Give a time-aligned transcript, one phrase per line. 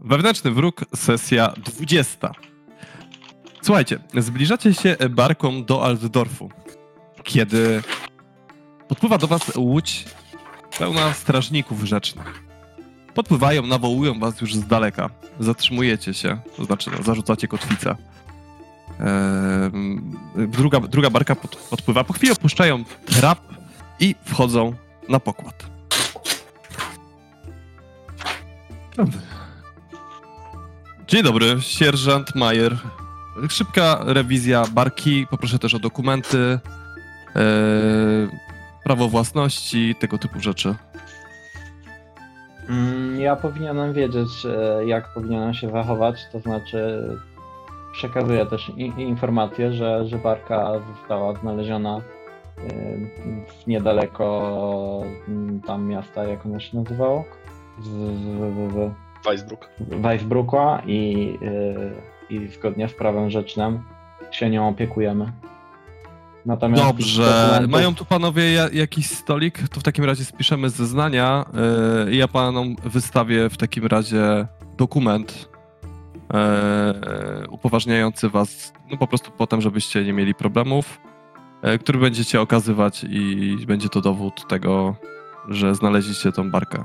[0.00, 2.30] Wewnętrzny wróg, sesja 20.
[3.62, 6.50] Słuchajcie, zbliżacie się barką do Altdorfu,
[7.22, 7.82] kiedy
[8.88, 10.04] podpływa do was łódź
[10.78, 12.44] pełna strażników rzecznych.
[13.14, 15.10] Podpływają, nawołują was już z daleka.
[15.40, 17.96] Zatrzymujecie się, to znaczy no, zarzucacie kotwicę.
[19.00, 20.16] Ehm,
[20.48, 22.04] druga, druga barka pod, podpływa.
[22.04, 23.38] Po chwili opuszczają trap
[24.00, 24.74] i wchodzą
[25.08, 25.70] na pokład.
[31.10, 32.76] Dzień dobry, sierżant Majer.
[33.48, 37.40] Szybka rewizja barki, poproszę też o dokumenty, e,
[38.84, 40.74] prawo własności, tego typu rzeczy.
[42.68, 47.08] Mm, Ja powinienem wiedzieć, e, jak powinienem się zachować, to znaczy
[47.92, 52.62] przekazuję też informację, że, że barka została znaleziona e,
[53.66, 57.24] niedaleko mm, tam miasta, jak ono się nazywało?
[57.82, 59.68] Z, z, z, Weisbrook.
[59.90, 61.38] z Weisbrucka i,
[62.30, 63.82] e, i zgodnie z prawem rzecznym
[64.30, 65.32] się nią opiekujemy.
[66.46, 69.68] Natomiast Dobrze, dokumentów- mają tu panowie ja, jakiś stolik?
[69.68, 71.44] To w takim razie spiszemy zeznania
[72.10, 74.46] i ja panom wystawię w takim razie
[74.76, 75.48] dokument
[76.34, 76.94] e,
[77.50, 81.00] upoważniający was, no po prostu potem, żebyście nie mieli problemów,
[81.80, 84.94] który będziecie okazywać i będzie to dowód tego,
[85.48, 86.84] że znaleźliście tą barkę.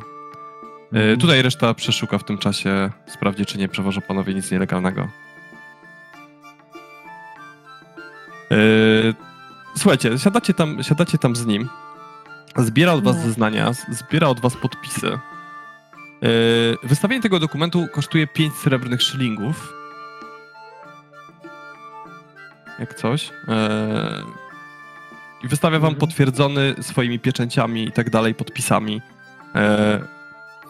[0.94, 1.20] E, Mhm.
[1.20, 5.08] tutaj reszta przeszuka w tym czasie, sprawdzi, czy nie przewożą panowie nic nielegalnego.
[8.52, 8.56] E,
[9.78, 11.70] Słuchajcie, siadacie tam, siadacie tam z nim,
[12.58, 15.08] zbiera od was zeznania, zbiera od was podpisy.
[15.08, 15.18] E,
[16.84, 19.74] Wystawienie tego dokumentu kosztuje 5 srebrnych szylingów.
[22.80, 23.30] Jak coś.
[25.44, 26.00] I wystawia wam Mhm.
[26.00, 29.02] potwierdzony swoimi pieczęciami i tak dalej, podpisami.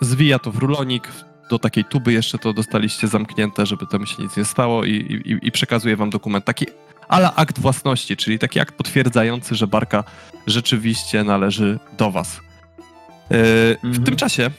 [0.02, 1.08] Zwija to w rulonik,
[1.50, 5.48] do takiej tuby jeszcze to dostaliście zamknięte, żeby tam się nic nie stało i, i,
[5.48, 6.46] i przekazuje wam dokument.
[6.46, 6.66] Taki
[7.08, 10.04] ale akt własności, czyli taki akt potwierdzający, że barka
[10.48, 12.40] rzeczywiście należy do was.
[13.30, 14.04] Yy, W Mhm.
[14.04, 14.52] tym czasie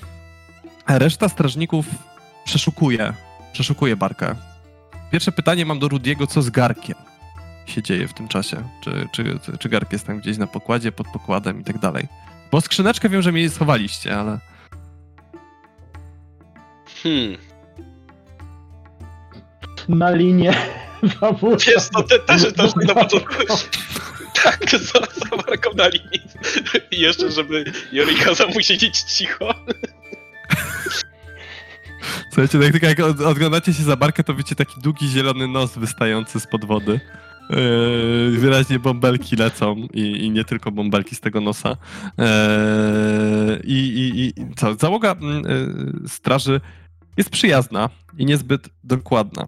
[0.88, 1.86] reszta strażników
[2.44, 3.14] przeszukuje,
[3.52, 4.34] przeszukuje barkę.
[5.10, 6.94] Pierwsze pytanie mam do Rudiego, co z garkiem
[7.66, 8.56] się dzieje w tym czasie?
[8.80, 12.08] Czy, czy, czy gark jest tam gdzieś na pokładzie, pod pokładem i tak dalej?
[12.50, 14.38] Bo skrzyneczkę wiem, że mi schowaliście, ale...
[17.02, 17.36] Hmm.
[19.88, 20.54] Na linię
[21.20, 21.66] zawód.
[21.74, 23.34] Jest to te, też, też na początku.
[24.44, 26.20] Tak, za, za marką na linii.
[26.90, 29.54] I jeszcze, żeby Jori kazał mu siedzieć cicho.
[32.32, 35.78] Słuchajcie, tak, tak jak od- oglądacie się za barkę, to wiecie taki długi zielony nos
[35.78, 37.00] wystający spod wody.
[37.50, 41.76] Yy, wyraźnie bąbelki lecą i, i nie tylko bąbelki z tego nosa.
[42.18, 42.24] Yy,
[43.64, 44.74] I, i, I co?
[44.74, 45.42] Załoga mm,
[46.02, 46.60] yy, straży
[47.16, 49.47] jest przyjazna i niezbyt dokładna.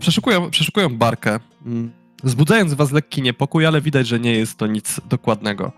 [0.00, 1.92] Przeszukują, przeszukują barkę, mm,
[2.24, 5.72] wzbudzając w was lekki niepokój, ale widać, że nie jest to nic dokładnego.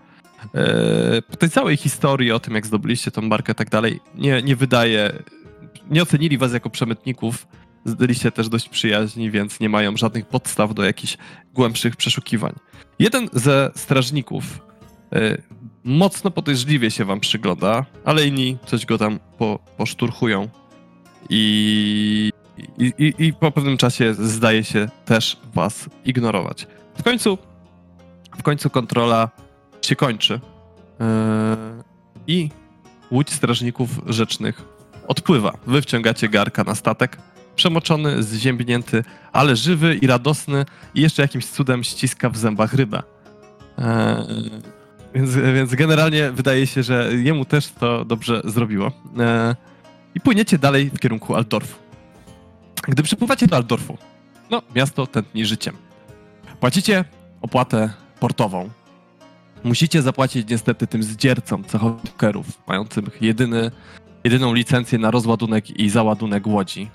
[0.53, 4.41] Eee, po tej całej historii o tym, jak zdobyliście tą markę i tak dalej, nie,
[4.41, 5.23] nie wydaje,
[5.89, 7.47] nie ocenili was jako przemytników,
[7.85, 11.17] zdaliście też dość przyjaźni, więc nie mają żadnych podstaw do jakichś
[11.53, 12.53] głębszych przeszukiwań.
[12.99, 14.43] Jeden ze strażników
[15.83, 20.49] mocno podejrzliwie się wam przygląda, ale inni coś go tam po, poszturchują
[21.29, 22.31] i,
[22.77, 26.67] i, i, i po pewnym czasie zdaje się też was ignorować.
[26.97, 27.37] W końcu,
[28.37, 29.29] w końcu kontrola
[29.81, 30.39] się kończy
[30.99, 31.05] yy,
[32.27, 32.49] i
[33.11, 34.61] łódź strażników rzecznych
[35.07, 35.53] odpływa.
[35.67, 37.17] Wy wciągacie garka na statek,
[37.55, 43.03] przemoczony, zziębnięty, ale żywy i radosny i jeszcze jakimś cudem ściska w zębach rybę.
[43.77, 44.80] Yy,
[45.15, 48.85] więc, więc generalnie wydaje się, że jemu też to dobrze zrobiło.
[48.85, 49.55] Yy,
[50.15, 51.79] I płyniecie dalej w kierunku Altdorfu.
[52.87, 53.97] Gdy przypływacie do Altdorfu,
[54.49, 55.75] no, miasto tętni życiem.
[56.59, 57.05] Płacicie
[57.41, 58.69] opłatę portową,
[59.63, 63.71] musicie zapłacić niestety tym zdziercom cechowikerów, mającym jedyny,
[64.23, 66.89] jedyną licencję na rozładunek i załadunek łodzi.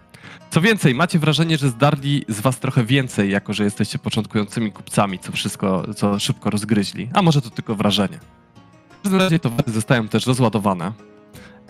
[0.51, 5.19] Co więcej, macie wrażenie, że zdarli z was trochę więcej, jako że jesteście początkującymi kupcami,
[5.19, 7.09] co wszystko, co szybko rozgryźli.
[7.13, 8.19] A może to tylko wrażenie.
[8.89, 10.93] W każdym razie towary zostają też rozładowane.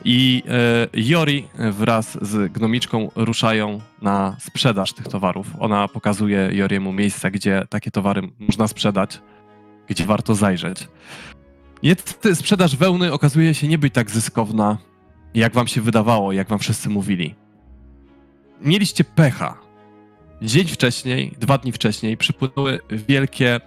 [0.04, 5.46] I e, Jori wraz z gnomiczką ruszają na sprzedaż tych towarów.
[5.58, 9.20] Ona pokazuje Joriemu miejsca, gdzie takie towary można sprzedać
[9.88, 10.88] gdzie warto zajrzeć.
[11.82, 14.78] Niestety sprzedaż wełny okazuje się nie być tak zyskowna,
[15.34, 17.34] jak wam się wydawało, jak wam wszyscy mówili.
[18.60, 19.58] Mieliście pecha.
[20.42, 23.60] Dzień wcześniej, dwa dni wcześniej przypłynęły wielkie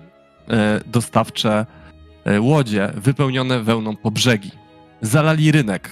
[0.50, 1.66] e, dostawcze
[2.26, 4.52] e, łodzie wypełnione wełną po brzegi.
[5.02, 5.90] Zalali rynek.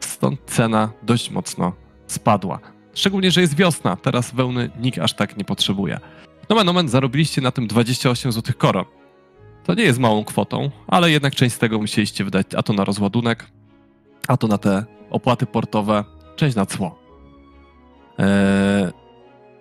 [0.00, 1.72] stąd cena dość mocno
[2.06, 2.58] spadła.
[2.94, 6.00] Szczególnie, że jest wiosna, teraz wełny nikt aż tak nie potrzebuje.
[6.48, 8.86] Nomen omen, zarobiliście na tym 28 zł koro.
[9.64, 12.84] To nie jest małą kwotą, ale jednak część z tego musieliście wydać a to na
[12.84, 13.46] rozładunek,
[14.28, 16.04] a to na te opłaty portowe,
[16.36, 17.05] część na cło.
[18.18, 18.92] Eee,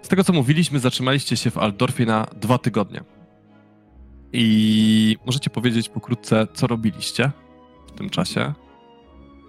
[0.01, 3.03] z tego co mówiliśmy, zatrzymaliście się w Altdorfie na dwa tygodnie.
[4.33, 7.31] I możecie powiedzieć pokrótce, co robiliście
[7.87, 8.53] w tym czasie.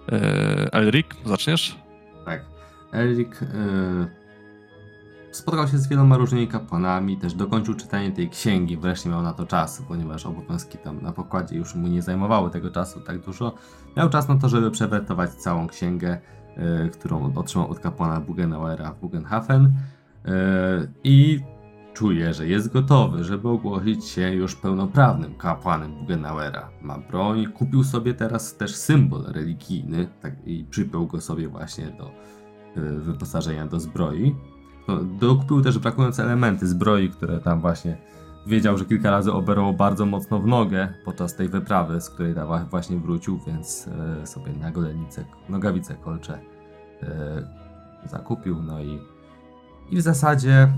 [0.08, 1.78] Eee, Elric, zaczniesz?
[2.24, 2.44] Tak.
[2.92, 3.46] Elric y,
[5.32, 9.46] spotkał się z wieloma różnymi kapłanami, też dokończył czytanie tej księgi, wreszcie miał na to
[9.46, 13.54] czas, ponieważ obowiązki tam na pokładzie już mu nie zajmowały tego czasu tak dużo.
[13.96, 16.18] Miał czas na to, żeby przewertować całą księgę,
[16.92, 20.30] którą otrzymał od kapłana Bugenauera w Bugenhafen y,
[21.04, 21.40] i
[21.94, 26.68] czuje, że jest gotowy, żeby ogłosić się już pełnoprawnym kapłanem Bugenauera.
[26.82, 32.10] Ma broń, kupił sobie teraz też symbol religijny tak, i przypiął go sobie właśnie do
[32.82, 34.34] y, wyposażenia do zbroi.
[34.88, 37.96] No, dokupił też brakujące elementy zbroi, które tam właśnie
[38.46, 42.34] wiedział, że kilka razy oberło bardzo mocno w nogę podczas tej wyprawy, z której
[42.70, 43.88] właśnie wrócił, więc
[44.22, 46.38] e, sobie na golenicę, nogawice kolcze
[47.02, 47.42] e,
[48.08, 48.98] zakupił, no i,
[49.90, 50.68] i w zasadzie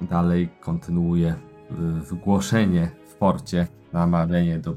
[0.00, 1.34] dalej kontynuuje
[1.70, 4.76] y, wygłoszenie w porcie, namawianie do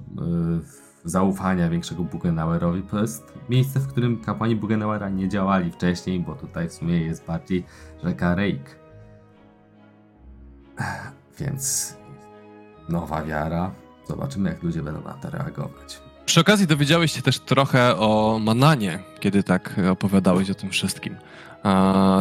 [1.05, 2.83] zaufania większego Bugenauerowi.
[2.83, 7.25] To jest miejsce, w którym kapłani Bugenauera nie działali wcześniej, bo tutaj w sumie jest
[7.25, 7.65] bardziej
[8.03, 8.79] rzeka Reik.
[11.39, 11.97] Więc
[12.89, 13.71] nowa wiara.
[14.07, 16.01] Zobaczymy, jak ludzie będą na to reagować.
[16.25, 21.15] Przy okazji dowiedziałeś się też trochę o Mananie, kiedy tak opowiadałeś o tym wszystkim.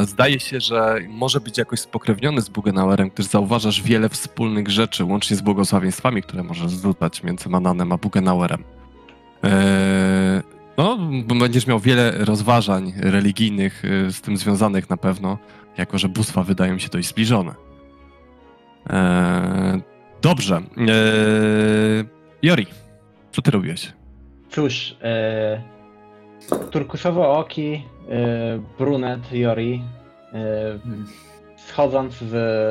[0.03, 5.37] Zdaje się, że może być jakoś spokrewniony z Bugenauerem, gdyż zauważasz wiele wspólnych rzeczy, łącznie
[5.37, 8.65] z błogosławieństwami, które możesz zrzucać między Mananem a Bugenauerem.
[9.43, 10.43] Eee,
[10.77, 10.99] no,
[11.39, 15.39] będziesz miał wiele rozważań religijnych e, z tym związanych na pewno,
[15.79, 17.55] jako że bóstwa wydają się dość zbliżone.
[20.23, 20.57] Dobrze.
[20.57, 22.05] Eee,
[22.43, 22.67] Jori,
[23.31, 23.93] co ty robiłeś?
[24.51, 25.63] Cóż, e,
[26.71, 29.83] turkusowo oki e, brunet Jori
[30.33, 30.79] e,
[31.57, 32.31] schodząc z,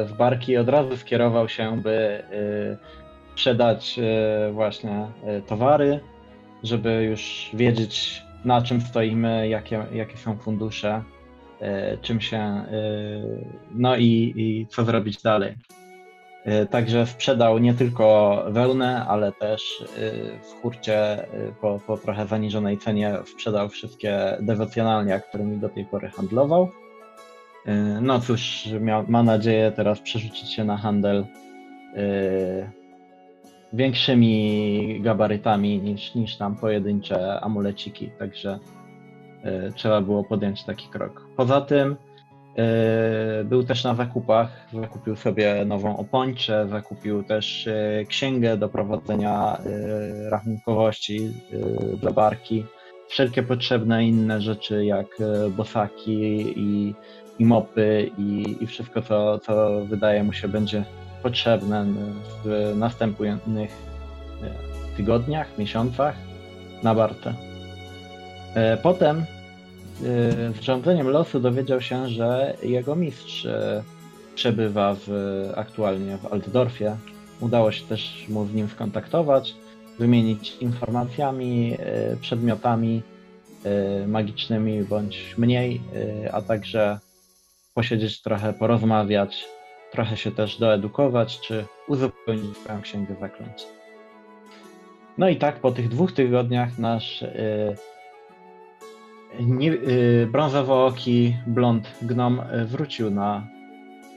[0.09, 2.23] z barki od razu skierował się, by e,
[3.33, 5.99] sprzedać e, właśnie e, towary,
[6.63, 11.03] żeby już wiedzieć na czym stoimy, jakie, jakie są fundusze,
[11.59, 12.65] e, czym się, e,
[13.71, 15.55] no i, i co zrobić dalej.
[16.45, 21.27] E, Także sprzedał nie tylko wełnę, ale też e, w hurcie e,
[21.61, 26.69] po, po trochę zaniżonej cenie sprzedał wszystkie dewocjonalnia, którymi do tej pory handlował.
[28.01, 31.25] No cóż, miał, ma nadzieję teraz przerzucić się na handel
[33.73, 38.59] większymi gabarytami niż, niż tam pojedyncze amuleciki, także
[39.75, 41.27] trzeba było podjąć taki krok.
[41.37, 41.95] Poza tym
[43.43, 50.29] był też na zakupach, zakupił sobie nową opończę, zakupił też e, księgę do prowadzenia e,
[50.29, 52.65] rachunkowości e, dla barki,
[53.09, 56.13] wszelkie potrzebne inne rzeczy jak e, bosaki
[56.59, 56.95] i,
[57.39, 60.83] i mopy i, i wszystko, co, co wydaje mu się będzie
[61.23, 61.85] potrzebne
[62.45, 63.71] w następnych
[64.43, 66.15] e, tygodniach, miesiącach
[66.83, 67.33] na Bartę.
[68.55, 69.40] E, Potem e,
[70.01, 73.83] z rządzeniem losu dowiedział się, że jego mistrz e,
[74.35, 75.09] przebywa w,
[75.55, 76.97] aktualnie w Altdorfie.
[77.39, 79.55] Udało się też mu z nim skontaktować,
[79.99, 83.01] wymienić informacjami, e, przedmiotami
[84.07, 85.81] magicznymi bądź mniej,
[86.31, 86.99] a także
[87.73, 89.45] posiedzieć trochę, porozmawiać,
[89.91, 93.63] trochę się też doedukować, czy uzupełnić swoją księgę zaklęć.
[95.17, 97.23] No i tak po tych dwóch tygodniach nasz
[99.39, 103.47] nie, yy, brązowooki blond gnom y, wrócił na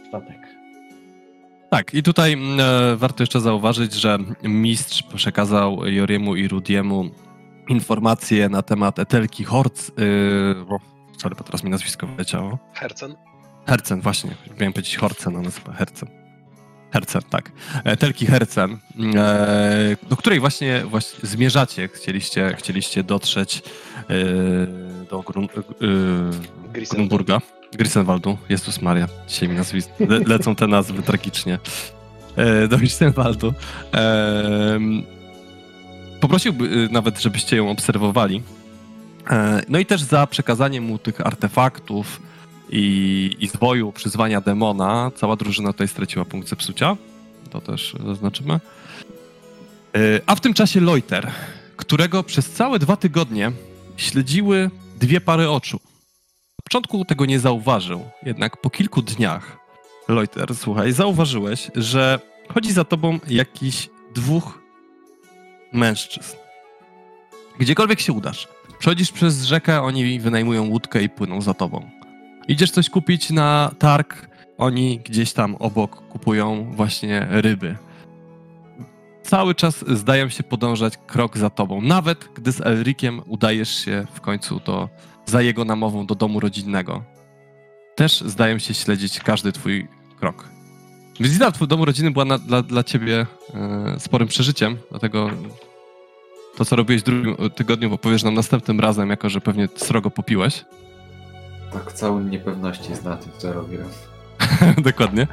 [0.09, 0.55] statek.
[1.71, 7.11] Tak, i tutaj mm, e, warto jeszcze zauważyć, że mistrz przekazał Joriemu i Rudiemu
[7.69, 9.89] informacje na temat Etelki Horc.
[9.89, 9.95] Yy,
[10.69, 10.79] o,
[11.19, 12.59] sorry, bo teraz mi nazwisko wyleciało.
[12.75, 13.15] Hercen?
[13.67, 14.31] Hercen, właśnie.
[14.61, 16.24] Miałem powiedzieć Horcen, ona nazywa Hercen.
[16.95, 17.53] Hercen, tak.
[17.85, 18.79] E, Telki Hercen,
[19.17, 21.89] e, do której właśnie, właśnie zmierzacie.
[21.89, 23.63] Chcieliście, chcieliście dotrzeć
[24.11, 24.15] e,
[25.11, 25.49] do Grun.
[26.91, 27.41] Grunburga.
[27.73, 28.39] Grisenwaldu.
[28.49, 29.09] Jezus Maria.
[29.29, 31.59] Dzisiaj mi nazwisk, le, lecą te nazwy tragicznie.
[32.69, 33.55] Do Grisenwaldu.
[36.21, 38.43] Poprosiłby nawet, żebyście ją obserwowali.
[39.69, 42.21] No i też za przekazanie mu tych artefaktów,
[42.71, 46.97] i, i zwoju przyzwania demona, cała drużyna tutaj straciła punkt zepsucia.
[47.51, 48.61] To też zaznaczymy.
[49.95, 51.31] Yy, A w tym czasie Loiter,
[51.77, 53.53] którego przez całe dwa tygodnie
[53.97, 55.81] śledziły dwie pary oczu.
[56.59, 59.59] Na początku tego nie zauważył, jednak po kilku dniach,
[60.09, 62.21] Loiter, słuchaj, zauważyłeś, że
[62.55, 64.63] chodzi za tobą jakiś dwóch
[65.73, 66.37] mężczyzn.
[67.59, 68.49] Gdziekolwiek się udasz.
[68.79, 71.91] Przechodzisz przez rzekę, oni wynajmują łódkę i płyną za tobą.
[72.49, 77.77] Idziesz coś kupić na targ, oni gdzieś tam obok kupują właśnie ryby.
[79.23, 81.81] Cały czas zdają się podążać krok za tobą.
[81.81, 84.89] Nawet gdy z Elrikiem udajesz się w końcu do,
[85.27, 87.05] za jego namową do domu rodzinnego.
[87.95, 90.49] Też zdają się śledzić każdy twój krok.
[91.21, 95.31] Wizyta w domu rodziny była na, dla, dla ciebie e, sporym przeżyciem, dlatego
[96.57, 100.65] to, co robiłeś w drugim tygodniu, opowiesz nam następnym razem, jako że pewnie srogo popiłeś.
[101.75, 103.89] Tak, cały niepewności jest na tym, co robiłem.
[104.91, 105.27] Dokładnie.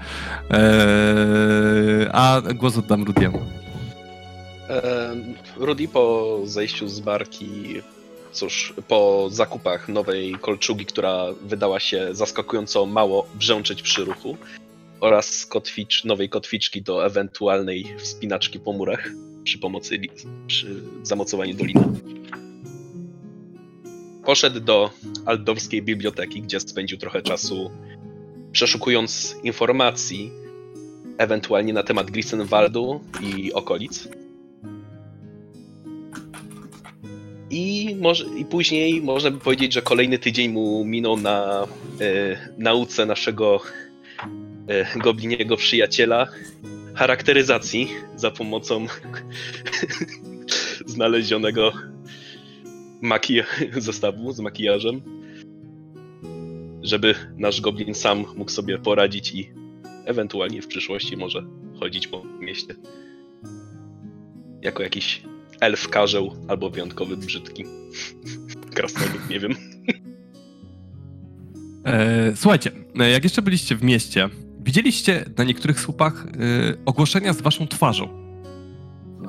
[0.50, 3.40] Eee, a głos oddam Rudiemu.
[4.70, 7.50] Em, Rudy po zejściu z barki,
[8.32, 14.38] cóż, po zakupach nowej kolczugi, która wydała się zaskakująco mało brzęczeć przy ruchu,
[15.00, 19.10] oraz kotwicz, nowej kotwiczki do ewentualnej wspinaczki po murach
[19.44, 20.10] przy pomocy, li-
[20.48, 21.84] przy zamocowaniu doliny.
[24.26, 24.90] Poszedł do
[25.26, 27.72] Aldorskiej Biblioteki, gdzie spędził trochę czasu
[28.52, 30.32] przeszukując informacji,
[31.18, 34.08] ewentualnie na temat Grisenwaldu i okolic.
[37.50, 41.68] I, może, I później można by powiedzieć, że kolejny tydzień mu minął na
[42.02, 43.62] e, nauce naszego
[44.68, 46.28] e, gobliniego przyjaciela
[46.96, 48.86] charakteryzacji za pomocą
[50.86, 51.74] znalezionego
[53.04, 55.02] makija- zestawu z makijażem,
[56.84, 59.52] żeby nasz goblin sam mógł sobie poradzić i
[60.06, 61.44] ewentualnie w przyszłości może
[61.80, 62.76] chodzić po mieście
[64.62, 65.24] jako jakiś
[65.60, 67.66] elf karzeł albo wyjątkowy brzydki
[68.76, 69.56] krasnolud, nie wiem.
[71.86, 74.30] Eee, słuchajcie, e, jak jeszcze byliście w mieście,
[74.60, 76.30] widzieliście na niektórych słupach e,
[76.86, 78.10] ogłoszenia z waszą twarzą.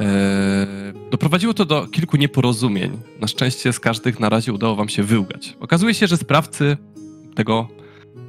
[0.01, 0.67] Eee,
[1.13, 2.99] doprowadziło to do kilku nieporozumień.
[3.21, 5.57] Na szczęście z każdych na razie udało wam się wyłgać.
[5.61, 6.77] Okazuje się, że sprawcy
[7.35, 7.69] tego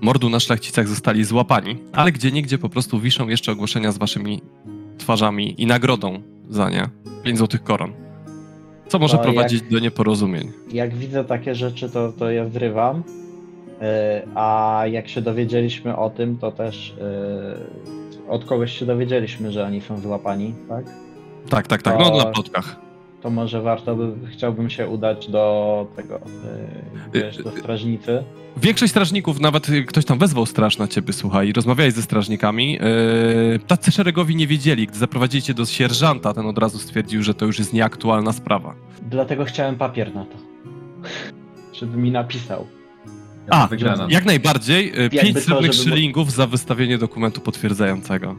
[0.01, 4.41] mordu na szlachcicach zostali złapani, ale gdzie niegdzie po prostu wiszą jeszcze ogłoszenia z waszymi
[4.97, 6.89] twarzami i nagrodą za nie.
[7.23, 7.93] 5 złotych koron.
[8.87, 10.51] Co może prowadzić do nieporozumień.
[10.71, 13.03] Jak widzę takie rzeczy, to, to je zrywam.
[13.67, 13.85] Yy,
[14.35, 16.95] A jak się dowiedzieliśmy o tym, to też
[18.25, 20.85] yy, od kogoś się dowiedzieliśmy, że oni są złapani, tak?
[21.49, 21.99] Tak, tak, tak.
[21.99, 22.75] No To- na plotkach.
[23.21, 26.19] To może warto by, chciałbym się udać do tego,
[27.13, 28.23] yy, wiesz, do strażnicy.
[28.57, 32.71] Większość strażników, nawet y, ktoś tam wezwał straż na ciebie, słuchaj, rozmawiałeś ze strażnikami.
[32.73, 34.87] Yy, tacy szeregowi nie wiedzieli.
[34.87, 38.75] Gdy zaprowadzili cię do sierżanta, ten od razu stwierdził, że to już jest nieaktualna sprawa.
[39.01, 40.35] Dlatego chciałem papier na to.
[41.73, 42.67] Żeby mi napisał.
[43.49, 44.07] A, wygrana.
[44.09, 45.05] jak najbardziej.
[45.05, 48.35] y, Pięć to, srebrnych szylingów za wystawienie dokumentu potwierdzającego.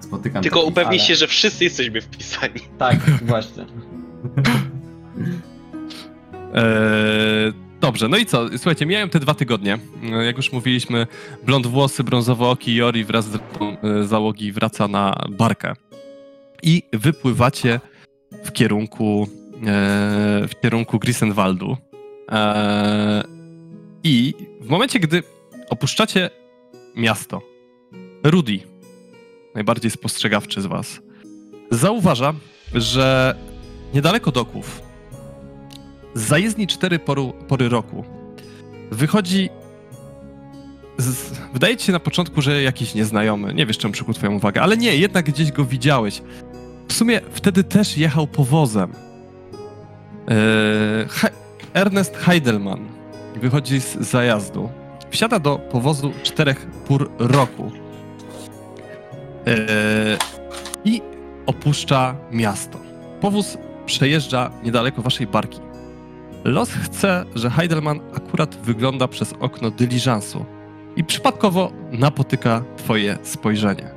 [0.00, 2.60] Jak spotykam Tylko takich- upewnij ale- się, że wszyscy jesteśmy wpisani.
[2.78, 3.66] Tak, właśnie.
[6.54, 8.48] Eee, dobrze, no i co?
[8.48, 9.78] Słuchajcie, miałem te dwa tygodnie.
[10.26, 11.06] Jak już mówiliśmy,
[11.46, 15.72] blond włosy, brązowe oki Jori wraz z resztą e, załogi wraca na barkę.
[16.62, 17.80] I wypływacie
[18.44, 19.66] w kierunku e,
[20.48, 21.76] w kierunku Grisenwaldu.
[22.32, 23.22] E,
[24.04, 25.22] I w momencie, gdy
[25.70, 26.30] opuszczacie
[26.96, 27.42] miasto,
[28.24, 28.60] Rudy,
[29.54, 31.00] najbardziej spostrzegawczy z was,
[31.70, 32.34] zauważa,
[32.74, 33.34] że
[33.94, 34.82] niedaleko doków
[36.14, 38.04] z zajezdni cztery poru, pory roku
[38.90, 39.48] wychodzi.
[40.98, 43.54] Z, wydaje ci się na początku, że jakiś nieznajomy.
[43.54, 46.22] Nie wiesz, czemu przykuł twoją uwagę, ale nie, jednak gdzieś go widziałeś.
[46.88, 48.92] W sumie wtedy też jechał powozem.
[50.28, 51.30] Eee, He-
[51.74, 52.88] Ernest Heidelman
[53.36, 54.68] wychodzi z zajazdu.
[55.10, 57.72] Wsiada do powozu czterech pór roku.
[59.46, 60.18] Eee,
[60.84, 61.02] I
[61.46, 62.78] opuszcza miasto.
[63.20, 65.60] Powóz przejeżdża niedaleko waszej barki.
[66.44, 70.44] Los chce, że Heidelman akurat wygląda przez okno dyliżansu
[70.96, 73.90] i przypadkowo napotyka twoje spojrzenie.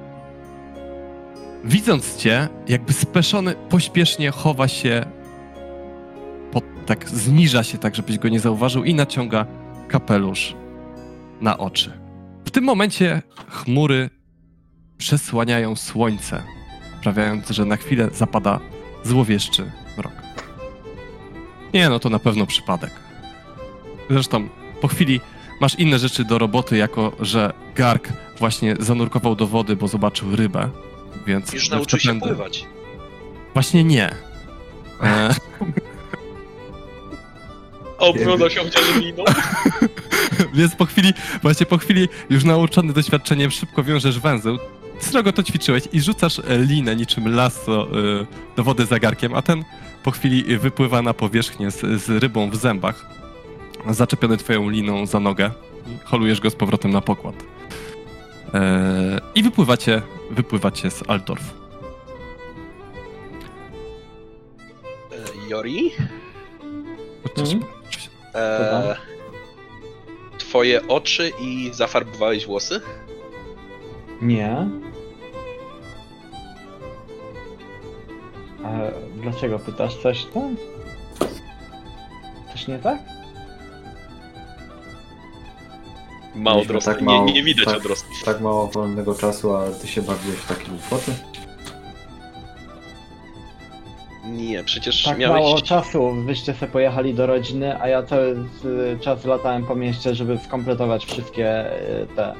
[1.64, 5.06] Widząc cię, jakby speszony, pośpiesznie chowa się,
[6.52, 9.46] pod, tak zniża się tak, żebyś go nie zauważył i naciąga
[9.88, 10.56] kapelusz
[11.42, 11.92] na oczy.
[12.46, 14.10] W tym momencie chmury
[14.98, 16.44] przesłaniają słońce,
[17.00, 18.60] sprawiając, że na chwilę zapada
[19.04, 20.14] złowieszczy mrok.
[21.74, 22.92] Nie, no to na pewno przypadek.
[24.10, 24.50] Zresztą
[24.82, 25.22] po chwili
[25.62, 28.10] masz inne rzeczy do roboty, jako że Garg
[28.40, 30.70] właśnie zanurkował do wody, bo zobaczył rybę,
[31.26, 31.54] więc...
[31.54, 32.66] Już nauczył się pływać.
[33.54, 34.16] Właśnie nie.
[35.02, 35.36] E,
[38.50, 38.84] się chociaż.
[40.54, 44.58] Więc po chwili, właśnie po chwili, już nauczony doświadczeniem, szybko wiążesz węzeł,
[45.03, 47.88] srogo to ćwiczyłeś i rzucasz e, linę niczym lasso
[48.22, 49.63] y, do wody zagarkiem, a ten
[50.03, 53.05] po chwili wypływa na powierzchnię z, z rybą w zębach,
[53.89, 55.51] zaczepiony twoją liną za nogę
[55.88, 57.36] i holujesz go z powrotem na pokład.
[58.53, 61.43] E, I wypływacie, wypływacie z Altdorf.
[65.12, 65.91] E, Jori,
[67.38, 67.63] Mhm.
[68.36, 68.95] e,
[70.38, 72.81] twoje oczy i zafarbowałeś włosy?
[74.22, 74.67] Nie.
[78.65, 78.70] A
[79.22, 80.55] dlaczego pytasz coś tam?
[82.53, 83.00] Coś nie tak?
[86.36, 87.77] Mało Mieliśmy tak nie, mało- nie widać tak.
[87.77, 88.24] odrostów.
[88.25, 91.12] Tak mało wolnego czasu, a ty się bawiłeś w takie głupoty?
[94.25, 95.41] Nie, przecież Tak miałeś...
[95.43, 98.36] mało czasu, wyście sobie pojechali do rodziny, a ja cały
[99.01, 101.65] czas latałem po mieście, żeby skompletować wszystkie
[102.01, 102.34] y, te...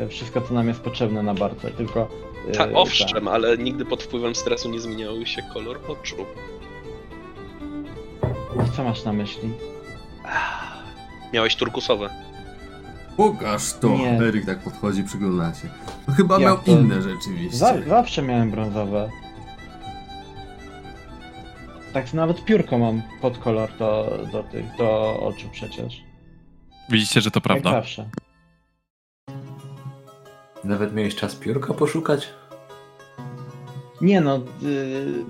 [0.00, 2.08] y, Wszystko, co nam jest potrzebne na barce, tylko...
[2.48, 6.16] y, Tak, owszem, ale nigdy pod wpływem stresu nie zmieniał się kolor oczu.
[8.76, 9.50] Co masz na myśli?
[11.32, 12.10] Miałeś turkusowe.
[13.16, 13.88] Pokaż to!
[13.88, 14.10] Nie.
[14.10, 15.68] Eryk tak podchodzi, przygląda się.
[16.06, 16.70] To chyba Jak miał to?
[16.70, 17.56] inne rzeczywiście.
[17.58, 19.10] Za, zawsze miałem brązowe.
[21.92, 26.00] Tak nawet piórko mam pod kolor do, do tych, do oczu przecież.
[26.90, 27.70] Widzicie, że to prawda.
[27.70, 28.08] Jak zawsze.
[30.64, 32.28] Nawet miałeś czas piórka poszukać?
[34.00, 35.24] Nie no, yy,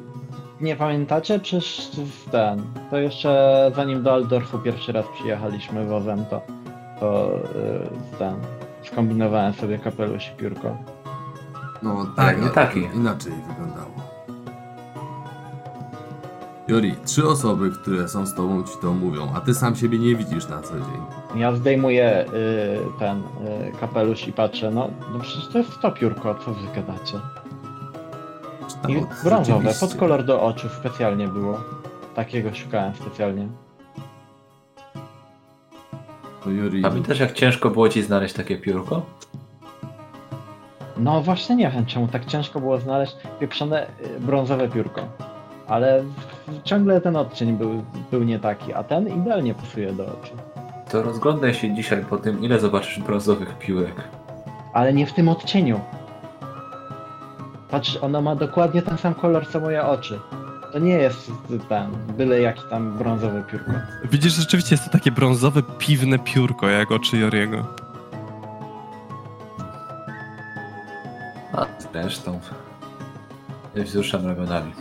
[0.60, 1.38] nie pamiętacie?
[1.40, 1.90] Przecież
[2.26, 6.40] w ten, to jeszcze zanim do Aldorfu pierwszy raz przyjechaliśmy wozem, to,
[7.00, 8.34] to yy, ten,
[8.92, 10.76] skombinowałem sobie kapelusz i piórko.
[11.82, 12.82] No Tak, nie ale taki.
[12.82, 13.94] to Inaczej wyglądało.
[16.68, 20.16] Jori, trzy osoby, które są z tobą ci to mówią, a ty sam siebie nie
[20.16, 21.23] widzisz na co dzień.
[21.36, 26.35] Ja zdejmuję yy, ten yy, kapelusz i patrzę, no, no przecież to jest to piórko,
[26.35, 27.18] co wy gadacie.
[28.88, 31.61] I brązowe, pod kolor do oczu specjalnie było.
[32.14, 33.48] Takiego szukałem specjalnie.
[36.44, 39.02] To Jori, Pamiętasz jak ciężko było ci znaleźć takie piórko?
[40.96, 45.00] No właśnie nie wiem, czemu tak ciężko było znaleźć pieprzone y, brązowe piórko.
[45.66, 46.04] Ale
[46.64, 50.37] ciągle ten odcień był, był nie taki, a ten idealnie pasuje do oczu.
[50.94, 53.94] To rozglądaj się dzisiaj po tym, ile zobaczysz brązowych piórek.
[54.72, 55.80] Ale nie w tym odcieniu.
[57.70, 60.20] Patrz, ono ma dokładnie ten sam kolor co moje oczy.
[60.72, 61.33] To nie jest
[61.68, 63.72] ten, byle jaki tam brązowe piórko.
[64.04, 67.66] Widzisz, że rzeczywiście jest to takie brązowe, piwne piórko, jak oczy Joriego.
[71.52, 72.40] A zresztą.
[73.74, 74.72] Wzruszam ramionami.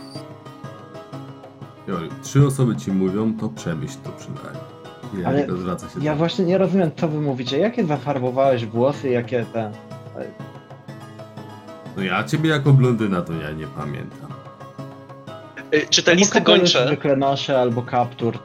[1.86, 4.73] Jori, trzy osoby ci mówią, to przemyśl to przynajmniej.
[5.20, 7.58] Ja Ale tylko zwraca się Ja właśnie nie rozumiem, co wy mówicie.
[7.58, 9.72] Jakie zafarbowałeś włosy, jakie te...
[11.96, 14.32] No ja ciebie jako blondyna to ja nie pamiętam.
[15.74, 18.38] Y, Czy te Albo listy gończe, zwykle noszę, albo kaptur.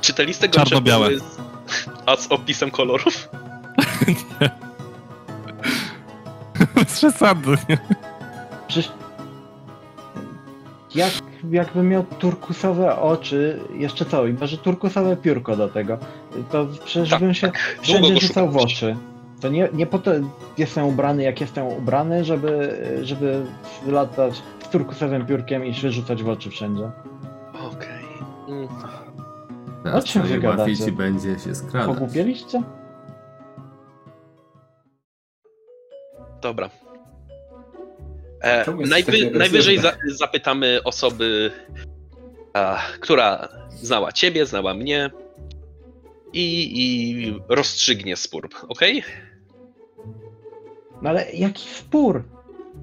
[0.00, 1.06] czy te listy gończe Czarno-białe.
[1.08, 1.38] były z,
[2.06, 3.28] a z opisem kolorów?
[6.74, 7.78] Bez przesady, nie?
[8.68, 8.92] Przecież...
[10.94, 11.12] Jak,
[11.50, 15.98] jakbym miał turkusowe oczy, jeszcze co, i może turkusowe piórko do tego,
[16.50, 18.96] to przecież Tak, bym się Długo wszędzie rzucał w oczy.
[19.40, 20.10] To nie, nie po to
[20.58, 23.44] jestem ubrany, jak jestem ubrany, żeby, żeby
[23.86, 26.90] latać z turkusowym piórkiem i się rzucać w oczy wszędzie.
[27.72, 28.04] Okej.
[28.48, 28.68] Mm.
[29.84, 30.76] Teraz O czym wy gadacie?
[30.76, 31.88] ci będzie się skradać.
[31.88, 32.62] Pogłupieliście?
[36.42, 36.70] Dobra.
[38.40, 41.50] E, najwy, najwyżej za, zapytamy osoby,
[42.52, 45.10] a, która znała ciebie, znała mnie
[46.32, 48.80] i, i rozstrzygnie spór, ok?
[51.02, 52.24] No ale jaki spór?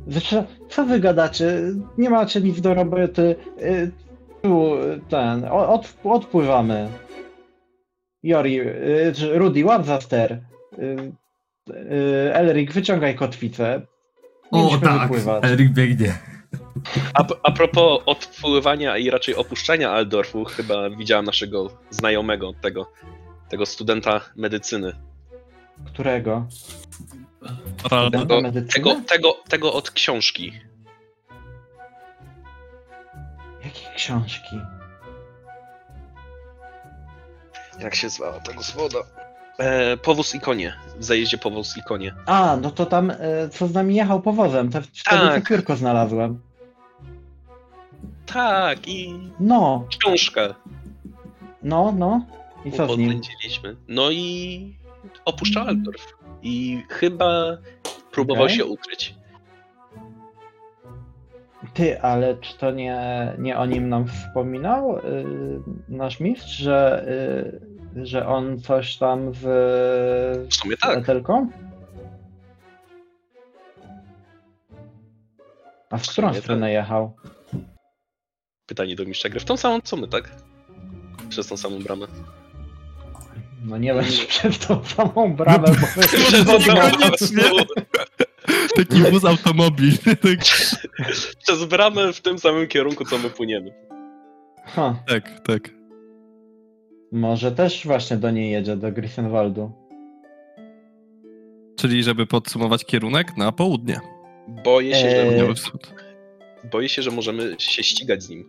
[0.07, 1.61] Zresztą, co wy gadacie?
[1.97, 3.35] Nie macie nic do roboty.
[3.61, 3.91] Y,
[4.41, 4.77] Tu,
[5.09, 6.89] ten, od, odpływamy.
[8.23, 10.39] Jori, y, Rudy, łap za ster.
[10.79, 11.11] Y,
[12.33, 13.81] Elric, wyciągaj kotwicę.
[14.55, 15.43] O tak, wypływać.
[15.43, 16.17] Eryk biegnie.
[17.13, 22.91] A, a propos odpływania i raczej opuszczania Aldorfu, chyba widziałem naszego znajomego, tego,
[23.49, 24.95] tego studenta medycyny.
[25.85, 26.45] Którego?
[27.79, 28.71] Studenta Tego, medycyny?
[28.73, 30.59] tego, tego, tego od książki.
[33.63, 34.59] Jakie książki?
[37.79, 38.99] Jak się zwała ta gospoda?
[39.57, 40.73] E, powóz i konie.
[40.99, 42.13] W zajeździe powóz i konie.
[42.25, 43.15] A, no to tam, y,
[43.51, 45.47] co z nami jechał powozem, to wtedy Tak.
[45.47, 46.39] piórko znalazłem.
[48.25, 50.53] Tak, i No, książkę.
[51.63, 52.25] no, no.
[52.65, 53.21] I co z nim?
[53.87, 54.75] No i
[55.25, 56.05] opuszcza Altdorf.
[56.41, 57.57] I chyba
[58.11, 58.55] próbował Okej.
[58.57, 59.15] się ukryć.
[61.73, 62.97] Ty, ale czy to nie,
[63.37, 65.01] nie o nim nam wspominał y,
[65.89, 69.41] nasz mistrz, że, y, że on coś tam z,
[70.49, 70.97] W sumie tak.
[70.97, 71.49] Etelką?
[75.89, 77.15] A w W którą stronę jechał?
[78.65, 79.39] Pytanie do mistrza gry.
[79.39, 80.31] W tą samą co my, tak?
[81.29, 82.07] Przez tą samą bramę.
[83.65, 87.11] No nie będzie przez tą samą bramę, bo Przez tą samą bramę.
[88.75, 89.93] Taki wóz automobil.
[90.05, 90.39] Tak,
[91.43, 93.73] Przez bramę w tym samym kierunku, co my płyniemy.
[94.65, 95.39] Ha, tak.
[95.39, 95.84] tak.
[97.11, 99.71] Może też właśnie do niej jedzie, do Grissenwaldu.
[101.75, 103.99] Czyli żeby podsumować kierunek na południe.
[104.63, 105.53] Boję się, że, Eee,
[106.71, 108.45] boję się, że możemy się ścigać z nim.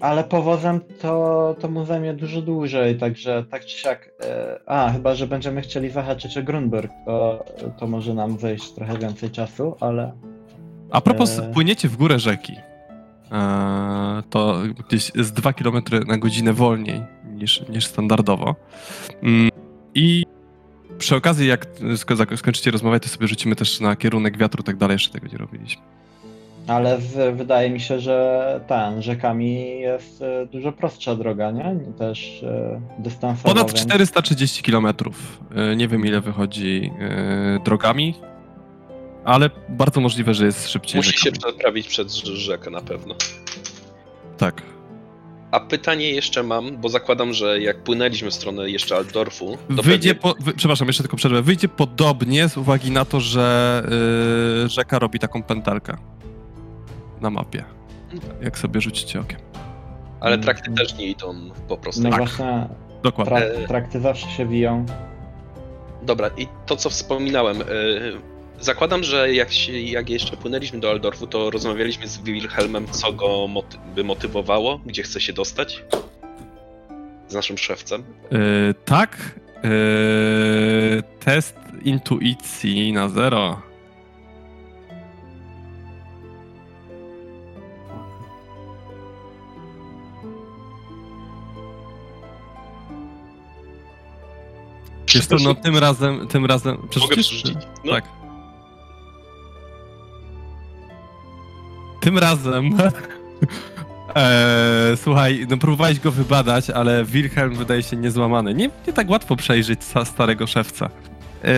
[0.00, 4.10] Ale powozem to, to mu zajmie dużo dłużej, także tak czy siak.
[4.24, 7.44] E, a, chyba, że będziemy chcieli zahaczyć o Grunberg, to,
[7.78, 10.12] to może nam zejść trochę więcej czasu, ale.
[10.90, 11.52] A propos, Eee.
[11.52, 12.52] płyniecie w górę rzeki.
[13.32, 17.02] Eee, to gdzieś z 2 km na godzinę wolniej
[17.44, 18.54] niż, niż standardowo.
[19.22, 19.50] Mm,
[19.94, 20.24] I
[20.98, 24.76] przy okazji, jak sko- skończycie rozmawiać, to sobie rzucimy też na kierunek wiatru i tak
[24.76, 24.94] dalej.
[24.94, 25.82] Jeszcze tego nie robiliśmy.
[26.66, 31.76] Ale w, wydaje mi się, że ten, rzekami jest e, dużo prostsza droga, nie?
[31.98, 33.54] Też e, dystansowo.
[33.54, 34.86] Ponad więc- 430 km.
[35.76, 38.14] Nie wiem, ile wychodzi e, drogami,
[39.24, 40.98] ale bardzo możliwe, że jest szybciej.
[40.98, 41.38] Musi się rzekami.
[41.38, 43.14] przeprawić przez rzekę na pewno.
[44.38, 44.62] Tak.
[45.54, 50.14] A pytanie jeszcze mam, bo zakładam, że jak płynęliśmy w stronę jeszcze Altdorfu, Wyjdzie pewnie...
[50.14, 51.42] po, wy, przepraszam, jeszcze tylko przerwę.
[51.42, 53.82] Wyjdzie podobnie z uwagi na to, że
[54.64, 55.96] y, rzeka robi taką pętelkę
[57.20, 57.64] na mapie.
[58.42, 59.38] Jak sobie rzucicie okiem.
[60.20, 61.34] Ale trakty też nie idą
[61.68, 62.02] po prostu.
[62.02, 62.18] No Tak.
[62.18, 62.66] właśnie,
[63.02, 63.34] Dokładnie.
[63.40, 64.86] tra, trakty zawsze się wiją.
[66.02, 67.60] Dobra, i to co wspominałem.
[67.60, 67.64] y,
[68.64, 73.26] zakładam, że jak, się, jak jeszcze płynęliśmy do Aldorfu, to rozmawialiśmy z Wilhelmem, co go
[73.48, 75.82] moty- by motywowało, gdzie chce się dostać.
[77.28, 78.04] Z naszym szewcem.
[78.32, 79.16] Y, tak.
[79.64, 83.62] Y, test intuicji na zero.
[95.14, 96.76] Wiesz co, no tym razem, tym razem...
[97.00, 97.54] Mogę przerzucić?
[97.84, 97.92] No.
[97.92, 98.23] Tak.
[102.04, 102.70] Tym razem.
[104.14, 108.54] Eee, słuchaj, no próbowałeś go wybadać, ale Wilhelm wydaje się niezłamany.
[108.54, 110.90] Nie, nie tak łatwo przejrzeć starego szewca.
[111.44, 111.54] Eee,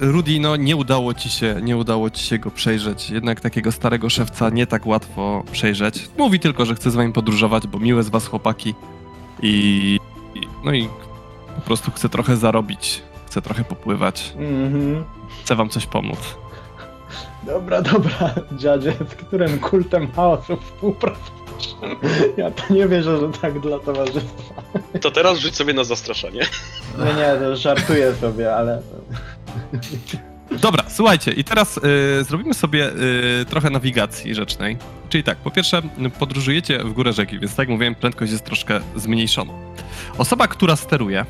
[0.00, 3.10] Rudy, no nie udało ci się, nie udało ci się go przejrzeć.
[3.10, 6.08] Jednak takiego starego szewca nie tak łatwo przejrzeć.
[6.18, 8.74] Mówi tylko, że chce z wami podróżować, bo miłe z was chłopaki.
[9.42, 9.98] I,
[10.34, 10.88] i no i
[11.54, 13.02] po prostu chce trochę zarobić.
[13.26, 14.34] Chce trochę popływać.
[14.38, 15.04] Mhm.
[15.44, 16.18] Chce wam coś pomóc.
[17.42, 21.30] Dobra, dobra, dziadzie, z którym kultem chaosu współpracujesz?
[22.36, 24.62] Ja to nie wierzę, że tak dla towarzystwa.
[25.00, 26.40] To teraz rzuć sobie na zastraszanie.
[26.98, 28.82] Nie, nie, to żartuję sobie, ale...
[30.50, 32.90] Dobra, słuchajcie, i teraz y, zrobimy sobie
[33.40, 34.76] y, trochę nawigacji rzecznej.
[35.08, 35.82] Czyli tak, po pierwsze,
[36.18, 39.52] podróżujecie w górę rzeki, więc tak jak mówiłem, prędkość jest troszkę zmniejszona.
[40.18, 41.24] Osoba, która steruje,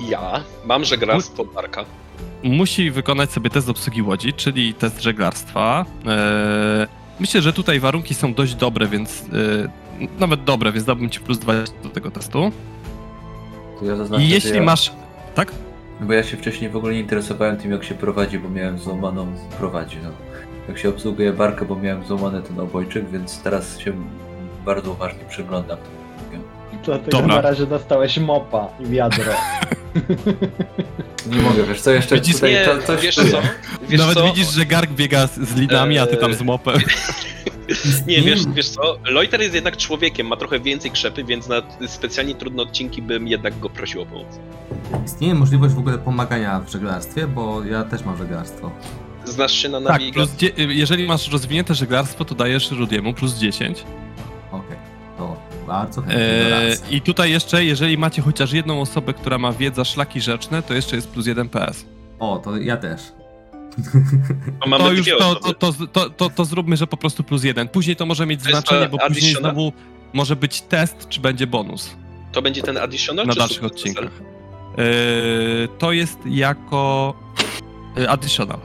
[0.00, 1.84] Ja mam żeglarstwo Barka.
[2.42, 5.84] Musi wykonać sobie test obsługi łodzi, czyli test żeglarstwa.
[6.06, 6.86] E,
[7.20, 9.24] myślę, że tutaj warunki są dość dobre, więc
[10.00, 12.52] e, nawet dobre, więc dałbym ci plus 20 do tego testu.
[13.80, 14.92] To ja zaznaczę, I jeśli ja, masz.
[15.34, 15.52] Tak?
[16.00, 19.26] Bo ja się wcześniej w ogóle nie interesowałem tym, jak się prowadzi, bo miałem złamaną
[19.58, 19.96] prowadzi.
[20.02, 20.10] No.
[20.68, 23.92] Jak się obsługuje barkę, bo miałem złamany ten obojczyk, więc teraz się
[24.64, 25.78] bardzo uważnie przyglądam.
[26.84, 27.34] Dlatego Dobra.
[27.34, 29.24] na razie dostałeś mopa i wiadro.
[31.26, 33.30] Nie mogę, wiesz co, jeszcze Widzisz, tutaj Nie, to, coś wiesz czuję.
[33.30, 33.38] co?
[33.88, 34.24] Wiesz Nawet co?
[34.24, 36.78] widzisz, że Garg biega z, z linami, a ty tam z mopem.
[38.06, 38.98] Nie, wiesz, wiesz co?
[39.04, 43.58] Loiter jest jednak człowiekiem, ma trochę więcej krzepy, więc na specjalnie trudne odcinki bym jednak
[43.58, 44.26] go prosił o pomoc.
[45.06, 48.70] Istnieje możliwość w ogóle pomagania w żeglarstwie, bo ja też mam żeglarstwo.
[49.24, 50.12] Znasz się na Tak, nawigacji?
[50.12, 53.84] plus dzie- jeżeli masz rozwinięte żeglarstwo, to dajesz Rudiemu plus 10.
[54.52, 54.76] Okej,
[55.18, 56.96] to bardzo chętnie do E, racji.
[56.96, 60.96] I tutaj jeszcze, jeżeli macie chociaż jedną osobę, która ma wiedza szlaki rzeczne, to jeszcze
[60.96, 61.86] jest plus 1 PS.
[62.18, 63.00] O, to ja też.
[64.80, 67.68] To już to, to, to, to, to, to zróbmy, że po prostu plus jeden.
[67.68, 69.72] Później to może mieć znaczenie, to bo później znowu
[70.12, 71.96] może być test, czy będzie bonus
[72.32, 74.10] To będzie ten additional, na czy dalszych odcinkach.
[74.78, 74.84] Yy,
[75.78, 77.14] to jest jako
[77.96, 78.58] yy, additional.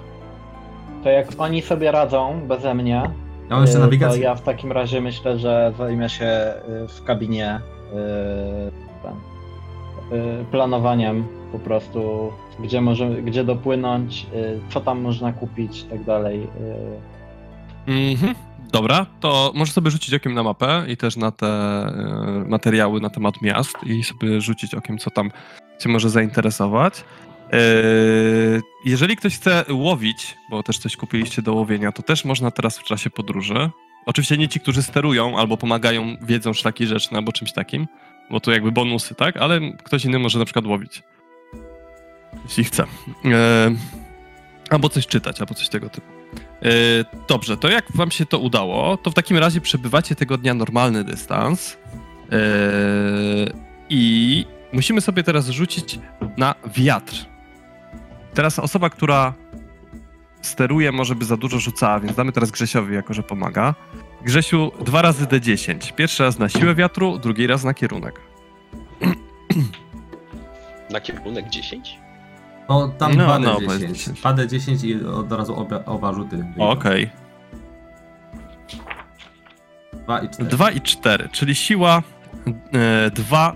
[1.04, 3.12] To jak oni sobie radzą beze mnie,
[3.50, 4.22] Ja mam jeszcze y, to nawigację.
[4.22, 7.60] ja w takim razie myślę, że zajmę się y, w kabinie
[10.12, 14.26] y, planowaniem po prostu, gdzie, może, gdzie dopłynąć,
[14.70, 16.48] co tam można kupić i tak dalej.
[17.88, 18.36] Mhm.
[18.72, 21.48] Dobra, to możesz sobie rzucić okiem na mapę i też na te
[22.48, 25.32] materiały na temat miast i sobie rzucić okiem, co tam
[25.80, 27.04] cię może zainteresować.
[27.54, 27.58] E,
[28.86, 32.84] jeżeli ktoś chce łowić, bo też coś kupiliście do łowienia, to też można teraz w
[32.84, 33.70] czasie podróży.
[34.06, 37.88] Oczywiście nie ci, którzy sterują albo pomagają, wiedzą szlaki rzeczne albo czymś takim,
[38.32, 39.38] bo to jakby bonusy, tak?
[39.38, 41.04] Ale ktoś inny może na przykład łowić.
[42.44, 42.84] Jeśli chce.
[43.26, 43.72] E,
[44.70, 46.08] albo coś czytać, albo coś tego typu.
[46.62, 46.70] E,
[47.28, 51.04] Dobrze, to jak wam się to udało, to w takim razie przebywacie tego dnia normalny
[51.04, 51.78] dystans
[53.90, 56.00] i musimy sobie teraz rzucić
[56.38, 57.26] na wiatr.
[58.34, 59.34] Teraz osoba, która
[60.42, 63.76] steruje, może by za dużo rzucała, więc damy teraz Grzesiowi, jako że pomaga.
[64.22, 65.94] Grzesiu, dwa razy D10.
[65.94, 68.22] Pierwszy raz na siłę wiatru, drugi raz na kierunek.
[70.90, 72.00] Na kierunek 10?
[72.70, 73.42] No tam No, 2D10.
[73.42, 74.22] no, powiedz 10.
[74.22, 76.46] 2D10 i od razu oba, oba rzuty.
[76.58, 77.10] Okej.
[79.94, 80.50] Dwa i cztery.
[80.50, 82.02] 2 i 4, czyli siła
[83.14, 83.56] 2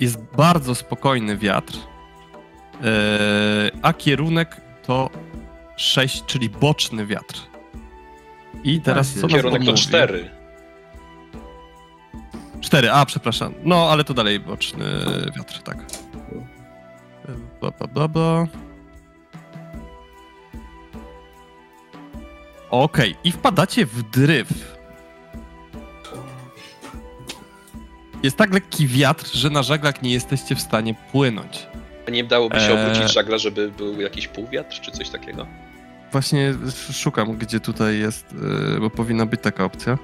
[0.00, 1.78] jest bardzo spokojny wiatr, e,
[3.82, 5.10] a kierunek to
[5.76, 7.40] 6, czyli boczny wiatr.
[8.64, 9.20] I teraz Właśnie.
[9.22, 9.82] co Kierunek to mówi?
[9.82, 10.30] 4.
[12.60, 13.54] 4, a przepraszam.
[13.64, 14.84] No, ale to dalej boczny
[15.36, 15.76] wiatr, tak.
[17.60, 18.46] Bla, bla, bla, bla.
[22.70, 24.76] Okej, i wpadacie w dryf.
[28.22, 31.66] Jest tak lekki wiatr, że na żaglach nie jesteście w stanie płynąć.
[32.12, 32.82] Nie dałoby się Eee.
[32.82, 35.46] obrócić żagla, żeby był jakiś półwiatr czy coś takiego?
[36.12, 36.54] Właśnie
[36.92, 38.34] szukam, gdzie tutaj jest,
[38.72, 39.98] yy, bo powinna być taka opcja.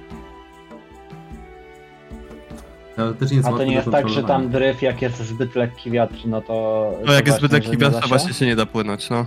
[2.97, 5.55] Ale też nie jest A to nie jest tak, że tam dryf, jak jest zbyt
[5.55, 6.93] lekki wiatr, no to...
[7.05, 9.25] No jak jest zbyt lekki wiatr, to właśnie się nie da płynąć, no.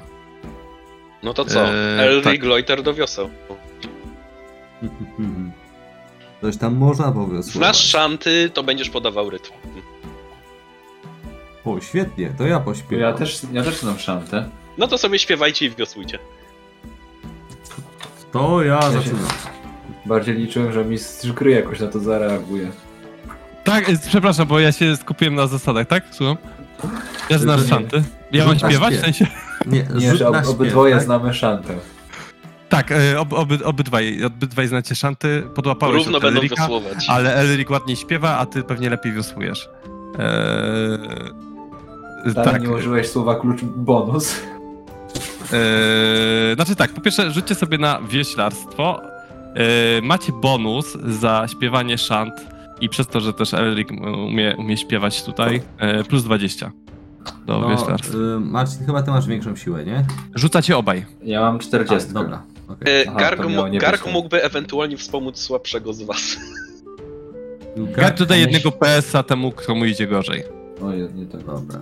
[1.23, 1.69] No to co?
[1.69, 2.43] Eee, Elrig tak.
[2.43, 3.31] Loiter do wioseł.
[5.19, 5.53] Mhm.
[6.41, 7.47] Coś tam można powiosłować.
[7.47, 9.53] Znasz szanty, to będziesz podawał rytm.
[11.65, 13.01] O, świetnie, to ja pośpiewam.
[13.01, 14.49] Ja też, ja też znam szantę.
[14.79, 16.19] No to sobie śpiewajcie i wiosłujcie.
[18.33, 19.27] To ja zaczynam.
[20.07, 22.71] Bardziej liczyłem, że mistrz gry jakoś na to zareaguje.
[23.65, 26.05] Tak, y, przepraszam, bo ja się skupiłem na zasadach, tak?
[26.11, 26.37] Słucham?
[27.31, 28.03] Ja znam szanty.
[28.33, 28.95] Ja mam śpiewać?
[28.95, 29.27] W sensie...
[29.67, 31.05] Nie, Nie, że ob, obydwoje tak?
[31.05, 31.75] znamy szantę.
[32.69, 37.07] Tak, y, ob, oby, obydwaj, obydwaj znacie szanty, podłapałeś Równo od będą Elrika, wiosłować.
[37.09, 39.69] ale Elric ładniej śpiewa, a ty pewnie lepiej wiosłujesz.
[40.19, 40.99] Eee,
[42.27, 42.63] Dalej tak.
[42.63, 44.41] nie użyłeś słowa klucz bonus.
[45.53, 49.01] Eee, znaczy tak, po pierwsze rzućcie sobie na wioślarstwo.
[49.55, 52.35] Eee, macie bonus za śpiewanie szant
[52.81, 53.89] i przez to, że też Elric
[54.29, 56.73] umie, umie śpiewać tutaj, eee, plus 20
[57.47, 58.19] do No, wioślarstwa.
[58.19, 60.05] y, Marcin, chyba ty masz większą siłę, nie?
[60.35, 61.07] Rzucacie obaj.
[61.23, 62.11] Ja mam 40.
[62.11, 62.43] A, dobra.
[62.69, 63.03] okej.
[63.03, 63.41] E, Aha, Garg,
[63.81, 64.13] Garg tak.
[64.13, 66.37] mógłby ewentualnie wspomóc słabszego z was.
[67.97, 70.45] Jak tutaj myśl- jednego PS-a temu, komu idzie gorzej.
[70.83, 71.45] O, nie, nie tak.
[71.45, 71.81] Dobra.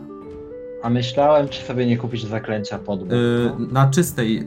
[0.83, 3.13] A myślałem, czy sobie nie kupić zaklęcia podwód.
[3.13, 3.17] Y,
[3.73, 4.47] na czystej,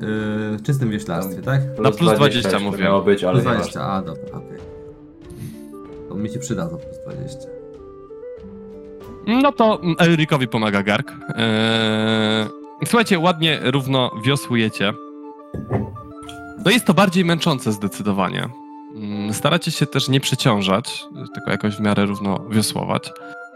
[0.56, 1.62] y, czystym wioślarstwie, tak?
[1.80, 2.84] Na plus 20 jeszcze mówię.
[2.84, 4.58] miało być, ale Plus nie 20, a dobra, okej.
[6.10, 7.40] To mi się przyda to plus 20.
[9.28, 11.12] No to mm, Elricowi pomaga Garg.
[11.12, 12.48] Eee,
[12.86, 14.94] słuchajcie, ładnie, równo wiosłujecie.
[16.66, 18.50] No jest to bardziej męczące zdecydowanie.
[18.96, 23.12] Mm, Staracie się też nie przeciążać, tylko jakoś w miarę równo wiosłować.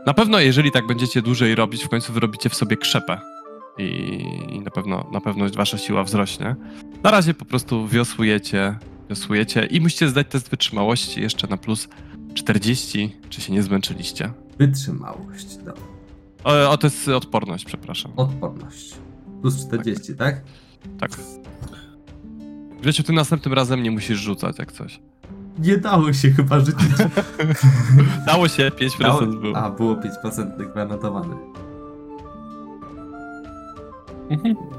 [0.06, 3.20] Na pewno, jeżeli tak będziecie dłużej robić, w końcu wyrobicie w sobie krzepę.
[3.78, 3.84] I,
[4.50, 6.56] i na pewno na pewno wasza siła wzrośnie.
[7.04, 8.78] Na razie po prostu wiosłujecie,
[9.10, 11.88] wiosłujecie i musicie zdać test wytrzymałości jeszcze na plus
[12.34, 14.32] 40, czy się nie zmęczyliście.
[14.60, 15.84] Wytrzymałość, dobra.
[16.44, 18.12] O, o, to jest odporność, przepraszam.
[18.16, 18.94] Odporność.
[19.42, 20.42] Plus 40, tak?
[21.00, 21.12] Tak.
[22.82, 25.00] Grzesiu, ty następnym razem nie musisz rzucać jak coś.
[25.60, 26.90] Nie dało się chyba rzucić.
[28.28, 29.22] Dało się, 5% Dało...
[29.22, 29.58] było.
[29.58, 31.36] A, było 5% gwarantowane.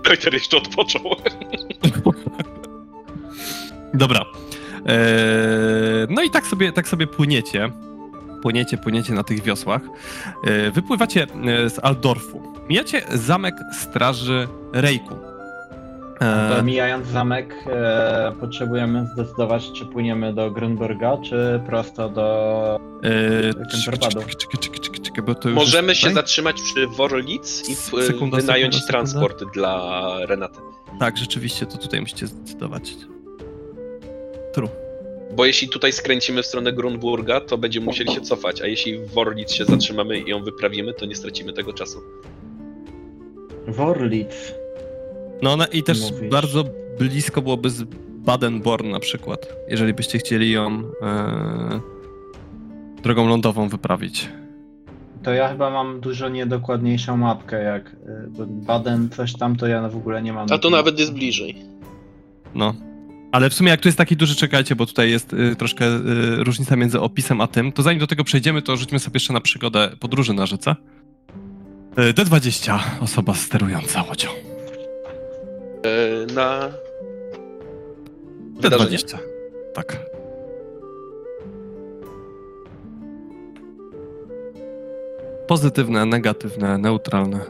[0.09, 1.03] Loiter jeszcze odpoczął.
[3.95, 4.25] Dobra.
[4.87, 7.71] Eee, no i tak sobie, tak sobie płyniecie.
[8.43, 9.83] Płyniecie, płyniecie na tych wiosłach.
[10.45, 12.43] Eee, wypływacie e, z Aldorfu.
[12.69, 15.15] Mijacie zamek straży Rejku.
[16.20, 22.81] Eee, mijając zamek, e, potrzebujemy zdecydować, czy płyniemy do Grunberga, czy prosto do...
[25.48, 30.59] już Możemy się zatrzymać przy Worlic i Sekunda, wynająć sekunda, transport dla Renaty.
[31.00, 32.94] Tak, rzeczywiście, to tutaj musicie zdecydować.
[34.52, 34.68] Tru.
[35.37, 39.11] Bo jeśli tutaj skręcimy w stronę Grunburga, to będziemy musieli się cofać, a jeśli w
[39.11, 41.98] Worlic się zatrzymamy i ją wyprawimy, to nie stracimy tego czasu.
[43.66, 44.29] Worlic.
[45.42, 46.31] No ona- i też Mówisz.
[46.31, 46.64] bardzo
[46.99, 47.83] blisko byłoby z
[48.25, 51.81] Badenborn na przykład, jeżeli byście chcieli ją e,
[53.03, 54.29] drogą lądową wyprawić.
[55.22, 57.96] To ja chyba mam dużo niedokładniejszą mapkę, jak
[58.29, 60.46] bo Baden coś tam, to ja w ogóle nie mam.
[60.51, 61.57] A to nawet jest bliżej.
[62.55, 62.75] No.
[63.33, 66.44] Ale w sumie jak tu jest taki duży, czekajcie, bo tutaj jest y, troszkę y,
[66.44, 69.40] różnica między opisem a tym, to zanim do tego przejdziemy, to rzućmy sobie jeszcze na
[69.40, 70.77] przygodę podróży na rzece.
[71.99, 74.29] Y, D20, osoba sterująca łodzią.
[76.35, 76.70] Na
[78.61, 78.99] wydarzenie.
[78.99, 79.18] D20.
[79.75, 79.96] Tak.
[85.46, 87.40] Pozytywne, negatywne, neutralne.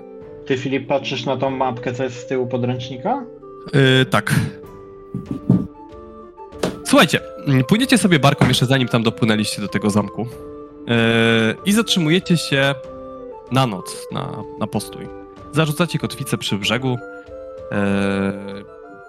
[0.46, 3.24] Ty Filip patrzysz na tą mapkę, co jest z tyłu podręcznika?
[3.74, 4.34] Yy, tak.
[6.84, 10.26] Słuchajcie, mm, płyniecie sobie barką jeszcze zanim tam dopłynęliście do tego zamku
[10.86, 10.96] yy,
[11.64, 12.74] i zatrzymujecie się
[13.52, 15.08] na noc, na, na postój.
[15.52, 16.98] Zarzucacie kotwicę przy brzegu,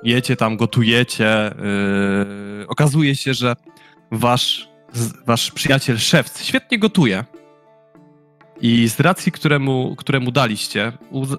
[0.04, 1.52] jecie tam, gotujecie.
[2.60, 3.56] Yy, okazuje się, że
[4.12, 4.70] wasz,
[5.26, 7.26] wasz przyjaciel szewc świetnie gotuje.
[8.62, 10.92] I z racji, któremu, któremu daliście,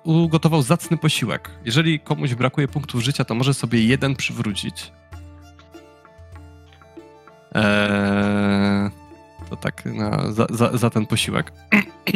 [0.05, 1.51] ugotował zacny posiłek.
[1.65, 4.93] Jeżeli komuś brakuje punktów życia, to może sobie jeden przywrócić.
[7.55, 8.91] Eee,
[9.51, 9.83] to tak
[10.29, 11.53] za, za, za ten posiłek.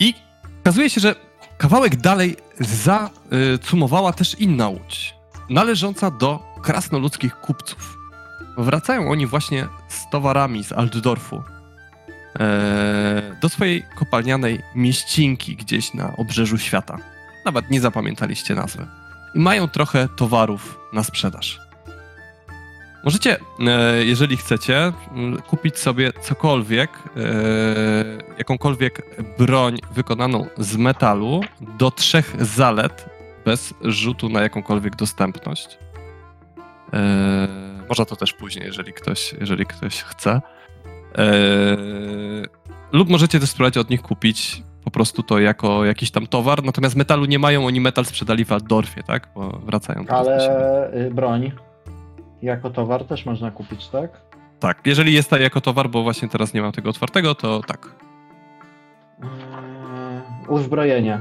[0.00, 0.14] I
[0.60, 1.29] okazuje się, że
[1.60, 5.14] kawałek dalej zacumowała też inna łódź,
[5.50, 7.98] należąca do krasnoludzkich kupców.
[8.58, 11.42] Wracają oni właśnie z towarami z Altdorfu
[12.40, 16.98] e, do swojej kopalnianej mieścinki gdzieś na obrzeżu świata.
[17.44, 18.86] Nawet nie zapamiętaliście nazwy.
[19.34, 21.69] I mają trochę towarów na sprzedaż.
[23.04, 23.36] Możecie,
[23.66, 24.92] e, jeżeli chcecie,
[25.46, 27.20] kupić sobie cokolwiek, e,
[28.38, 29.02] jakąkolwiek
[29.38, 31.40] broń wykonaną z metalu
[31.78, 33.06] do trzech zalet
[33.44, 35.78] bez rzutu na jakąkolwiek dostępność.
[36.92, 37.48] E,
[37.88, 40.40] Można to też później, jeżeli ktoś, jeżeli ktoś chce.
[42.92, 46.96] Lub możecie też spróbować od nich kupić po prostu to jako jakiś tam towar, natomiast
[46.96, 49.28] metalu nie mają, oni metal sprzedali w Altdorfie, tak?
[49.34, 50.04] Bo wracają.
[50.08, 51.52] Ale y, broń
[52.42, 54.10] jako towar też można kupić, tak?
[54.60, 57.88] Tak, jeżeli jest jako towar, bo właśnie teraz nie mam tego otwartego, to tak.
[59.22, 59.26] Yy,
[60.48, 61.18] uzbrojenie.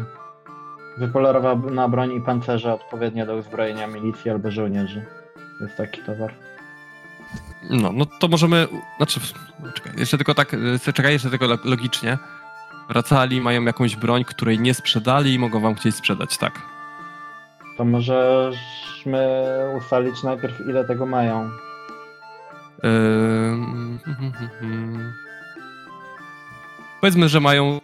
[0.97, 5.05] Wypolerowana broń i pancerze odpowiednie do uzbrojenia milicji albo żołnierzy.
[5.61, 6.33] Jest taki towar.
[7.69, 9.19] No, no to możemy, znaczy,
[9.75, 10.53] czekaj, jeszcze tylko tak,
[10.87, 12.17] e, czekaj, jeszcze tylko lo- logicznie.
[12.89, 16.61] Wracali, mają jakąś broń, której nie sprzedali i mogą wam chcieć sprzedać, tak.
[17.79, 18.57] To możemy
[19.77, 21.49] ustalić najpierw ile tego mają.
[22.83, 25.13] Ym, hmm, hmm, hmm.
[27.01, 27.79] Powiedzmy, że mają y,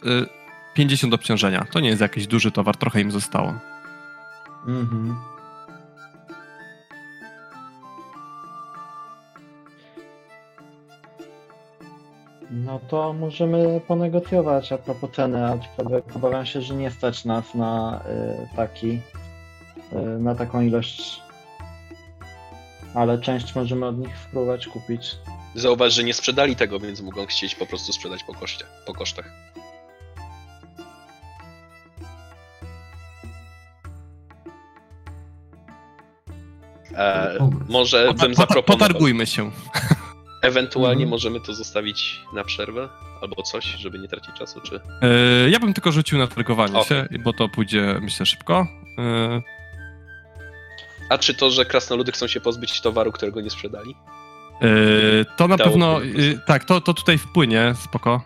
[0.73, 1.65] 50 obciążenia.
[1.71, 3.53] To nie jest jakiś duży towar, trochę im zostało.
[4.67, 5.15] Mhm.
[12.51, 18.01] No to możemy ponegocjować a propos ceny, aczkolwiek obawiam się, że nie stać nas na
[18.51, 19.01] y, taki,
[20.01, 21.21] na taką ilość.
[22.93, 25.15] Ale część możemy od nich spróbować kupić.
[25.55, 29.25] Zauważ, że nie sprzedali tego, więc mogą chcieć po prostu sprzedać po, koszcie, po kosztach.
[36.95, 37.37] E,
[37.69, 38.63] może Pota- bym zaproponował.
[38.63, 39.51] Potargujmy się.
[40.41, 41.09] Ewentualnie Mhm.
[41.09, 42.89] możemy to zostawić na przerwę
[43.21, 44.75] albo coś, żeby nie tracić czasu, czy.
[44.75, 46.87] Y, ja bym tylko rzucił na targowanie Okej.
[46.97, 48.67] się, bo to pójdzie, myślę, szybko.
[49.39, 49.54] Y,
[51.09, 53.95] A czy to, że krasnoludy chcą się pozbyć towaru, którego nie sprzedali?
[54.63, 58.21] y, to na pewno, po y, tak, to, to tutaj wpłynie, spoko.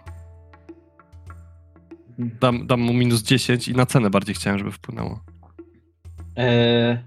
[2.18, 5.24] Dam, dam mu minus 10 i na cenę bardziej chciałem, żeby wpłynęło.
[6.38, 7.04] Yy,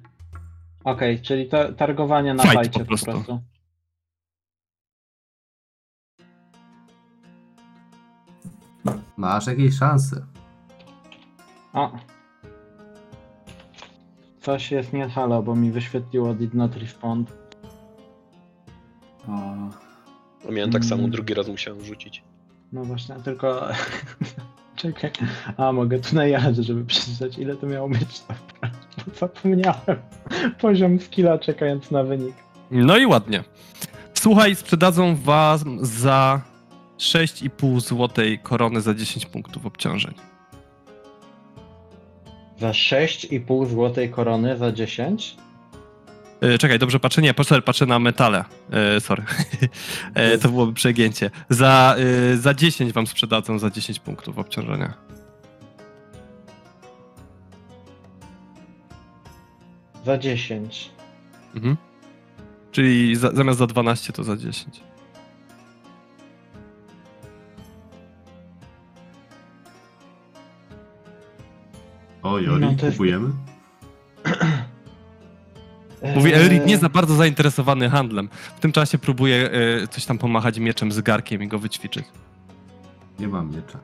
[0.85, 3.11] Okej, czyli ta, targowanie na Fight fajcie po po prostu.
[3.11, 3.41] prostu.
[9.17, 10.27] Masz jakieś szanse.
[11.73, 11.93] O.
[14.43, 17.33] Coś jest nie halo, bo mi wyświetliło did not respond.
[20.47, 21.11] O, Miałem tak samo, Mm.
[21.11, 22.23] drugi raz musiałem rzucić.
[22.73, 23.69] No właśnie, tylko...
[24.77, 25.11] Czekaj.
[25.57, 28.23] A, mogę tu najechać, żeby przeczytać ile to miało być.
[29.21, 29.97] Zapomniałem.
[30.61, 32.35] Poziom skilla czekając na wynik.
[32.71, 33.45] No i ładnie.
[34.15, 36.41] Słuchaj, sprzedadzą wam za
[36.99, 40.15] 6,5 złotej korony za 10 punktów obciążeń.
[42.63, 45.37] Za 6,5 złotej korony za 10?
[46.41, 47.23] E, czekaj, dobrze patrzę?
[47.23, 48.45] Nie, sorry, patrzę na metale.
[48.71, 49.23] E, sorry.
[50.15, 51.31] e, to byłoby przegięcie.
[51.49, 51.97] Za,
[52.33, 54.95] e, za 10 wam sprzedadzą za 10 punktów obciążenia.
[60.05, 60.91] Za 10.
[61.55, 61.77] Mhm.
[62.73, 64.92] Czyli za, zamiast za 12 to za 10.
[72.23, 73.29] Oj, No, Ori, to jest- kupujemy?
[76.15, 78.29] Mówi Eee, Elric nie za bardzo zainteresowany handlem.
[78.57, 82.05] W tym czasie próbuje e, coś tam pomachać mieczem z garkiem i go wyćwiczyć.
[83.19, 83.79] Nie mam miecza.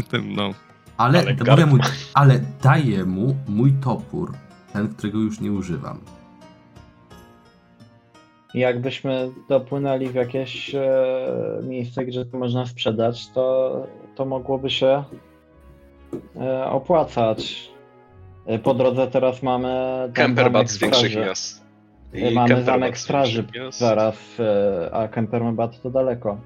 [0.10, 0.50] Tym, no.
[0.96, 1.76] Ale, Ale mu,
[2.14, 4.34] ale daję mu mój topór,
[4.72, 6.00] ten, którego już nie używam.
[8.54, 10.80] Jakbyśmy dopłynęli w jakieś e,
[11.62, 15.04] miejsce, gdzie to można sprzedać, to, to mogłoby się e,
[16.70, 17.70] opłacać.
[18.46, 19.68] E, Po drodze teraz mamy
[20.14, 21.64] Kemperbat z większych miast.
[22.14, 26.38] E, I Mamy zamek straży zaraz, e, a Kemperbat to daleko.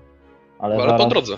[0.59, 1.35] Ale, Ale zaraz, po drodze.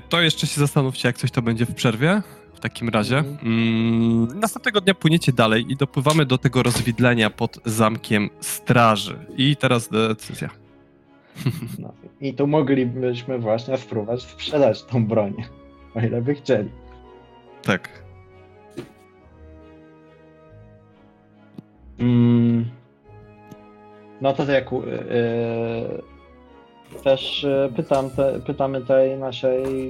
[0.09, 2.21] to jeszcze się zastanówcie, jak coś to będzie w przerwie.
[2.53, 3.17] W takim razie.
[3.17, 3.37] Mhm.
[3.43, 9.17] Mm, następnego dnia płyniecie dalej i dopływamy do tego rozwidlenia pod zamkiem straży.
[9.37, 10.49] I teraz decyzja.
[11.79, 11.93] No.
[12.21, 15.33] I tu moglibyśmy właśnie spróbować sprzedać tą broń,
[15.95, 16.69] o ile by chcieli.
[17.63, 18.03] Tak.
[21.99, 22.65] Mm.
[24.21, 24.79] No to jak yy,
[27.03, 29.89] też yy, pytam te, pytamy tej naszej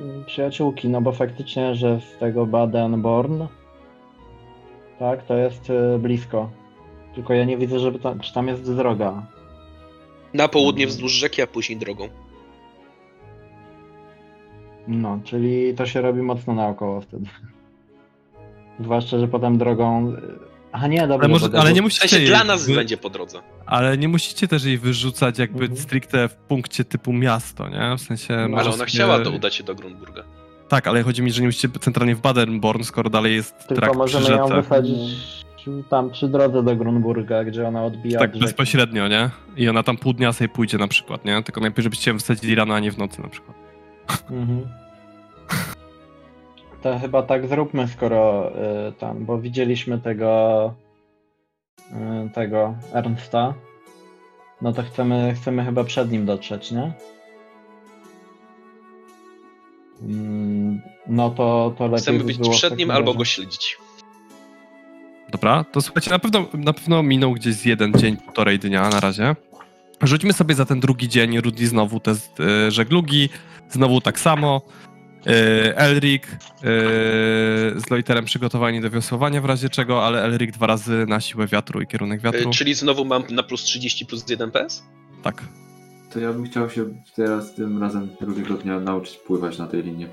[0.00, 3.46] mm, przyjaciółki, no bo faktycznie, że z tego Baden-Born,
[4.98, 6.50] tak, to jest yy, blisko.
[7.14, 9.26] Tylko ja nie widzę, żeby tam, czy tam jest droga.
[10.34, 10.90] Na południe Mhm.
[10.90, 12.08] wzdłuż rzeki, a później drogą.
[14.88, 17.26] No, czyli to się robi mocno naokoło wtedy.
[18.80, 20.12] Zwłaszcza, że potem drogą.
[20.82, 21.16] A nie, dobra.
[21.18, 22.00] Ale, może, ale nie W musicie.
[22.08, 23.38] sensie jej dla nas wy- będzie po drodze.
[23.66, 25.80] Ale nie musicie też jej wyrzucać jakby Mhm.
[25.80, 27.96] stricte w punkcie typu miasto, nie?
[27.98, 28.34] W sensie.
[28.34, 30.22] No, Ale może ona sobie- chciała do, udać się do Grunburga.
[30.68, 33.96] Tak, ale chodzi mi, że nie musicie centralnie w Baden-Born, skoro dalej jest Tylko trakt
[33.96, 35.46] możemy ją wysadzić
[35.90, 38.18] tam przy drodze do Grunburga, gdzie ona odbija.
[38.18, 39.30] Tak bezpośrednio, nie?
[39.56, 41.42] I ona tam pół dnia sobie pójdzie na przykład, nie?
[41.42, 43.56] Tylko najpierw, żebyście ją wsadzili rano, a nie w nocy na przykład.
[44.30, 44.66] Mhm.
[46.82, 48.50] To chyba tak zróbmy, skoro
[48.88, 50.74] y, tam, bo widzieliśmy tego
[52.26, 53.54] y, tego Ernsta.
[54.62, 56.92] No to chcemy, chcemy chyba przed nim dotrzeć, nie?
[60.02, 63.18] Mm, No to, to lepiej Chcemy by być było w przed takim nim albo razie.
[63.18, 63.76] go śledzić.
[65.30, 69.00] Dobra, to słuchajcie, na pewno, na pewno minął gdzieś z jeden dzień, półtorej dnia na
[69.00, 69.36] razie.
[70.02, 73.28] Rzućmy sobie za ten drugi dzień Rudy znowu te e, żeglugi,
[73.70, 74.60] znowu tak samo.
[75.26, 76.36] E, Elric e,
[77.80, 81.80] z Loiterem przygotowani do wiosłowania w razie czego, ale Elric dwa razy na siłę wiatru
[81.80, 82.50] i kierunek wiatru.
[82.50, 84.82] Y, Czyli znowu mam na plus 30 plus 1 PS?
[85.22, 85.42] Tak.
[86.12, 86.84] To ja bym chciał się
[87.16, 90.06] teraz tym razem drugiego dnia nauczyć pływać na tej linii.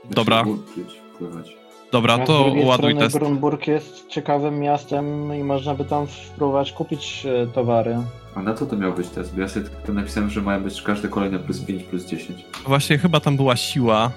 [0.00, 0.42] Znaczy, Dobra.
[0.42, 1.56] Uczyć pływać.
[1.92, 3.18] Dobra, z to ładuj test.
[3.18, 7.96] Grunburg jest ciekawym miastem i można by tam spróbować kupić e, towary.
[8.34, 9.34] A na co to miał być test?
[9.34, 12.44] Bo ja sobie tylko napisałem, że mają być każde kolejne plus 5, plus 10.
[12.66, 14.10] Właśnie chyba tam była siła,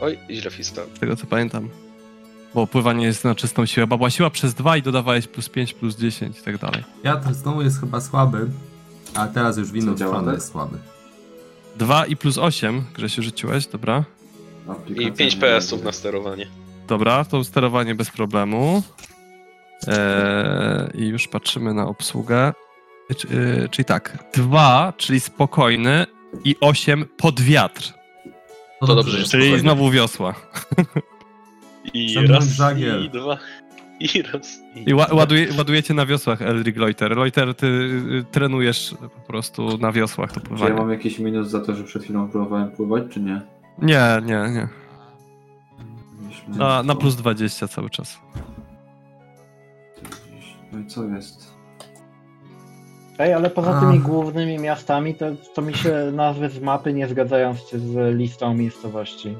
[0.00, 0.90] Oj, źle wpisałem.
[0.96, 1.68] z tego co pamiętam.
[2.54, 3.86] Bo pływanie jest na czystą siłę.
[3.86, 6.84] Bo była siła przez 2 i dodawałeś plus 5, plus 10 i tak dalej.
[7.04, 8.46] Wiatr znowu jest chyba słaby,
[9.14, 10.34] a teraz już Co, działa stronę tak?
[10.34, 10.78] jest słaby.
[11.76, 14.04] 2 i plus 8, Grzesiu rzuciłeś, dobra.
[14.66, 16.46] I Aplikacja 5 nie PS-ów na sterowanie.
[16.88, 18.82] dobra, to sterowanie bez problemu.
[19.86, 22.52] Eee, I już patrzymy na obsługę.
[23.16, 23.28] Czy-
[23.64, 26.06] e, czyli tak, dwa, czyli spokojny
[26.44, 27.92] i osiem pod wiatr.
[28.80, 29.58] No To dobrze, że Czyli spokojnie.
[29.58, 30.34] znowu wiosła.
[31.94, 33.04] I raz, żagiel.
[33.04, 33.38] i dwa,
[34.00, 37.16] i raz, I ła- ładuje, ładujecie na wiosłach, Elric Loiter.
[37.16, 40.74] Loiter, ty y, trenujesz po prostu na wiosłach to Czy ja pływanie.
[40.74, 43.40] mam jakiś minus za to, że przed chwilą próbowałem pływać, czy nie?
[43.78, 44.68] Nie, nie, nie.
[46.48, 48.18] Na, na to- plus 20 cały czas.
[50.72, 51.49] No i co jest?
[53.20, 57.54] Ej, ale poza tymi głównymi miastami, to, to mi się nazwy z mapy nie zgadzają
[57.54, 59.36] z, z listą miejscowości.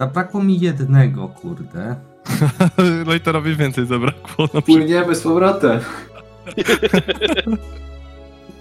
[0.00, 1.96] Zabrakło mi jednego, kurde.
[3.06, 4.48] Loiterowi więcej zabrakło.
[4.54, 4.62] Na.
[4.62, 5.80] Płyniemy z powrotem!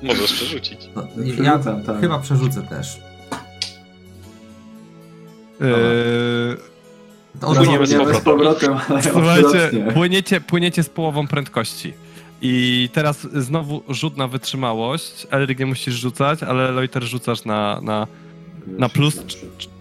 [0.03, 0.89] możesz przerzucić.
[0.95, 1.99] To Przerzucam, ja tak.
[1.99, 3.01] chyba przerzucę też.
[5.61, 6.57] Eee,
[7.39, 12.06] To Płyniemy z Płyniemy z powrotem, ale Słuchajcie, płyniecie, płyniecie z połową prędkości.
[12.41, 15.27] I teraz znowu rzut na wytrzymałość.
[15.29, 18.07] Elric nie musisz rzucać, ale Loiter rzucasz na, na
[18.67, 19.23] na plus,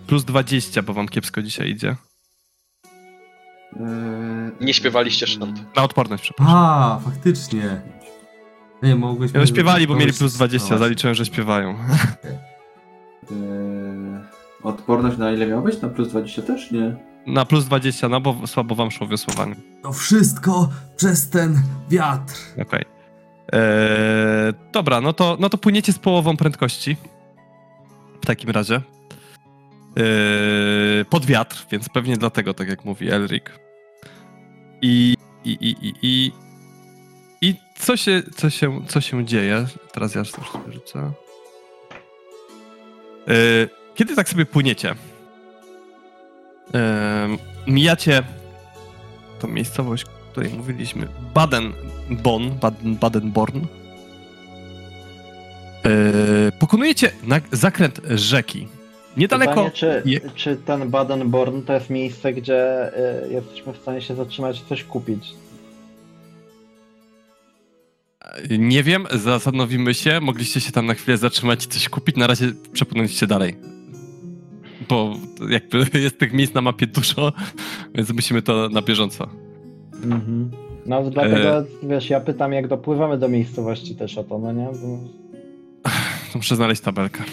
[0.06, 1.96] plus 20, bo wam kiepsko dzisiaj idzie.
[3.80, 3.86] Eee,
[4.60, 5.76] Nie śpiewaliście sztant.
[5.76, 6.54] Na odporność, przepraszam.
[6.56, 7.80] A, faktycznie.
[8.82, 9.32] Nie, mogłeś...
[9.32, 11.70] No, śpiewali, bo mieli plus 20, no, zaliczyłem, że śpiewają.
[13.30, 13.36] Eee,
[14.62, 15.80] odporność na ile miał być?
[15.80, 16.70] Na plus 20 też?
[16.70, 16.96] Nie.
[17.26, 19.56] Na plus 20, no bo słabo wam szło wiosłowanie.
[19.82, 22.34] To wszystko przez ten wiatr.
[22.62, 22.84] Okej.
[23.52, 26.96] Eee, dobra, no to, no to płyniecie z połową prędkości.
[28.22, 28.74] W takim razie.
[29.96, 33.44] Eee, pod wiatr, więc pewnie dlatego, tak jak mówi Elric.
[34.82, 35.14] I,
[35.44, 36.32] i, i, i, i,
[37.40, 39.66] i co, się, co, się, co się dzieje?
[39.92, 41.12] Teraz ja już sobie rzucę.
[43.26, 44.94] Eee, kiedy tak sobie płyniecie?
[47.66, 48.22] Mijacie
[49.38, 53.60] tą miejscowość, o której mówiliśmy, Baden-Bonn, Baden, Baden-Born.
[56.58, 57.12] Pokonujecie
[57.52, 58.68] zakręt rzeki.
[59.16, 59.50] Niedaleko.
[59.50, 62.88] Pytanie, czy, je- czy ten Baden-Born to jest miejsce, gdzie
[63.28, 65.28] y, jesteśmy w stanie się zatrzymać coś kupić?
[68.58, 70.20] Nie wiem, zastanowimy się.
[70.20, 72.16] Mogliście się tam na chwilę zatrzymać i coś kupić.
[72.16, 73.56] Na razie przepłynęliście dalej.
[74.88, 75.16] Bo
[75.48, 77.32] jakby jest tych miejsc na mapie dużo,
[77.94, 79.28] więc musimy to na bieżąco.
[80.04, 80.50] Mhm.
[80.86, 84.64] No dlatego, wiesz, ja pytam, jak dopływamy do miejscowości też o to, no nie?
[84.66, 84.98] Bo,
[86.32, 87.24] To muszę znaleźć tabelkę.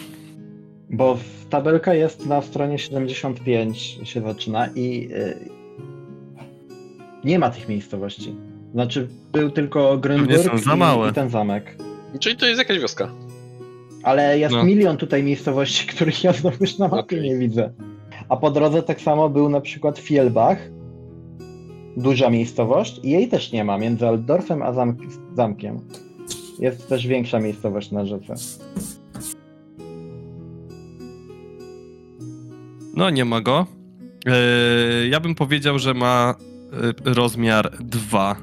[0.90, 1.18] bo
[1.50, 5.50] tabelka jest na stronie 75 się zaczyna i y,
[7.24, 8.36] nie ma tych miejscowości.
[8.74, 10.54] Znaczy, był tylko Grünburg
[11.08, 11.78] i, i ten zamek.
[12.20, 13.12] Czyli to jest jakaś wioska.
[14.04, 14.64] Ale jest No.
[14.64, 17.22] milion tutaj miejscowości, których ja znowu już na mapie Okej.
[17.22, 17.74] nie widzę.
[18.30, 20.58] A po drodze tak samo był na przykład Fielbach,
[21.98, 25.00] duża miejscowość i jej też nie ma między Altdorfem a zamk
[25.36, 25.80] zamkiem.
[26.60, 28.34] Jest też większa miejscowość na rzece.
[32.96, 33.66] No, nie ma go.
[34.26, 36.36] Eee, ja bym powiedział, że ma
[37.06, 38.36] e, rozmiar 2.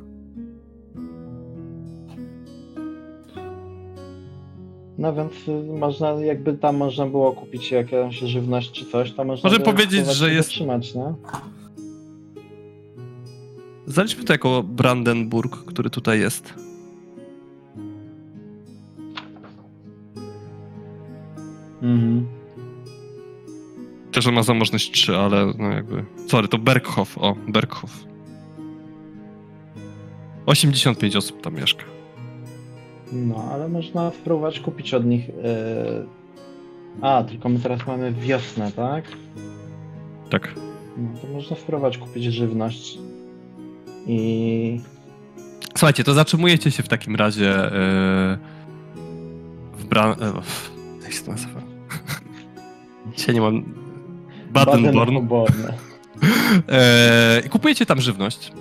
[5.00, 9.48] No więc y, można, jakby tam można było kupić jakąś żywność czy coś, to można
[9.48, 11.14] Możemy by powiedzieć, że jest- zatrzymać, nie?
[13.86, 16.54] Zaliczmy to jako Brandenburg, który tutaj jest.
[21.82, 22.26] Mhm.
[24.12, 26.04] Też on ma zamożność 3, ale no jakby...
[26.26, 27.18] Sorry, to Berghof.
[27.18, 27.90] O, Berghof.
[30.46, 31.84] 85 osób tam mieszka.
[33.12, 35.28] No, ale można spróbować kupić od nich.
[35.28, 35.32] y,
[37.00, 39.04] A, tylko my teraz mamy wiosnę, tak?
[40.30, 40.54] Tak.
[40.96, 42.98] No, to można spróbować kupić żywność.
[44.06, 44.80] I
[45.76, 48.38] Słuchajcie, to zatrzymujecie się w takim razie yy,
[49.78, 50.10] w Bran...
[50.12, 50.32] e,
[51.02, 51.62] Jak się to nazywa?
[53.16, 53.64] Dzisiaj nie mam...
[54.52, 55.26] Baden-Born.
[55.28, 55.72] Baden-Born.
[57.46, 58.52] I kupujecie tam żywność.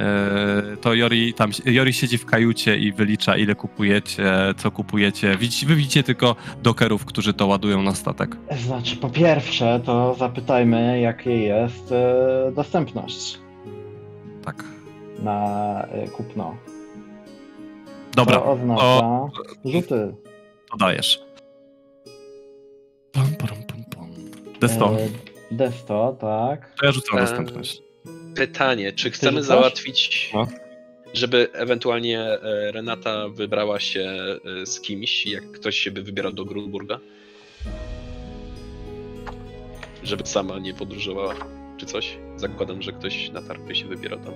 [0.00, 4.24] E, to Jori, tam, Jori siedzi w kajucie i wylicza, ile kupujecie,
[4.56, 5.36] co kupujecie.
[5.36, 8.36] Widzicie, wy widzicie tylko dokerów, którzy to ładują na statek.
[8.66, 13.38] Znaczy, po pierwsze, to zapytajmy, jakie jest e, dostępność
[14.44, 14.64] Tak.
[15.22, 15.42] na
[15.92, 16.56] e, kupno.
[18.16, 19.28] Dobra, To oznacza
[19.64, 20.14] rzuty.
[20.70, 21.22] to dajesz.
[23.12, 24.08] Pum, pum, pum, pum.
[24.60, 24.96] Desto.
[25.00, 25.08] E,
[25.50, 26.74] Desto, tak.
[26.80, 27.82] To ja rzucam e, dostępność.
[28.34, 30.46] Pytanie, czy chcemy załatwić, No.
[31.14, 34.00] żeby ewentualnie e, Renata wybrała się
[34.62, 36.98] e, z kimś, jak ktoś się by wybierał do Grunburga?
[40.02, 41.34] Żeby sama nie podróżowała.
[41.78, 42.18] czy coś.
[42.36, 44.34] Zakładam, że ktoś na tarpie się wybiera tam.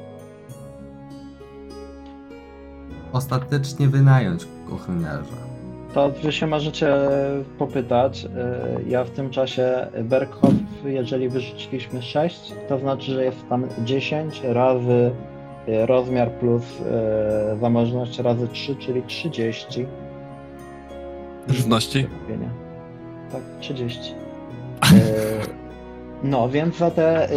[3.13, 5.54] Ostatecznie wynająć ochroniarza.
[5.95, 6.95] To wy się możecie
[7.59, 8.25] popytać.
[8.25, 8.29] E,
[8.89, 15.11] Ja w tym czasie Berghoff, jeżeli wyrzuciliśmy 6, to znaczy, że jest tam 10 razy
[15.69, 19.87] e, rozmiar plus e, zamożność razy 3, czyli 30.
[21.49, 22.07] Żywności.
[23.33, 24.15] Tak, 30.
[24.83, 24.95] E,
[26.23, 27.29] No, więc za te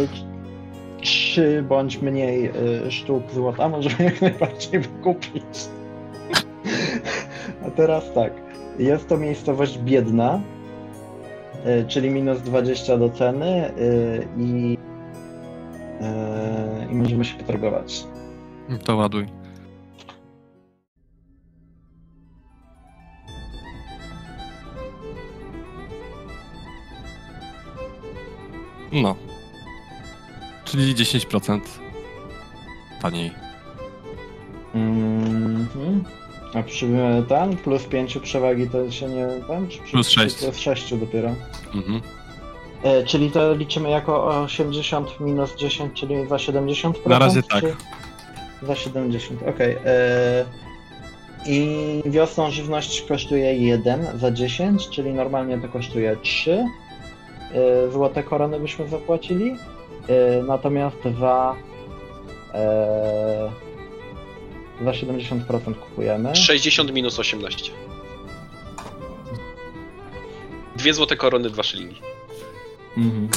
[1.00, 2.52] 3 bądź mniej
[2.88, 5.44] sztuk złota możemy jak najbardziej wykupić.
[7.66, 8.47] A teraz tak.
[8.78, 10.40] Jest to miejscowość biedna,
[11.64, 13.72] e, czyli minus 20 do ceny e,
[14.36, 14.78] i,
[16.00, 18.04] e, i możemy się potargować.
[18.84, 19.26] To ładuj.
[28.92, 29.16] No.
[30.64, 31.60] Czyli 10%
[33.02, 33.30] taniej.
[34.74, 36.04] Mhm.
[36.54, 39.68] A przy e, ten plus 5 przewagi to się nie ten?
[39.68, 40.36] Czy przy, Plus czy sześć.
[40.36, 41.28] Plus 6 dopiero.
[41.74, 42.00] Mhm.
[42.82, 46.92] E, czyli to liczymy jako 80 minus 10, czyli za 70%?
[47.06, 47.60] Na razie tak.
[47.60, 47.74] Czy...
[48.66, 49.76] Za 70, okej.
[49.84, 50.44] E,
[51.46, 56.64] I wiosną żywność kosztuje 1 za 10, czyli normalnie to kosztuje 3.
[57.54, 59.56] E, złote korony byśmy zapłacili.
[60.08, 61.54] E, natomiast za.
[62.54, 63.67] E,
[64.84, 66.36] za 70% kupujemy.
[66.36, 67.70] 60 minus 18.
[70.76, 72.00] Dwie złote korony, dwa szylingi.
[72.96, 73.28] Mhm.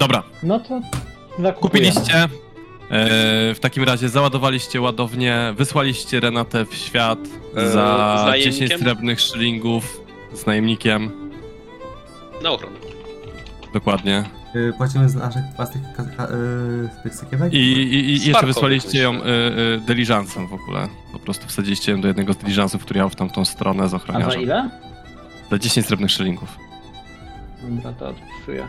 [0.00, 0.68] Dobra, No to
[1.38, 1.52] zakupujemy.
[1.60, 2.14] kupiliście.
[2.90, 7.18] E, w takim razie załadowaliście ładownię, wysłaliście Renatę w świat
[7.56, 8.68] E, za z najemnikiem?
[8.68, 10.00] 10 srebrnych szylingów
[10.32, 11.30] z najemnikiem.
[12.42, 12.76] Na ochronę.
[13.74, 14.24] Dokładnie.
[14.66, 17.52] Yy, płacimy z naszych własnych yy, tych sakiewek?
[17.52, 20.88] I, i, i jeszcze wysłaliście ją y, y, dyliżansem w ogóle.
[21.12, 23.88] Po prostu wsadziliście ją do jednego z dyliżansów, który jechał w tamtą stronę z A
[23.88, 24.42] za ochroniarzem.
[24.42, 24.70] ile?
[25.50, 26.58] Za 10 srebrnych szylingów.
[27.62, 28.66] Dobra, to odpisuję.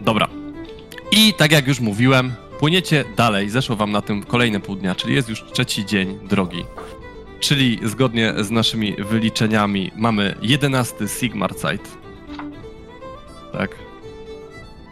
[0.00, 0.28] Dobra.
[1.12, 3.50] I tak jak już mówiłem, płyniecie dalej.
[3.50, 6.64] Zeszło wam na tym kolejne pół dnia, czyli jest już trzeci dzień drogi.
[7.40, 11.97] Czyli zgodnie z naszymi wyliczeniami mamy 11 Sigmarzeit.
[13.52, 13.70] Tak.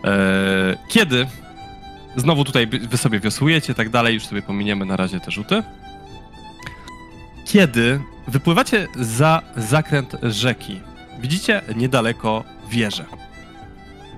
[0.04, 1.26] Eee, kiedy
[2.16, 5.62] znowu tutaj wy sobie wiosłujecie, tak dalej, już sobie pominiemy na razie te rzuty.
[7.44, 10.80] Kiedy wypływacie za zakręt rzeki,
[11.20, 13.04] widzicie niedaleko wieżę.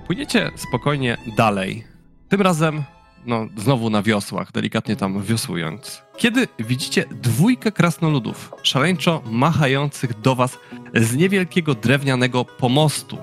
[0.07, 1.83] Płyniecie spokojnie dalej.
[2.29, 2.83] Tym razem,
[3.25, 6.01] no, znowu na wiosłach, delikatnie tam wiosłując.
[6.17, 10.57] Kiedy widzicie dwójkę krasnoludów, szaleńczo machających do was
[10.95, 13.17] z niewielkiego drewnianego pomostu,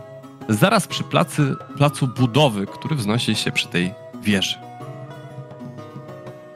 [0.48, 4.58] zaraz przy placy, placu budowy, który wznosi się przy tej wieży.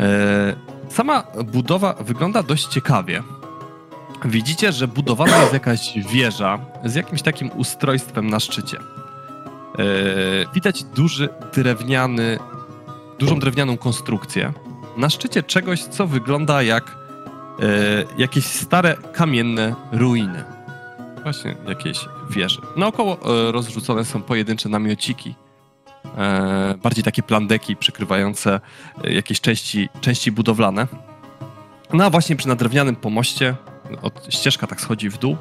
[0.00, 0.56] E,
[0.88, 3.22] sama budowa wygląda dość ciekawie.
[4.24, 8.78] Widzicie, że budowana jest jakaś wieża z jakimś takim ustrojstwem na szczycie.
[8.78, 9.82] E,
[10.54, 12.38] widać duży drewniany,
[13.18, 14.52] dużą drewnianą konstrukcję.
[14.96, 16.96] Na szczycie czegoś, co wygląda jak
[17.60, 17.64] e,
[18.18, 20.59] jakieś stare kamienne ruiny.
[21.22, 21.98] Właśnie jakiejś
[22.30, 22.60] wieży.
[22.76, 23.18] Naokoło
[23.48, 25.34] e, rozrzucone są pojedyncze namiociki.
[26.18, 28.60] E, bardziej takie plandeki przykrywające
[29.04, 30.86] e, jakieś części, części budowlane.
[31.92, 33.54] No a właśnie przy na drewnianym pomoście,
[34.02, 35.36] od, ścieżka tak schodzi w dół,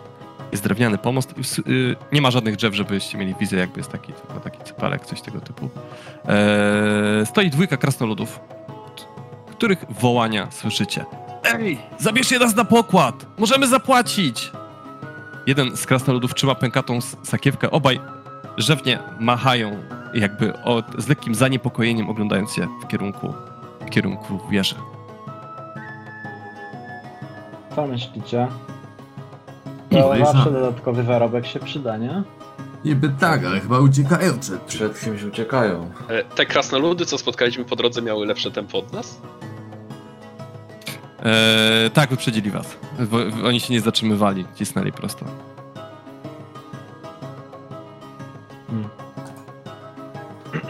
[0.51, 1.33] jest drewniany pomost.
[1.67, 5.21] y, Nie ma żadnych drzew, żebyście mieli wizję, jakby jest taki, tylko taki cypelek, coś
[5.21, 5.69] tego typu.
[6.27, 8.39] Eee, stoi dwójka krasnoludów,
[9.51, 11.05] których wołania słyszycie.
[11.53, 13.25] Ej, zabierzcie nas na pokład!
[13.37, 14.51] Możemy zapłacić!
[15.49, 17.99] Jeden z krasnoludów trzyma pękatą sakiewkę, obaj
[18.57, 19.77] rzewnie machają,
[20.13, 23.33] jakby od, z lekkim zaniepokojeniem oglądając się w kierunku,
[23.87, 24.75] w kierunku wieży.
[27.75, 28.47] Co myślicie?
[29.89, 32.23] To no i zawsze dodatkowy zarobek się przyda, nie?
[32.85, 34.61] Niby tak, ale chyba uciekają przed.
[34.61, 35.91] Przed kimś uciekają.
[36.09, 39.21] E, Te krasnoludy, co spotkaliśmy po drodze, miały lepsze tempo od nas?
[41.23, 42.77] Eee, tak, wyprzedzili was.
[42.99, 45.25] W, oni się nie zatrzymywali, cisnęli prosto.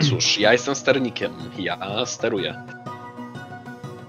[0.01, 1.31] Cóż, ja jestem sternikiem.
[1.57, 2.63] Ja steruję.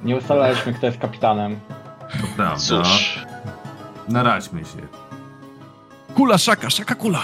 [0.03, 1.61] Nie ustalaliśmy, kto jest kapitanem.
[2.21, 2.57] To prawda.
[2.59, 3.25] Cóż,
[4.09, 4.79] Naradźmy się.
[6.15, 7.23] Kula, szaka, szaka, kula!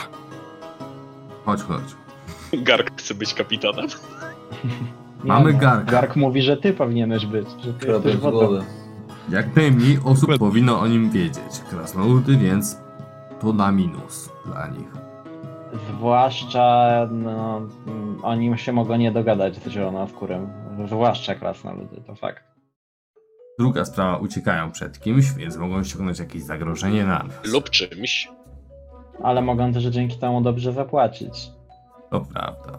[1.45, 1.83] Chodź, chodź.
[2.53, 3.87] Gark chce być kapitanem.
[5.25, 5.93] Nie Mamy no, Garka.
[5.93, 8.65] Gark mówi, że ty powinieneś być, że ty jesteś wodą.
[9.29, 10.39] Jak najmniej osób Dokładnie.
[10.39, 11.61] powinno o nim wiedzieć.
[11.71, 12.81] Krasnoludy, więc
[13.41, 14.89] to na minus dla nich.
[15.89, 20.49] Zwłaszcza no, mm, oni się mogą nie dogadać z zielonoskórym.
[20.87, 22.45] Zwłaszcza krasnoludy, to fakt.
[23.59, 27.53] Druga sprawa, uciekają przed kimś, więc mogą ściągnąć jakieś zagrożenie na nas.
[27.53, 28.29] Lub czymś.
[29.23, 31.51] Ale mogą też dzięki temu dobrze zapłacić.
[32.11, 32.79] To prawda.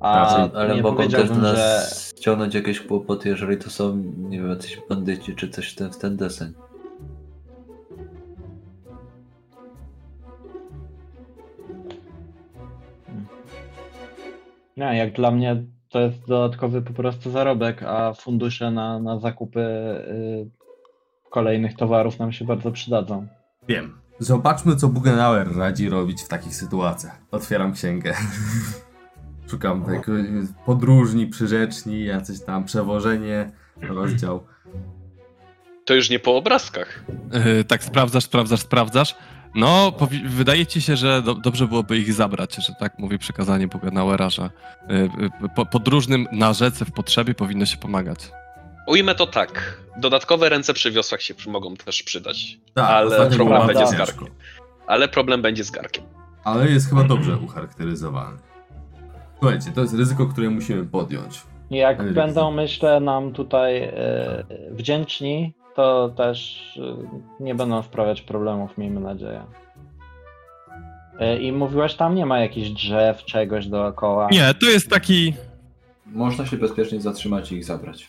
[0.00, 4.50] A Ale nie mogą też nas że ściągnąć jakieś kłopoty, jeżeli to są, nie wiem,
[4.50, 6.52] jacyś bandyci czy coś w ten, w ten deseń.
[14.80, 19.60] nie, jak dla mnie to jest dodatkowy po prostu zarobek, a fundusze na, na zakupy
[19.60, 20.50] y,
[21.30, 23.26] kolejnych towarów nam się bardzo przydadzą.
[23.68, 24.00] Wiem.
[24.18, 27.20] Zobaczmy, co Bugenauer radzi robić w takich sytuacjach.
[27.30, 28.14] Otwieram księgę.
[29.50, 30.12] Szukam tego,
[30.66, 33.50] podróżni, przyrzeczni, jacyś tam przewożenie,
[33.82, 34.46] rozdział.
[35.84, 37.04] To już nie po obrazkach.
[37.56, 39.16] Yy, tak sprawdzasz, sprawdzasz, sprawdzasz.
[39.54, 39.92] No,
[40.24, 44.50] wydaje ci się, że do- dobrze byłoby ich zabrać, że tak mówi przekazanie Bugenauera, że
[44.88, 44.96] yy,
[45.42, 48.32] yy, po- podróżnym na rzece w potrzebie powinno się pomagać.
[48.86, 49.80] Ujmę to tak.
[49.96, 52.58] Dodatkowe ręce przy wiosłach się mogą też przydać.
[52.74, 54.28] Tak, Ale problem będzie z garkiem.
[54.86, 56.04] Ale problem będzie z garkiem.
[56.44, 58.38] Ale jest chyba dobrze ucharakteryzowany.
[59.40, 61.42] Słuchajcie, to jest ryzyko, które musimy podjąć.
[61.70, 63.90] Jak Ale będą, myślę, nam tutaj y,
[64.70, 69.42] wdzięczni, to też y, nie będą sprawiać problemów, miejmy nadzieję.
[71.20, 74.28] Y, I mówiłeś, tam nie ma jakichś drzew, czegoś dookoła.
[74.32, 75.34] Nie, to jest taki...
[76.06, 78.08] Można się bezpiecznie zatrzymać i ich zabrać.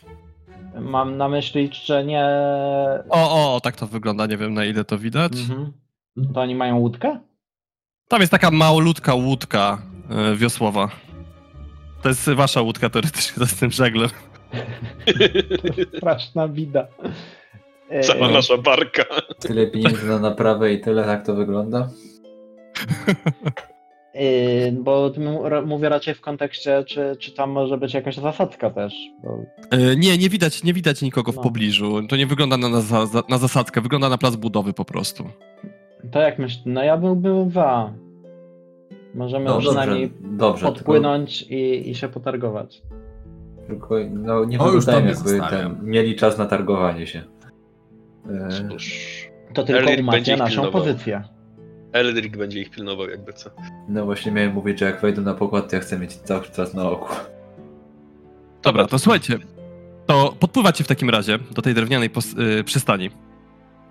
[0.80, 2.26] Mam na myśli, że nie.
[3.10, 5.32] O, o, tak to wygląda, nie wiem na ile to widać.
[5.32, 5.72] Mhm.
[6.34, 7.20] To oni mają łódkę?
[8.08, 9.82] Tam jest taka malutka łódka
[10.36, 10.88] wiosłowa.
[12.02, 14.10] To jest wasza łódka teoretycznie z tym żaglem.
[15.96, 16.86] Straszna bida.
[18.06, 19.04] Cała nasza barka.
[19.40, 21.88] Tyle pieniędzy na naprawę i tyle, tak to wygląda.
[24.14, 25.10] y, bo
[25.66, 28.92] mówię raczej w kontekście, czy, czy tam może być jakaś zasadzka też.
[29.22, 29.38] Bo
[29.78, 31.42] Yy, nie, nie widać, nie widać nikogo w No.
[31.42, 32.06] pobliżu.
[32.08, 32.80] To nie wygląda na, na,
[33.28, 35.24] na zasadzkę, wygląda na plac budowy po prostu.
[36.12, 36.62] to jak myślisz?
[36.66, 37.92] No ja byłbym za.
[39.14, 40.66] Możemy No, dobrze, przynajmniej dobrze.
[40.66, 42.82] podpłynąć i, i się potargować.
[43.66, 45.48] Tylko, tylko no, nie tobie jakby zostawiam.
[45.76, 47.22] ten, mieli czas na targowanie się.
[48.30, 49.08] E, Cóż,
[49.54, 50.82] To tylko Elric będzie umacnia naszą pilnował.
[50.82, 51.22] pozycję.
[51.92, 53.50] Eldrick będzie ich pilnował jakby co.
[53.88, 56.74] no właśnie miałem mówić, że jak wejdę na pokład, to ja chcę mieć cały czas
[56.74, 57.14] na oku.
[58.62, 59.38] Dobra, to słuchajcie.
[60.06, 63.10] To podpływacie w takim razie do tej drewnianej pos- y, przystani.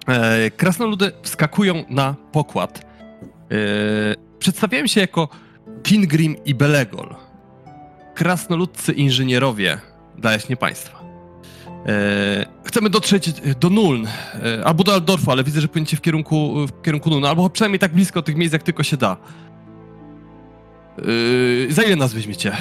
[0.07, 2.85] E, krasnoludy wskakują na pokład.
[3.51, 3.55] E,
[4.41, 5.27] przedstawiają się jako
[5.83, 7.15] Pingrim i Belegol.
[8.15, 9.79] Krasnoludcy inżynierowie
[10.17, 11.01] dla jaśnie państwa.
[11.85, 16.67] E, chcemy dotrzeć do Nuln e, albo do Aldorfu, ale widzę, że płyniecie w kierunku,
[16.67, 19.17] w kierunku Nuln, albo przynajmniej tak blisko tych miejsc, jak tylko się da.
[21.69, 22.51] E, za ile nas weźmiecie?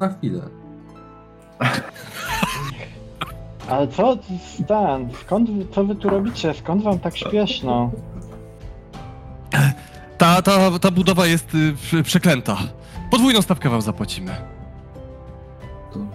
[0.00, 0.42] Na chwilę.
[3.68, 4.18] Ale co,
[4.54, 6.54] Stan, skąd, co wy tu robicie?
[6.54, 7.90] Skąd wam tak śpieszno?
[10.18, 12.56] Ta, ta, ta budowa jest y, prze- przeklęta.
[13.10, 14.36] Podwójną stawkę wam zapłacimy.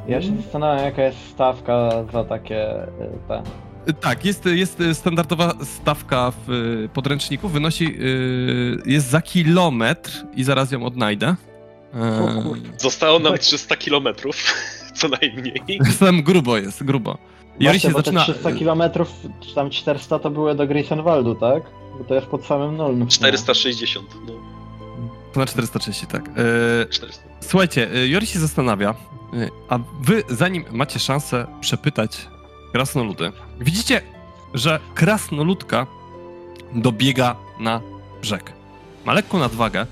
[0.07, 2.87] Ja się zastanawiam, jaka jest stawka za takie y,
[3.27, 3.43] te...
[3.89, 10.43] Y, Tak, jest, jest standardowa stawka w y, podręczniku, wynosi, y, jest za kilometr i
[10.43, 11.35] zaraz ją odnajdę.
[11.93, 12.69] O Eee, kurde.
[12.77, 13.41] Zostało nam Tak.
[13.41, 14.35] 300 kilometrów,
[14.97, 15.61] co najmniej.
[15.99, 17.17] Tam grubo jest, grubo.
[17.59, 18.25] Jori się Właśnie, bo zaczyna...
[18.25, 19.13] te 300 kilometrów,
[19.47, 21.63] czy tam 400 to były do Grisenwaldu, tak?
[21.97, 23.07] Bo to jest pod samym Nuln.
[23.07, 24.33] 460, no.
[25.35, 26.27] Na 430, tak.
[26.27, 27.23] Eee, 400.
[27.41, 28.95] Słuchajcie, y, Jori się zastanawia,
[29.33, 32.27] y, a wy zanim macie szansę przepytać
[32.71, 34.01] krasnoludy, widzicie,
[34.53, 35.87] że krasnoludka
[36.73, 37.81] dobiega na
[38.21, 38.53] brzeg.
[39.05, 39.85] Ma lekką nadwagę,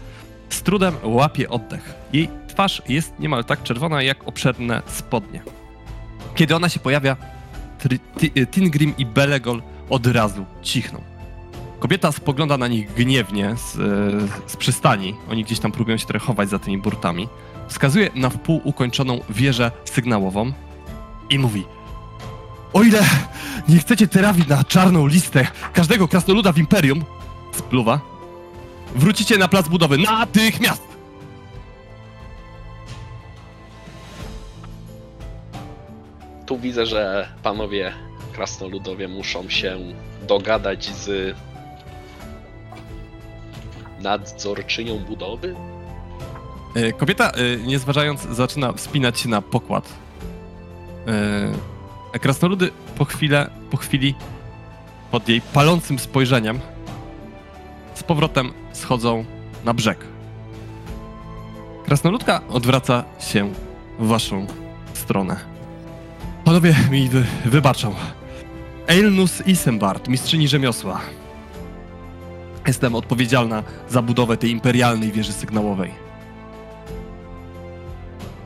[0.50, 1.94] z trudem łapie oddech.
[2.14, 5.44] Jej twarz jest niemal tak czerwona jak obszerne spodnie.
[6.36, 7.18] Kiedy ona się pojawia,
[8.38, 11.13] y, Tingrim i Belegol od razu cichną.
[11.84, 15.16] Kobieta spogląda na nich gniewnie z, e, z przystani.
[15.30, 17.28] Oni gdzieś tam próbują się trochę chować za tymi burtami.
[17.68, 20.52] Wskazuje na wpół ukończoną wieżę sygnałową
[21.30, 21.66] i mówi:
[22.74, 23.00] O ile
[23.70, 27.04] nie chcecie trafić na czarną listę każdego krasnoluda w imperium,
[27.52, 28.00] spluwa,
[28.96, 30.82] wrócicie na plac budowy natychmiast!
[36.46, 37.94] Tu widzę, że panowie
[38.34, 39.78] krasnoludowie muszą się
[40.28, 41.36] dogadać z
[44.04, 45.56] nadzorczynią budowy.
[46.76, 49.90] E, Kobieta, e, nie zważając, zaczyna wspinać się na pokład.
[52.14, 54.16] E, Krasnoludy po, chwilę, po chwili
[55.12, 56.60] pod jej palącym spojrzeniem
[57.94, 59.26] z powrotem schodzą
[59.66, 59.98] na brzeg.
[61.86, 63.54] Krasnoludka odwraca się
[64.00, 64.48] w waszą
[64.94, 65.36] stronę.
[66.46, 67.96] Panowie mi wy, wybaczą.
[68.88, 71.02] Eilnus Isembard, mistrzyni rzemiosła.
[72.68, 75.92] Jestem odpowiedzialna za budowę tej imperialnej wieży sygnałowej.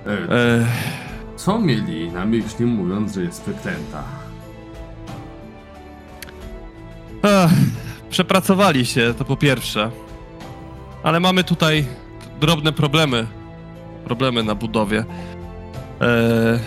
[0.08, 0.66] E, E,
[1.36, 4.04] co mieli na myśli mówiąc, że jest wyklęta?
[7.24, 7.52] Ech,
[8.10, 9.92] przepracowali się, to po pierwsze.
[11.04, 11.86] Ale mamy tutaj
[12.42, 13.28] drobne problemy.
[14.06, 15.06] Problemy na budowie.
[16.02, 16.60] Eee,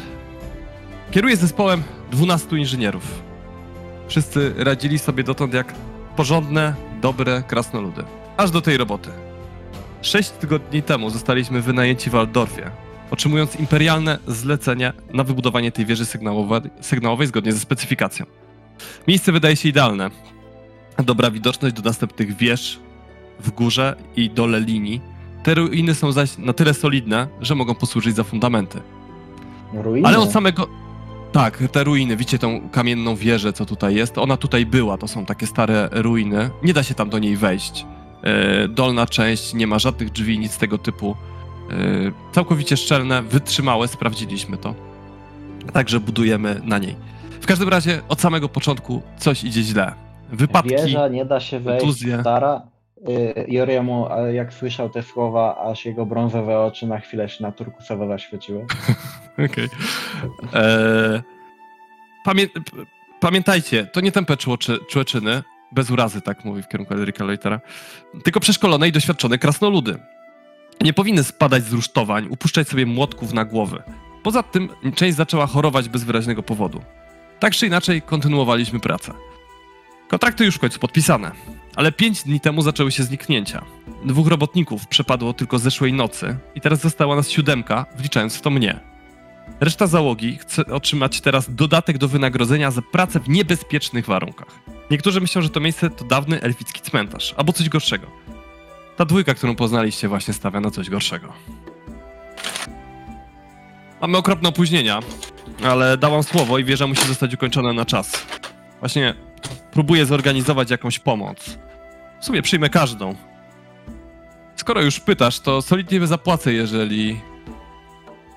[1.11, 1.83] kieruję zespołem
[2.13, 3.23] 12 inżynierów.
[4.09, 5.75] Wszyscy radzili sobie dotąd jak
[6.17, 8.03] porządne, dobre krasnoludy.
[8.37, 9.11] Aż do tej roboty.
[10.03, 12.71] Sześć tygodni temu zostaliśmy wynajęci w Waldorfie,
[13.11, 18.27] otrzymując imperialne zlecenie na wybudowanie tej wieży sygnałowej, sygnałowej zgodnie ze specyfikacją.
[19.09, 20.11] Miejsce wydaje się idealne
[21.03, 22.81] dobra widoczność do następnych wież
[23.41, 25.01] w górze i dole linii.
[25.43, 28.81] Te ruiny są zaś na tyle solidne, że mogą posłużyć za fundamenty.
[29.73, 30.09] Ruiny.
[30.09, 30.69] Ale od samego.
[31.33, 34.19] Tak, te ruiny, widzicie tą kamienną wieżę, co tutaj jest?
[34.19, 36.51] Ona tutaj była, to są takie stare ruiny.
[36.63, 37.87] Nie da się tam do niej wejść.
[38.23, 41.17] E, dolna część nie ma żadnych drzwi, nic tego typu.
[41.71, 41.75] E,
[42.33, 44.75] całkowicie szczelne, wytrzymałe, sprawdziliśmy to.
[45.73, 46.97] Także budujemy na niej.
[47.41, 49.95] W każdym razie od samego początku coś idzie źle.
[50.33, 50.71] Wypadki.
[50.71, 52.63] Wieża nie da się wejść, stara.
[53.09, 58.07] Y, Joriemu, jak słyszał te słowa, aż jego brązowe oczy na chwilę się na turkusowo
[58.09, 58.67] zaświeciły.
[59.51, 59.69] Okej.
[60.55, 61.21] Eee,
[62.25, 62.61] Pamię p-
[63.21, 65.43] pamiętajcie, to nie człoczy, człeczyny,
[65.73, 67.61] bez urazy, tak mówi w kierunku Erika Leutera,
[68.25, 69.99] tylko przeszkolone i doświadczone krasnoludy.
[70.81, 73.83] Nie powinny spadać z rusztowań, upuszczać sobie młotków na głowy.
[74.23, 76.81] Poza tym część zaczęła chorować bez wyraźnego powodu.
[77.39, 79.13] Tak czy inaczej kontynuowaliśmy pracę.
[80.09, 81.31] Kontrakty już w końcu podpisane,
[81.81, 83.65] ale pięć dni temu zaczęły się zniknięcia.
[84.05, 88.81] Dwóch robotników przepadło tylko zeszłej nocy i teraz została nas siódemka, wliczając w to mnie.
[89.61, 94.61] Reszta załogi chce otrzymać teraz dodatek do wynagrodzenia za pracę w niebezpiecznych warunkach.
[94.91, 98.07] Niektórzy myślą, że to miejsce to dawny elficki cmentarz, albo coś gorszego.
[98.97, 101.33] Ta dwójka, którą poznaliście, właśnie stawia na coś gorszego.
[104.01, 105.01] Mamy okropne opóźnienia,
[105.65, 108.27] ale dałam słowo i wieża musi zostać ukończona na czas.
[108.81, 109.30] Właśnie
[109.71, 111.59] próbuję zorganizować jakąś pomoc.
[112.21, 113.15] W sumie przyjmę każdą.
[114.57, 117.21] Skoro już pytasz, to solidnie zapłacę, jeżeli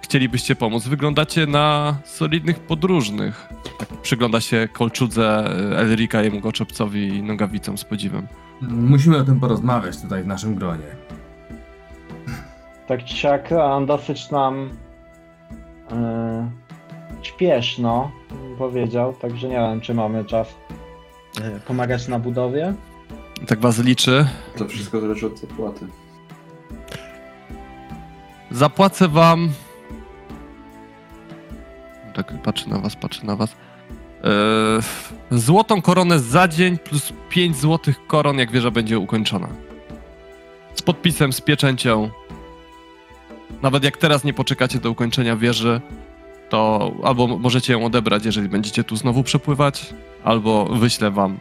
[0.01, 0.87] chcielibyście pomóc.
[0.87, 3.49] Wyglądacie na solidnych podróżnych.
[3.77, 8.27] Tak przygląda się kolczudze e, Elrika, jemu goczopcowi i nogawicom z podziwem.
[8.61, 10.87] Musimy o tym porozmawiać tutaj w naszym gronie.
[12.87, 13.49] Tak czy siak,
[13.85, 14.69] dosyć nam
[15.91, 16.51] e,
[17.21, 18.11] śpieszno
[18.57, 20.55] powiedział, także nie wiem, czy mamy czas
[21.67, 22.73] pomagać na budowie.
[23.47, 24.27] Tak was liczy.
[24.57, 25.87] To wszystko zależy od zapłaty.
[28.51, 29.49] Zapłacę wam.
[32.13, 33.55] Tak, patrzę na was, patrzę na was.
[34.23, 34.81] Eee,
[35.31, 39.47] złotą koronę za dzień plus 5 złotych koron, jak wieża będzie ukończona.
[40.75, 42.09] Z podpisem, z pieczęcią.
[43.61, 45.81] Nawet jak teraz nie poczekacie do ukończenia wieży,
[46.53, 49.93] to albo możecie ją odebrać, jeżeli będziecie tu znowu przepływać,
[50.23, 51.37] albo wyślę wam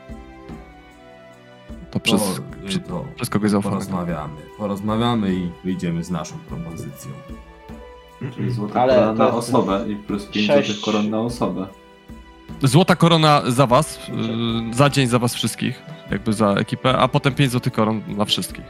[1.90, 3.80] to przez, to, przy- to przez kogoś zaufanego.
[3.84, 4.34] porozmawiamy.
[4.58, 7.10] Porozmawiamy i wyjdziemy z naszą propozycją.
[8.34, 11.66] Czyli złota Ale korona na osobę i plus 5 sześć- złotych koron na osobę.
[12.62, 14.00] Złota korona za was,
[14.68, 18.24] yy, za dzień za was wszystkich, jakby za ekipę, a potem 5 złotych koron dla
[18.24, 18.64] wszystkich.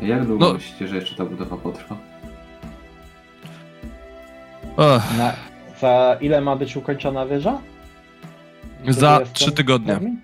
[0.00, 0.54] Jak długo No.
[0.54, 1.96] myślicie, że jeszcze ta budowa potrwa?
[4.78, 5.32] Ech, Na,
[5.80, 7.58] za ile ma być ukończona wieża?
[8.88, 9.92] za Kiedy 3 ten tygodnie.
[9.92, 10.20] termin?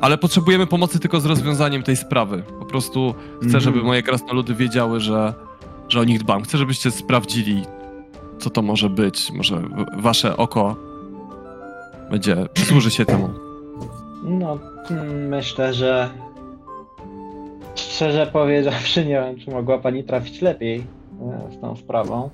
[0.00, 2.42] Ale potrzebujemy pomocy tylko z rozwiązaniem tej sprawy.
[2.58, 3.60] Po prostu chcę, Mhm.
[3.60, 5.34] żeby moje krasnoludy wiedziały, że,
[5.88, 6.42] że o nich dbam.
[6.42, 7.62] Chcę, żebyście sprawdzili,
[8.38, 9.30] co to może być.
[9.32, 9.62] Może
[9.96, 10.76] wasze oko
[12.10, 13.28] będzie, przysłuży się temu.
[14.24, 14.58] No,
[15.28, 16.10] myślę, że
[17.74, 20.84] szczerze powiedziawszy, nie wiem, czy mogła pani trafić lepiej
[21.22, 22.30] e, z tą sprawą.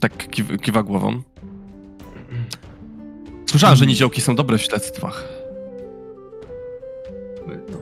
[0.00, 1.22] Tak kiw, kiwa głową.
[3.46, 5.28] Słyszałem, że niziołki są dobre w śledztwach.
[7.46, 7.78] No.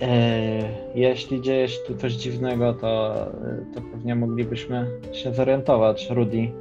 [0.00, 0.08] E,
[0.94, 3.14] jeśli dzieje się tu coś dziwnego, to,
[3.74, 6.52] to pewnie moglibyśmy się zorientować, Rudy.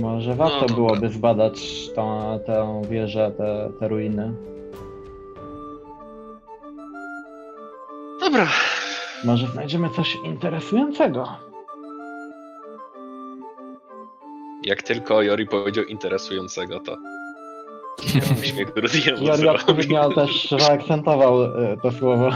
[0.00, 0.74] Może warto dobra.
[0.74, 4.32] byłoby zbadać tą, tę wieżę, te, te ruiny.
[8.20, 8.46] Dobra.
[9.24, 11.49] Może znajdziemy coś interesującego.
[14.64, 16.96] Jak tylko Jori powiedział interesującego, to
[18.42, 22.30] Uśmiech Rudiemu Jori odpowiednio też zaakcentował e, to słowo.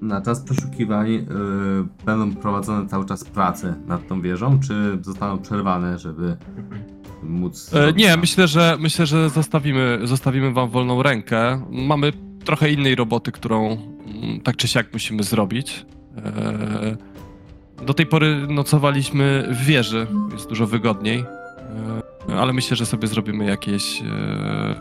[0.00, 1.24] Na czas poszukiwań y,
[2.04, 6.36] będą prowadzone cały czas prace nad tą wieżą, czy zostaną przerwane, żeby
[7.22, 7.70] móc...
[7.70, 11.62] Zrobić Nie, tam- myślę, że myślę, że zostawimy, zostawimy wam wolną rękę.
[11.70, 12.12] Mamy
[12.44, 15.86] trochę innej roboty, którą mm, tak czy siak musimy zrobić.
[16.16, 16.96] E,
[17.86, 21.24] Do tej pory nocowaliśmy w wieży, jest dużo wygodniej.
[22.28, 24.06] E, Ale myślę, że sobie zrobimy jakieś, e,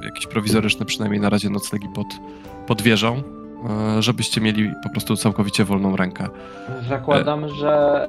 [0.04, 2.08] jakieś prowizoryczne, przynajmniej na razie noclegi pod,
[2.68, 3.22] pod wieżą,
[3.98, 6.28] e, żebyście mieli po prostu całkowicie wolną rękę.
[6.90, 8.08] Zakładam, że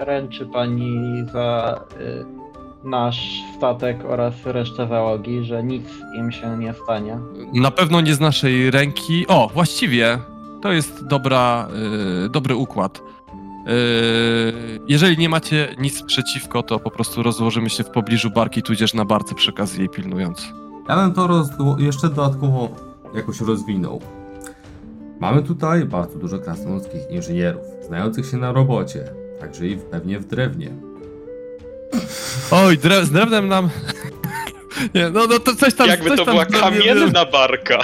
[0.00, 1.80] y, ręczy pani za
[2.84, 5.84] nasz statek oraz resztę załogi, że nic
[6.16, 7.18] im się nie stanie.
[7.54, 9.26] Na pewno nie z naszej ręki.
[9.28, 10.18] O, właściwie
[10.64, 11.68] to jest dobra,
[12.24, 12.98] y, dobry układ.
[12.98, 18.94] Y, jeżeli nie macie nic przeciwko, to po prostu rozłożymy się w pobliżu barki, tudzież
[18.94, 20.48] na barce przy okazji jej pilnując.
[20.88, 21.44] Ja bym to
[21.78, 22.68] jeszcze dodatkowo
[23.14, 24.00] jakoś rozwinął.
[25.20, 29.04] Mamy tutaj bardzo dużo krasnoludzkich inżynierów, znających się na robocie,
[29.40, 30.70] także i w- pewnie w drewnie.
[32.50, 33.70] Oj, dre- z drewnem nam...
[34.94, 35.88] Nie, no, no to coś tam...
[35.88, 37.78] Jakby coś to tam była kamienna barka.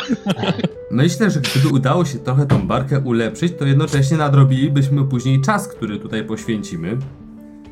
[0.90, 5.98] Myślę, że gdyby udało się trochę tą barkę ulepszyć, to jednocześnie nadrobilibyśmy później czas, który
[5.98, 6.98] tutaj poświęcimy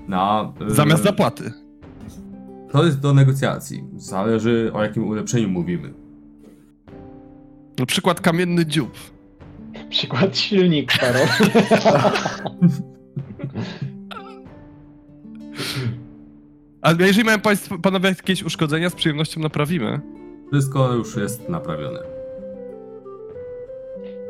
[0.09, 0.53] na...
[0.71, 1.53] y, Zamiast zapłaty.
[2.73, 3.85] To jest do negocjacji.
[3.97, 5.93] Zależy o jakim ulepszeniu mówimy.
[7.79, 8.93] Na przykład kamienny dziób.
[9.91, 11.33] Przykład silnik parowy.
[16.83, 20.01] Ale jeżeli mają państwo, panowie jakieś uszkodzenia, z przyjemnością naprawimy.
[20.53, 22.01] Wszystko już jest naprawione.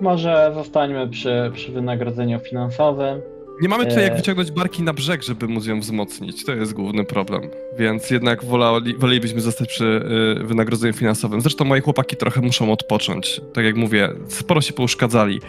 [0.01, 3.21] Może zostańmy przy, przy wynagrodzeniu finansowym.
[3.63, 4.17] Nie mamy tutaj jak Eee.
[4.19, 6.45] wyciągnąć barki na brzeg, żeby móc ją wzmocnić.
[6.45, 7.43] To jest główny problem.
[7.79, 10.03] Więc jednak wolali, wolelibyśmy zostać przy
[10.43, 11.41] y, wynagrodzeniu finansowym.
[11.41, 13.41] Zresztą moi chłopaki trochę muszą odpocząć.
[13.55, 15.41] Tak jak mówię, sporo się pouszkadzali.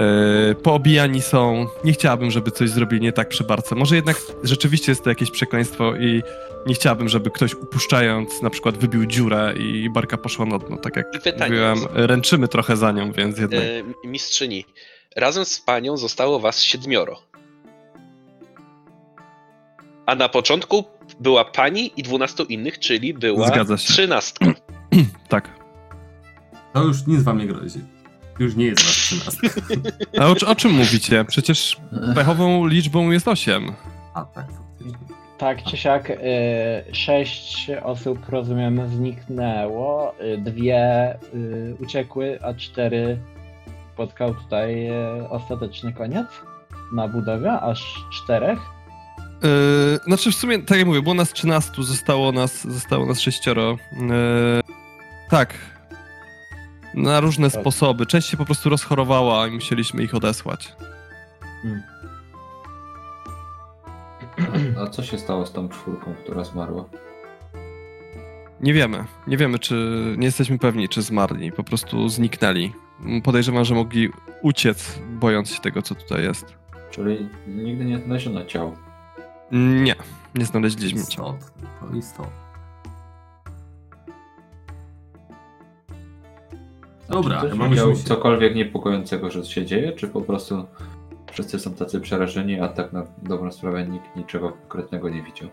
[0.00, 1.66] Y, poobijani są.
[1.84, 3.74] Nie chciałabym, żeby coś zrobili nie tak przy barce.
[3.74, 6.22] Może jednak rzeczywiście jest to jakieś przekleństwo i
[6.66, 10.76] nie chciałabym, żeby ktoś upuszczając na przykład wybił dziurę i barka poszła na dno.
[10.76, 13.60] Tak jak pytanie mówiłem, jest, ręczymy trochę za nią, więc jednak...
[13.60, 14.64] e, mistrzyni.
[15.16, 17.22] Razem z panią zostało was siedmioro.
[20.06, 20.84] A na początku
[21.20, 23.92] była pani i dwunastu innych, czyli była Zgadza się.
[23.92, 24.46] trzynastka.
[25.28, 25.60] Tak.
[26.72, 27.80] To już nic wam nie grozi.
[28.40, 29.40] Już nie jest was 13.
[30.18, 31.24] A o, o czym mówicie?
[31.24, 31.76] Przecież
[32.14, 33.72] pechową liczbą jest 8.
[34.14, 34.98] A tak, faktycznie.
[35.38, 36.16] Tak czy siak, y,
[36.92, 43.18] sześć osób, rozumiem, zniknęło, y, dwie y, uciekły, a cztery
[43.94, 46.26] spotkał tutaj y, ostateczny koniec
[46.92, 48.58] na budowie, aż czterech.
[49.42, 53.76] Yy, znaczy w sumie, tak jak mówię, było nas 13, zostało nas, zostało nas sześcioro.
[53.92, 54.08] Yy,
[55.30, 55.54] tak.
[56.94, 57.60] Na różne Tak.
[57.60, 58.06] sposoby.
[58.06, 60.72] Część się po prostu rozchorowała i musieliśmy ich odesłać.
[64.82, 66.84] A co się stało z tą czwórką, która zmarła?
[68.60, 69.04] Nie wiemy.
[69.26, 69.74] Nie wiemy, czy.
[70.18, 71.52] Nie jesteśmy pewni, czy zmarli.
[71.52, 72.72] Po prostu zniknęli.
[73.24, 74.08] Podejrzewam, że mogli
[74.42, 76.54] uciec, bojąc się tego, co tutaj jest.
[76.90, 78.76] Czyli nigdy nie znaleziono ciał.
[79.52, 79.94] Nie,
[80.34, 81.00] nie znaleźliśmy.
[81.00, 81.46] Istotne,
[81.90, 82.39] to istotne.
[87.10, 88.04] Dobra, musimy się...
[88.04, 90.64] cokolwiek niepokojącego, że się dzieje, czy po prostu
[91.32, 95.48] wszyscy są tacy przerażeni, a tak na dobrą sprawę nikt niczego konkretnego nie widział?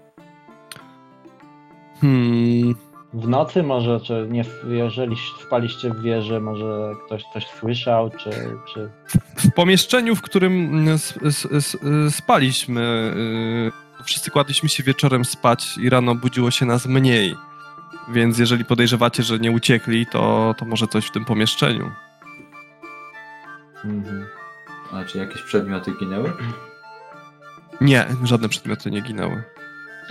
[2.02, 2.76] Hmm.
[3.14, 5.16] W nocy może, czy nie, jeżeli
[5.48, 8.30] spaliście w wieży, może ktoś coś słyszał, czy,
[8.74, 8.90] czy
[9.36, 11.00] W pomieszczeniu, w którym mm,
[12.10, 12.82] spaliśmy,
[14.00, 17.36] y, wszyscy kładliśmy się wieczorem spać i rano budziło się nas mniej.
[18.14, 21.92] Więc jeżeli podejrzewacie, że nie uciekli, to, to może coś w tym pomieszczeniu.
[23.86, 24.26] Mhm.
[24.94, 26.34] A czy jakieś przedmioty ginęły?
[27.82, 29.44] Nie, żadne przedmioty nie ginęły.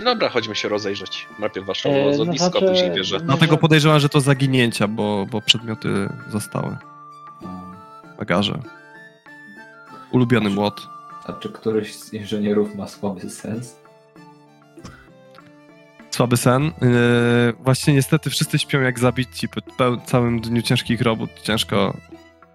[0.03, 1.27] Dobra, chodźmy się rozejrzeć.
[1.39, 3.19] Najpierw wasze E, no lotnisko, znaczy- później wieżę.
[3.19, 6.77] Dlatego podejrzewam, że to zaginięcia, bo, bo przedmioty zostały
[8.19, 8.59] bagaże.
[10.11, 10.87] Ulubiony młot.
[11.25, 13.75] a czy któryś z inżynierów ma słaby sens?
[16.11, 16.63] Słaby sen.
[16.63, 16.71] Yy,
[17.59, 21.29] właśnie niestety wszyscy śpią jak zabici po całym dniu ciężkich robót.
[21.43, 21.97] Ciężko,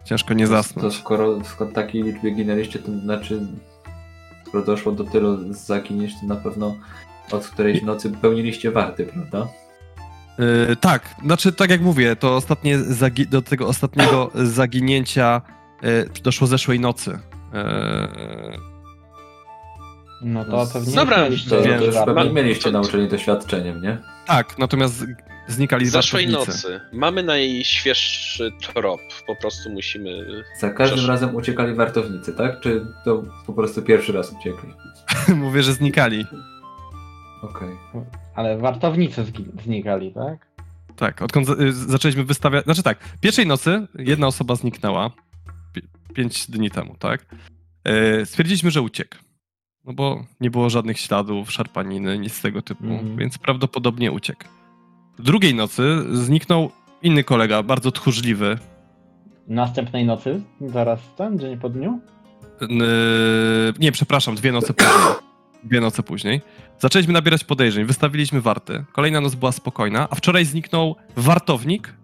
[0.04, 0.94] ciężko nie To zasnąć.
[0.94, 3.40] skoro, skoro takiej liczbie ginęliście, to znaczy,
[4.46, 6.76] skoro doszło do tylu zaginięć, to na pewno
[7.32, 9.48] od którejś nocy pełniliście warty, prawda?
[10.38, 12.78] Yy, tak, znaczy tak jak mówię, to ostatnie
[13.30, 15.42] do tego ostatniego zaginięcia
[15.82, 17.10] yy, doszło zeszłej nocy.
[17.10, 18.71] Yy,
[20.22, 21.16] No to No, pewnie dobra,
[21.48, 23.98] To, to już pewnie mieliście nauczeni doświadczeniem, nie?
[24.26, 25.06] Tak, natomiast z-
[25.48, 29.00] znikali Z zeszłej nocy mamy najświeższy trop.
[29.26, 30.26] Po prostu musimy.
[30.60, 32.60] Za każdym razem uciekali wartownicy, tak?
[32.60, 34.70] Czy to po prostu pierwszy raz uciekli?
[35.36, 36.26] Mówię, że znikali.
[37.42, 37.68] Okej.
[38.34, 39.24] Ale wartownicy
[39.64, 40.46] znikali, tak?
[40.96, 42.64] Tak, odkąd y, zaczęliśmy wystawiać.
[42.64, 45.10] Znaczy tak, pierwszej nocy jedna osoba zniknęła.
[45.72, 47.26] pi- Pięć dni temu, tak?
[47.84, 49.16] E, Stwierdziliśmy, że uciekł.
[49.84, 53.16] No bo nie było żadnych śladów, szarpaniny, nic tego typu, Mhm.
[53.16, 54.44] więc prawdopodobnie uciekł.
[55.18, 56.70] Drugiej nocy zniknął
[57.02, 58.58] inny kolega, bardzo tchórzliwy.
[59.48, 62.00] Następnej nocy, zaraz ten, dzień po dniu?
[62.60, 62.82] N-
[63.78, 64.92] Nie, przepraszam, dwie noce później.
[65.64, 66.40] Dwie noce później.
[66.78, 68.84] Zaczęliśmy nabierać podejrzeń, wystawiliśmy warty.
[68.92, 71.94] Kolejna noc była spokojna, a wczoraj zniknął wartownik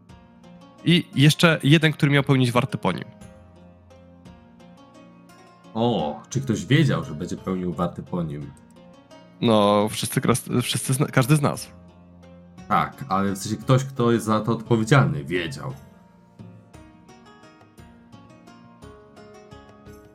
[0.85, 3.05] i jeszcze jeden, który miał pełnić wartę po nim.
[5.79, 8.51] O, czy ktoś wiedział, że będzie pełnił warty po nim?
[9.41, 10.21] No, wszyscy,
[10.63, 11.71] wszyscy każdy z nas.
[12.69, 15.73] Tak, ale w sensie ktoś, kto jest za to odpowiedzialny, wiedział.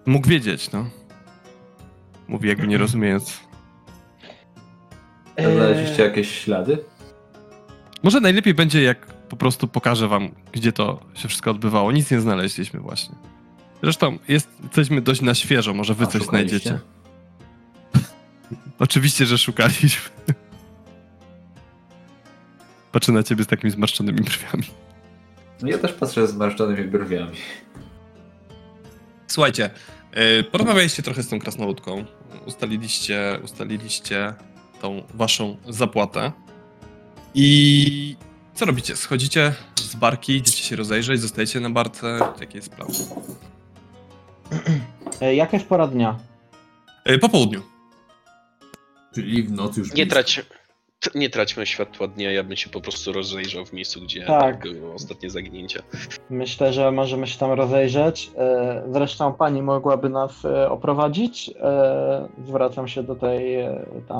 [0.06, 0.86] Mógł wiedzieć, no.
[2.28, 3.40] Mówi jakby nie rozumiejąc.
[5.38, 6.84] Eee, Znaleźliście jakieś ślady?
[8.04, 11.92] Może najlepiej będzie, jak po prostu pokażę wam, gdzie to się wszystko odbywało.
[11.92, 13.16] Nic nie znaleźliśmy właśnie.
[13.84, 16.80] Zresztą jest, jesteśmy dość na świeżo, może wy A, coś znajdziecie.
[18.80, 20.10] Oczywiście, że szukaliśmy.
[22.92, 24.64] Patrzę na ciebie z takimi zmarszczonymi brwiami.
[25.62, 27.38] No ja też patrzę z zmarszczonymi brwiami.
[29.28, 29.70] Słuchajcie,
[30.16, 32.06] yy, porozmawialiście trochę z tą krasnoludką.
[32.46, 34.34] Ustaliliście, ustaliliście
[34.82, 36.32] tą waszą zapłatę.
[37.34, 38.16] I
[38.56, 38.96] co robicie?
[38.96, 42.20] Schodzicie z barki, idziecie się rozejrzeć, zostajecie na barce.
[42.40, 42.88] Jaki jest plan?
[45.22, 46.20] e, Jaka jest pora dnia?
[47.06, 47.62] Yy, po południu.
[49.16, 50.14] Czyli w nocy już Nie, blisko.
[50.14, 50.46] trać,
[51.00, 54.62] t- nie traćmy światła dnia, ja bym się po prostu rozejrzał w miejscu, gdzie Tak.
[54.62, 55.84] było ostatnie zaginięcie.
[56.30, 58.32] Myślę, że możemy się tam rozejrzeć.
[58.38, 61.50] E, Zresztą pani mogłaby nas e, oprowadzić.
[61.62, 64.20] E, Zwracam się do tej e, tam.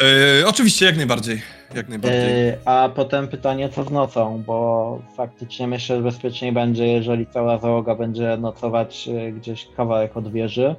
[0.00, 1.42] Yy, oczywiście, jak najbardziej.
[1.74, 2.48] Jak najbardziej.
[2.48, 7.58] E, A potem pytanie, co z nocą, bo faktycznie myślę, że bezpieczniej będzie, jeżeli cała
[7.58, 10.74] załoga będzie nocować e, gdzieś kawałek od wieży,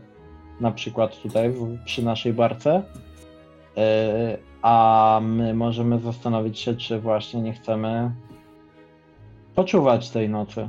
[0.60, 2.84] na przykład tutaj w, przy naszej barce.
[3.78, 8.12] E, A my możemy zastanowić się, czy właśnie nie chcemy
[9.56, 10.68] poczuwać tej nocy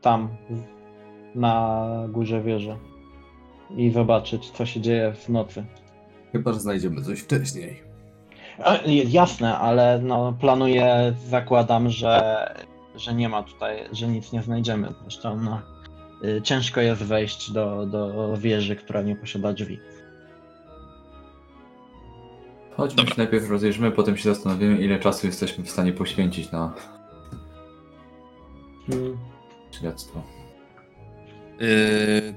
[0.00, 0.28] tam,
[1.34, 2.76] na górze wieży
[3.76, 5.64] i zobaczyć, co się dzieje w nocy.
[6.32, 7.82] Chyba, że znajdziemy coś wcześniej.
[9.06, 12.46] Jasne, ale no, planuję, zakładam, że,
[12.96, 14.94] że nie ma tutaj, że nic nie znajdziemy.
[15.02, 15.60] Zresztą no,
[16.24, 19.78] y, ciężko jest wejść do, do wieży, która nie posiada drzwi.
[22.76, 23.14] Chodźmy Dobra.
[23.14, 26.74] się najpierw rozejrzymy, potem się zastanowimy, ile czasu jesteśmy w stanie poświęcić na
[28.92, 29.18] Mm,
[29.70, 30.22] śledztwo.
[31.60, 32.34] Yy,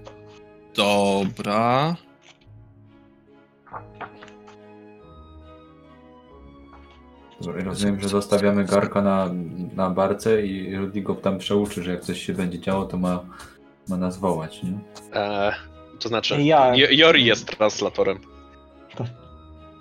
[0.75, 1.95] dobra.
[7.45, 9.29] Rozumiem, że zostawiamy Garka na,
[9.75, 13.19] na barce i Rudy go tam przeuczy, że jak coś się będzie działo, to ma,
[13.89, 14.71] ma nas wołać, nie?
[15.19, 15.51] E,
[15.99, 18.17] to znaczy, Ja- Jo- Jori jest translatorem.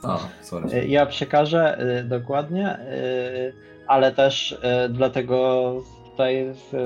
[0.03, 0.69] A, sorry.
[0.75, 3.55] y, Ja przekażę y, dokładnie, y,
[3.87, 5.73] ale też y, dlatego
[6.11, 6.77] tutaj z,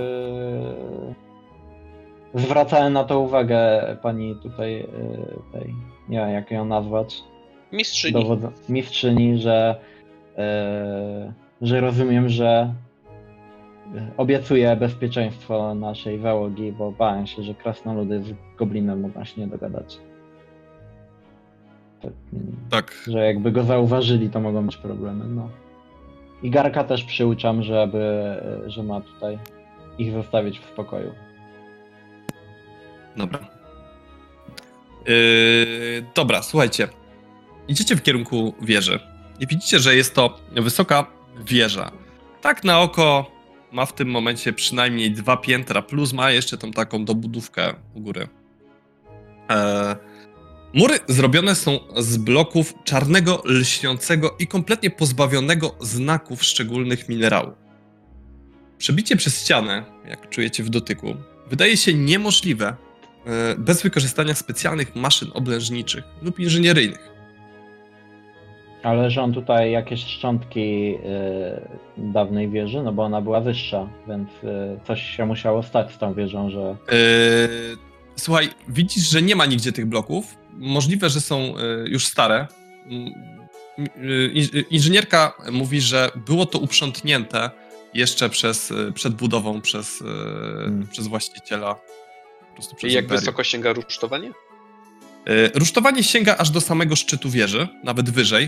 [2.35, 4.87] zwracałem na to uwagę pani tutaj,
[5.53, 5.75] tej,
[6.09, 7.17] nie wiem jak ją nazwać,
[7.73, 8.15] Mistrzyni.
[8.25, 9.94] dowodza- mistrzyni, że, e,
[11.63, 12.75] że rozumiem, że
[13.97, 19.47] e, obiecuje bezpieczeństwo naszej załogi, bo bałem się, że krasnoludy z goblinem mogą się nie
[19.47, 19.99] dogadać.
[22.03, 22.13] Tak,
[22.71, 22.95] Tak.
[23.07, 25.25] że jakby go zauważyli, to mogą być problemy.
[25.29, 25.49] No.
[26.43, 29.39] I Garka też przyuczam, żeby, e, że ma tutaj
[29.99, 31.13] ich zostawić w spokoju.
[33.17, 33.39] Dobra.
[35.07, 36.89] Yy, dobra, słuchajcie.
[37.69, 41.07] Idziecie w kierunku wieży i widzicie, że jest to wysoka
[41.47, 41.91] wieża.
[42.41, 43.31] Tak na oko
[43.73, 48.29] ma w tym momencie przynajmniej dwa piętra, plus ma jeszcze tą taką dobudówkę u góry.
[49.51, 49.97] E,
[50.75, 57.55] mury zrobione są z bloków czarnego, lśniącego i kompletnie pozbawionego znaków szczególnych minerałów.
[58.79, 61.15] Przebicie przez ścianę, jak czujecie w dotyku,
[61.51, 62.77] wydaje się niemożliwe
[63.27, 67.14] e, bez wykorzystania specjalnych maszyn oblężniczych lub inżynieryjnych.
[68.85, 74.29] Ale że on tutaj jakieś szczątki e, dawnej wieży, no bo ona była wyższa, więc
[74.45, 76.75] e, coś się musiało stać z tą wieżą, że E,
[78.17, 80.37] Słuchaj, widzisz, że nie ma nigdzie tych bloków.
[80.53, 82.47] możliwe, że są y, już stare.
[82.87, 83.13] Mm,
[83.79, 87.51] y, inż- Inżynierka mówi, że było to uprzątnięte
[87.95, 90.05] jeszcze przez, y, przed budową przez, y,
[90.93, 91.75] przez właściciela.
[92.49, 93.21] Po prostu przez I jak imperium.
[93.21, 94.33] wysoko sięga rusztowanie?
[95.29, 98.45] Y, Rusztowanie sięga aż do samego szczytu wieży, nawet wyżej.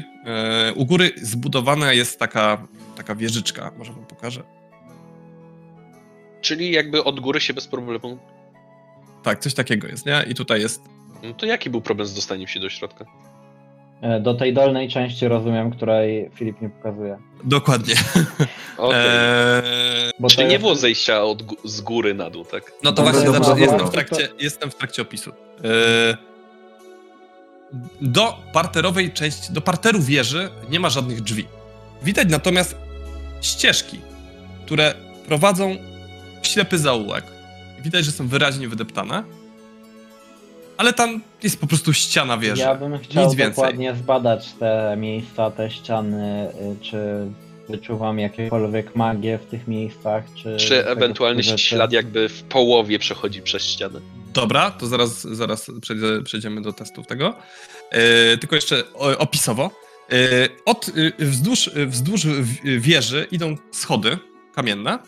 [0.71, 2.67] Y, U góry zbudowana jest taka,
[2.97, 4.43] taka wieżyczka, może wam pokażę.
[6.41, 8.19] Czyli jakby od góry się bez problemu.
[9.23, 10.25] Tak, coś takiego jest, nie?
[10.29, 10.83] I tutaj jest.
[11.23, 13.05] No to jaki był problem z dostaniem się do środka?
[14.03, 17.19] E, Do tej dolnej części rozumiem, której Filip nie pokazuje.
[17.45, 17.95] Dokładnie.
[18.79, 19.01] Okej.
[19.01, 22.73] Eee, Bo Czyli to nie jest- było zejścia od, z góry na dół, tak?
[22.85, 23.57] No to właśnie dobra.
[23.59, 25.31] jestem, w trakcie, jestem w trakcie opisu.
[25.31, 26.17] Eee,
[28.01, 31.47] Do parterowej części, do parteru wieży nie ma żadnych drzwi.
[32.03, 32.77] Widać natomiast
[33.41, 34.01] ścieżki,
[34.67, 34.95] które
[35.27, 35.77] prowadzą
[36.43, 37.25] w ślepy zaułek.
[37.85, 39.25] Widać, że są wyraźnie wydeptane.
[40.77, 42.63] Ale tam jest po prostu ściana wieży.
[42.63, 43.55] Ja bym chciał Nic więcej.
[43.57, 47.27] dokładnie zbadać te miejsca, te ściany, y, czy
[47.69, 50.57] wyczuwam jakiekolwiek magię w tych miejscach, czy...
[50.57, 54.01] Czy ewentualny ślad jakby w połowie przechodzi przez ścianę?
[54.37, 57.37] Dobra, to zaraz, zaraz przejdzie- przejdziemy do testów tego.
[57.91, 58.83] E, tylko jeszcze
[59.19, 59.71] opisowo.
[60.13, 60.89] E, od,
[61.19, 62.27] e, wzdłuż, wzdłuż
[62.65, 64.19] wieży idą schody
[64.55, 64.99] kamienne,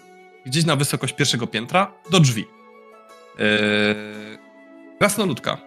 [0.46, 2.44] gdzieś na wysokość pierwszego piętra, do drzwi.
[3.38, 3.44] E,
[4.98, 5.58] krasnoludka.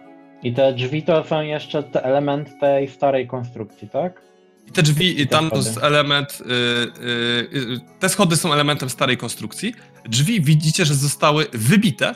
[0.42, 4.22] I te drzwi to są jeszcze te element tej starej konstrukcji, tak?
[4.68, 5.68] I te drzwi, i tam to schody.
[5.70, 6.38] jest element.
[6.40, 9.74] y, y, y, te schody są elementem starej konstrukcji.
[10.08, 12.14] Drzwi widzicie, że zostały wybite.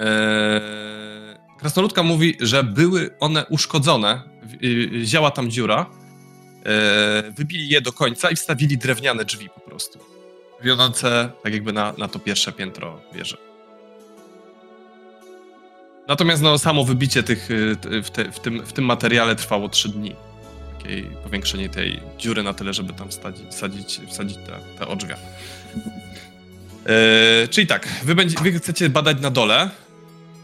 [0.00, 0.60] E,
[1.58, 4.22] Krasnoludka mówi, że były one uszkodzone.
[4.42, 5.86] w- y, Ziała tam dziura.
[6.66, 9.98] E, Wybili je do końca i wstawili drewniane drzwi po prostu.
[10.62, 13.36] Wiodące tak jakby na, na to pierwsze piętro wieży.
[16.08, 19.88] Natomiast no, samo wybicie tych y, w, te, w, tym, w tym materiale trwało 3
[19.88, 20.16] dni
[20.78, 25.16] takiej powiększenie tej dziury na tyle, żeby tam wsadzić, wsadzić, wsadzić te, te odrzwia.
[26.86, 29.70] Yy, czyli tak, wy, będzie, wy chcecie badać na dole.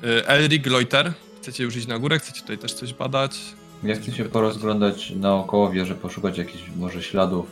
[0.06, 3.38] Yy, Elric, Loiter, chcecie już iść na górę, chcecie tutaj też coś badać.
[3.82, 7.46] Ja chcę się porozglądać naokoło wieży, poszukać jakichś może śladów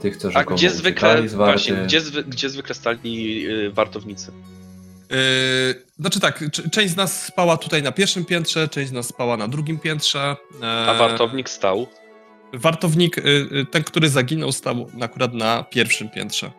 [0.00, 4.32] tych, co A rzekomo gdzie zwykle, właśnie, gdzie, zwy, gdzie zwykle stali y, wartownicy?
[5.10, 5.16] Yy,
[5.98, 9.48] znaczy tak, część z nas spała tutaj na pierwszym piętrze, część z nas spała na
[9.48, 10.36] drugim piętrze.
[10.60, 11.86] Yy, A wartownik stał?
[12.52, 16.50] Wartownik, yy, yy, ten, który zaginął, stał akurat na pierwszym piętrze.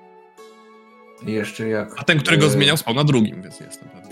[1.27, 1.93] I jeszcze jak...
[1.97, 4.02] A ten, którego e, zmieniał, spał na drugim, więc nie jestem pewny.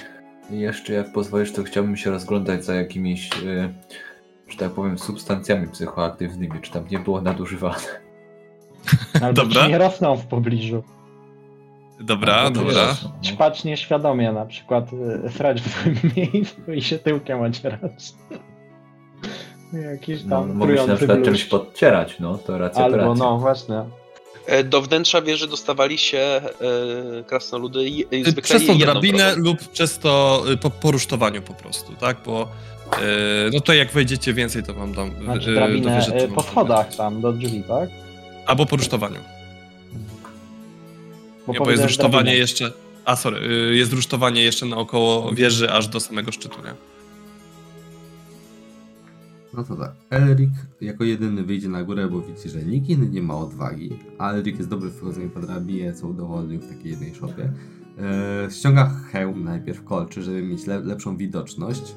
[0.51, 3.73] I jeszcze jak pozwolisz, to chciałbym się rozglądać za jakimiś, e,
[4.47, 8.01] że tak powiem, substancjami psychoaktywnymi, czy tam nie było nadużywane.
[9.21, 9.67] Albo Dobra.
[9.67, 10.83] nie rosną w pobliżu.
[11.99, 12.87] Dobra, Albo dobra.
[12.87, 13.23] rosną, no.
[13.23, 14.89] Ćpać nieświadomie na przykład
[15.25, 18.13] y, srać w złym miejscu i się tyłkiem ocierać.
[19.91, 21.29] Jakiś No, tam mogę się na przykład bluszcz.
[21.31, 23.13] czymś podcierać, no, to racja to Albo racja.
[23.25, 23.75] no właśnie.
[24.45, 26.43] E, Do wnętrza wieży dostawali się e,
[27.27, 27.89] krasnoludy
[28.23, 32.17] zwykle Przez tą drabinę lub przez to y, po, po rusztowaniu po prostu, tak?
[32.25, 32.47] Bo
[32.93, 32.97] y,
[33.53, 35.11] no to jak wejdziecie więcej, to wam dam.
[35.23, 37.89] Znaczy y, drabinę dowiecie, co y, wam po schodach tam do drzwi, tak?
[38.45, 39.19] Albo po rusztowaniu.
[41.47, 42.35] nie, bo jest rusztowanie drabinę.
[42.35, 42.71] jeszcze.
[43.05, 46.73] A sorry, jest rusztowanie jeszcze naokoło wieży aż do samego szczytu, nie?
[49.53, 49.91] No to tak.
[50.09, 50.49] Elric
[50.81, 53.89] jako jedyny wyjdzie na górę, bo widzi, że nikt inny nie ma odwagi.
[54.17, 57.51] A Elric jest dobry w wchodzeniu po drabinie, co udowodnił w takiej jednej szopie.
[57.99, 61.95] Eee, ściąga hełm najpierw kolczy, żeby mieć le- lepszą widoczność.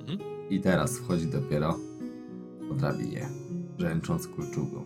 [0.00, 0.18] Mhm.
[0.50, 1.78] I teraz wchodzi dopiero
[2.68, 3.26] po drabinie,
[3.78, 4.84] rzęcząc kulczugą.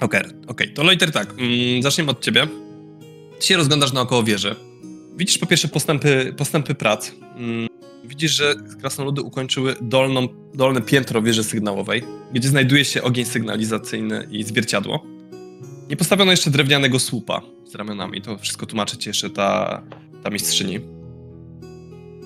[0.00, 0.72] Okej, okej.
[0.74, 2.46] To Loiter tak, mm, zaczniemy od ciebie.
[3.40, 4.56] Ty się rozglądasz naokoło wieży.
[5.16, 7.12] Widzisz po pierwsze postępy, postępy prac.
[7.36, 7.68] Mm,
[8.04, 14.44] Widzisz, że krasnoludy ukończyły dolną, dolne piętro wieży sygnałowej, gdzie znajduje się ogień sygnalizacyjny i
[14.44, 15.06] zwierciadło.
[15.88, 18.22] Nie postawiono jeszcze drewnianego słupa z ramionami.
[18.22, 19.82] To wszystko tłumaczy ci jeszcze ta,
[20.22, 20.80] ta mistrzyni.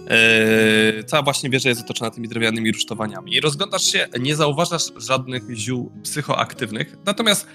[0.08, 3.40] Eee, cała właśnie wieża jest otoczona tymi drewnianymi rusztowaniami.
[3.40, 7.46] Rozglądasz się, nie zauważasz żadnych ziół psychoaktywnych, natomiast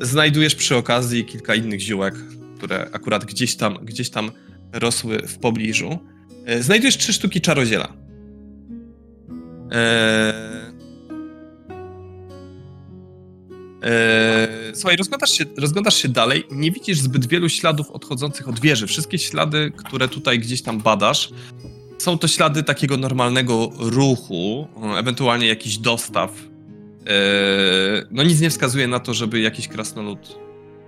[0.00, 2.14] znajdujesz przy okazji kilka innych ziółek,
[2.56, 4.30] które akurat gdzieś tam, gdzieś tam
[4.72, 5.98] rosły w pobliżu.
[6.46, 7.92] E, Znajdujesz trzy sztuki czaroziela.
[9.70, 10.50] Eee...
[13.82, 18.86] Eee, słuchaj, rozglądasz się, rozglądasz się dalej, nie widzisz zbyt wielu śladów odchodzących od wieży.
[18.86, 21.30] Wszystkie ślady, które tutaj gdzieś tam badasz,
[21.98, 24.68] są to ślady takiego normalnego ruchu,
[24.98, 26.30] ewentualnie jakiś dostaw.
[27.06, 30.38] Eee, no nic nie wskazuje na to, żeby jakiś krasnolud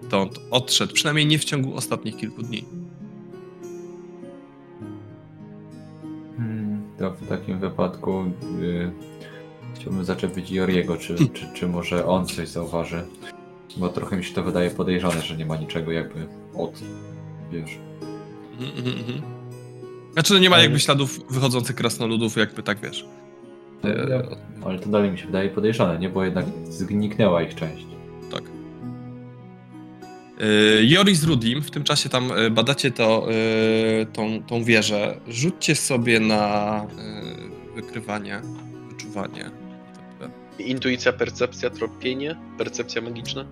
[0.07, 2.65] stąd odszedł, przynajmniej nie w ciągu ostatnich kilku dni.
[7.03, 8.24] To w takim wypadku
[8.61, 8.91] y,
[9.74, 13.05] chciałbym zaczepić Joriego, czy, czy, czy może on coś zauważy.
[13.77, 16.81] Bo trochę mi się to wydaje podejrzane, że nie ma niczego jakby od,
[17.53, 17.79] wiesz.
[18.53, 19.23] Mhm, mhm, mhm.
[20.12, 23.07] Znaczy, no nie ma jakby śladów wychodzących krasnoludów, jakby tak wiesz.
[23.85, 24.23] E,
[24.65, 26.09] Ale to dalej mi się wydaje podejrzane, nie?
[26.09, 27.87] Bo jednak zniknęła ich część.
[30.43, 35.20] E, Jori z Rudim, w tym czasie tam e, badacie to, e, tą, tą wieżę.
[35.28, 36.86] Rzućcie sobie na
[37.74, 38.40] wykrywanie,
[38.89, 39.51] wyczuwanie.
[40.59, 43.47] Intuicja, percepcja, tropienie, percepcja magiczna.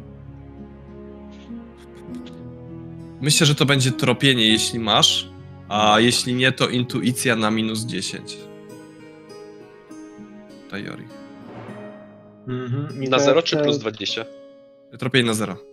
[3.20, 5.28] Myślę, że to będzie tropienie, jeśli masz,
[5.68, 8.36] a jeśli nie, to intuicja na minus 10.
[10.64, 11.04] Tutaj Jori.
[12.48, 13.04] Mhm.
[13.10, 14.24] Na to 0 jest, czy plus 20?
[14.98, 15.69] Tropienie na 0.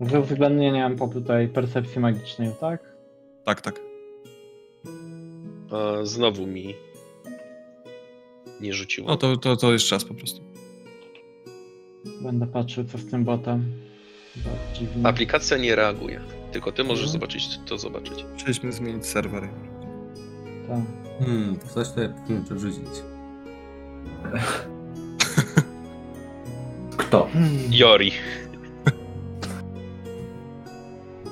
[0.00, 2.96] Z uwzględnieniem po tutaj percepcji magicznej, tak?
[3.44, 3.80] Tak, tak.
[5.72, 6.74] A, znowu mi
[8.60, 9.08] nie rzuciło.
[9.08, 10.40] No to, to, to jeszcze raz po prostu.
[12.22, 13.72] Będę patrzył, co z tym botem.
[15.04, 16.20] Aplikacja nie reaguje.
[16.52, 17.12] Tylko ty możesz Mhm.
[17.12, 18.24] zobaczyć, to zobaczyć.
[18.36, 19.48] Chcieliśmy zmienić serwer.
[20.68, 20.80] Tak.
[21.26, 22.86] Hmm, to coś tutaj powinien przerzucić.
[26.96, 27.28] Kto?
[27.70, 28.12] Jori.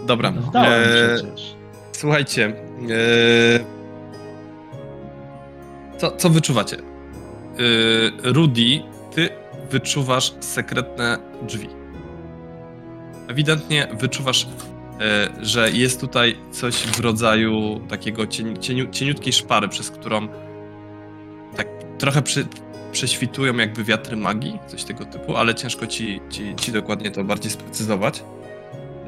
[0.06, 0.32] Dobra.
[0.48, 1.54] Zdałem e, przecież.
[1.92, 2.46] Słuchajcie.
[2.46, 3.74] E,
[5.98, 6.76] co, co wyczuwacie?
[6.76, 8.82] E, Rudy,
[9.14, 9.28] ty
[9.70, 11.68] wyczuwasz sekretne drzwi.
[13.28, 14.46] Ewidentnie wyczuwasz,
[15.00, 20.28] e, że jest tutaj coś w rodzaju takiego cień, cieniu, cieniutkiej szpary, przez którą
[21.56, 21.68] tak
[21.98, 22.46] trochę przy,
[22.92, 27.50] prześwitują jakby wiatry magii, coś tego typu, ale ciężko ci, ci, ci dokładnie to bardziej
[27.50, 28.22] sprecyzować.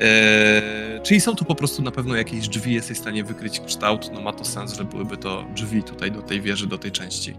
[0.01, 4.11] Eee, czyli są tu po prostu na pewno jakieś drzwi, jesteś w stanie wykryć kształt,
[4.13, 7.35] no ma to sens, że byłyby to drzwi tutaj do tej wieży, do tej części.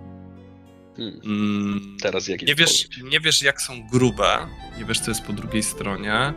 [0.97, 1.21] Hmm.
[1.25, 4.37] Mm, Teraz jaki nie wiesz, nie wiesz jak są grube,
[4.77, 6.33] nie wiesz co jest po drugiej stronie,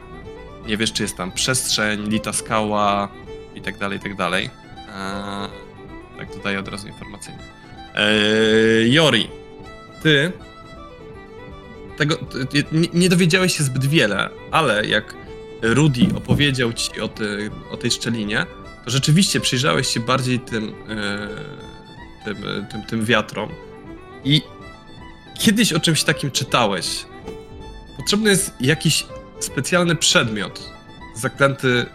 [0.67, 3.09] nie wiesz czy jest tam przestrzeń, lita skała
[3.55, 4.51] i tak dalej, i tak dalej.
[4.77, 5.49] Eee,
[6.19, 7.41] tak dodaję od razu informacyjnie.
[7.95, 9.29] Eee, Jori,
[10.03, 10.33] ty
[11.97, 12.17] tego,
[12.51, 15.15] ty, nie, nie dowiedziałeś się zbyt wiele, ale jak
[15.63, 18.47] Rudy opowiedział ci o, ty, o tej szczelinie,
[18.85, 21.29] to rzeczywiście przyjrzałeś się bardziej tym, e,
[22.25, 23.49] tym, e, tym, tym wiatrom
[24.25, 24.43] i
[25.39, 27.05] kiedyś o czymś takim czytałeś.
[27.97, 29.07] Potrzebny jest jakiś
[29.41, 30.71] specjalny przedmiot
[31.15, 31.87] zaklęty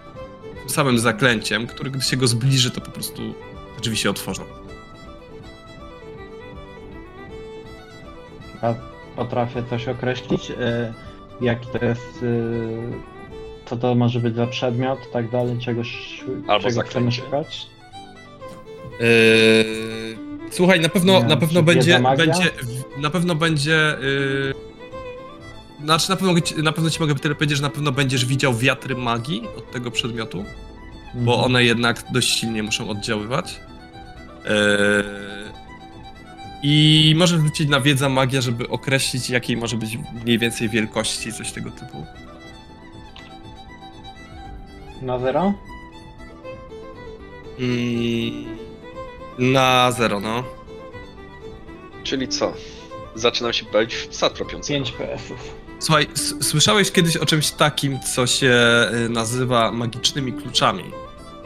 [0.66, 3.34] tym samym zaklęciem, który gdy się go zbliży, to po prostu
[3.82, 4.44] drzwi się otworzą.
[8.62, 8.74] A
[9.16, 10.52] potrafię coś określić?
[10.52, 10.94] E,
[11.42, 12.26] jaki to jest.
[13.66, 17.68] Co to może być za przedmiot, tak dalej, czegoś, Albo czego chcemy szukać?
[19.02, 20.18] Eee,
[20.52, 22.52] słuchaj, na pewno, Nie na pewno będzie, będzie,
[22.98, 27.64] na pewno będzie, yy, znaczy na pewno, ci- na pewno ci mogę tyle powiedzieć, że
[27.64, 30.46] na pewno będziesz widział wiatry magii od tego przedmiotu,
[31.14, 31.46] bo Mhm.
[31.46, 33.60] one jednak dość silnie muszą oddziaływać.
[34.46, 35.26] Eee,
[36.64, 41.52] I możesz wrócić na wiedza magia, żeby określić, jakiej może być mniej więcej wielkości, coś
[41.52, 42.06] tego typu.
[45.06, 45.54] Na zero?
[47.60, 48.58] Mm,
[49.40, 50.44] na zero, no.
[52.04, 52.54] Czyli co?
[53.16, 54.86] Zaczynam się bawić w psa tropiącego.
[54.86, 55.56] 5 PS-ów.
[55.80, 56.08] Słuchaj,
[56.42, 58.56] słyszałeś kiedyś o czymś takim, co się
[59.06, 60.84] y, nazywa magicznymi kluczami.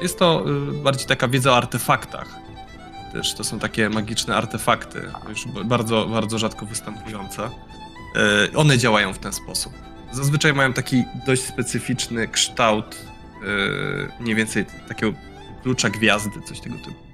[0.02, 2.28] Jest to y, bardziej taka wiedza o artefaktach.
[3.14, 7.50] Też to są takie magiczne artefakty, już bardzo, bardzo rzadko występujące.
[8.50, 9.74] Y, One działają w ten sposób.
[10.12, 12.96] Zazwyczaj mają taki dość specyficzny kształt,
[13.44, 15.18] y, mniej więcej takiego
[15.64, 17.10] klucza gwiazdy, coś tego typu.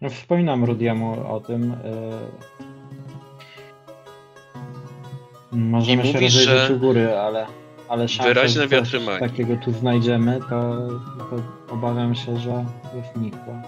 [0.00, 1.72] No, wspominam Rudiemu o tym.
[1.72, 1.76] y,
[5.52, 7.46] Możemy I się mówisz, rozejrzeć że u góry, ale,
[7.88, 10.88] ale szansa, wyraźne że wiatry takiego tu znajdziemy, to,
[11.30, 11.42] to
[11.74, 12.64] obawiam się, że
[12.96, 13.62] jest nikłe.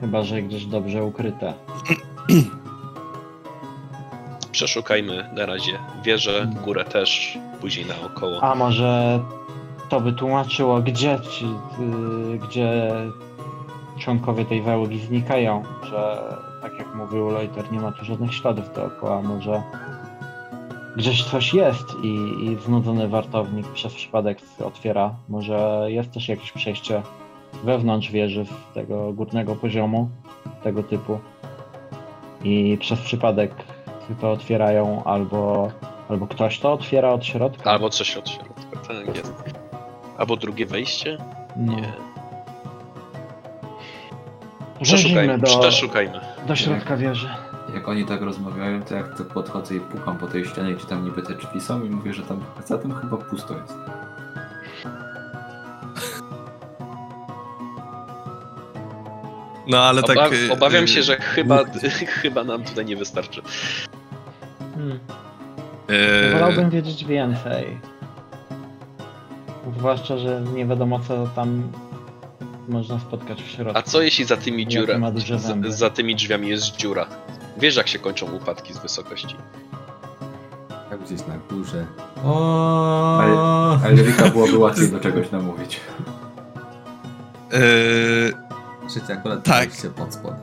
[0.00, 1.54] Chyba, że gdzieś dobrze ukryte.
[4.60, 8.42] Przeszukajmy na razie wieżę, górę też, później naokoło.
[8.42, 9.20] A może
[9.88, 12.90] to by tłumaczyło, gdzie ci, y, gdzie
[13.98, 16.18] członkowie tej załogi znikają, że
[16.62, 19.62] tak jak mówił Leuter, nie ma tu żadnych śladów dookoła, może
[20.96, 22.14] gdzieś coś jest i,
[22.44, 27.02] i znudzony wartownik przez przypadek otwiera, może jest też jakieś przejście
[27.64, 30.08] wewnątrz wieży z tego górnego poziomu,
[30.62, 31.18] tego typu.
[32.44, 33.54] I przez przypadek
[34.14, 35.70] to otwierają albo,
[36.08, 37.70] albo ktoś to otwiera od środka.
[37.70, 39.44] Albo coś od środka, tak jest.
[40.18, 41.18] Albo drugie wejście?
[41.56, 41.76] No.
[41.76, 41.92] Nie.
[44.82, 46.20] Przeszukajmy, do, przeszukajmy.
[46.46, 47.28] do środka wieży.
[47.74, 51.04] Jak oni tak rozmawiają, to jak to podchodzę i pukam po tej ścianie, gdzie tam
[51.04, 53.74] niby te drzwi są i mówię, że tam za tym chyba pusto jest.
[59.66, 60.16] No ale tak...
[60.16, 61.64] Oba- y, obawiam y, się, że chyba,
[62.22, 63.42] chyba nam tutaj nie wystarczy.
[64.80, 64.98] Hmm.
[66.28, 67.78] y, Wolałbym wiedzieć więcej.
[69.78, 71.62] Zwłaszcza, że nie wiadomo co tam
[72.68, 73.78] można spotkać w środku.
[73.78, 75.72] A co jeśli za tymi dziurami, ma duże zęby?
[75.72, 77.06] z, za tymi drzwiami jest dziura?
[77.58, 79.36] Wiesz jak się kończą upadki z wysokości.
[80.90, 81.86] Tak gdzieś na górze.
[82.24, 83.78] O.
[83.84, 85.80] Ale Rika byłoby łatwiej do czegoś namówić.
[87.54, 88.32] y,
[88.88, 89.74] Trzecia akurat Tak.
[89.74, 90.38] się pod spodem.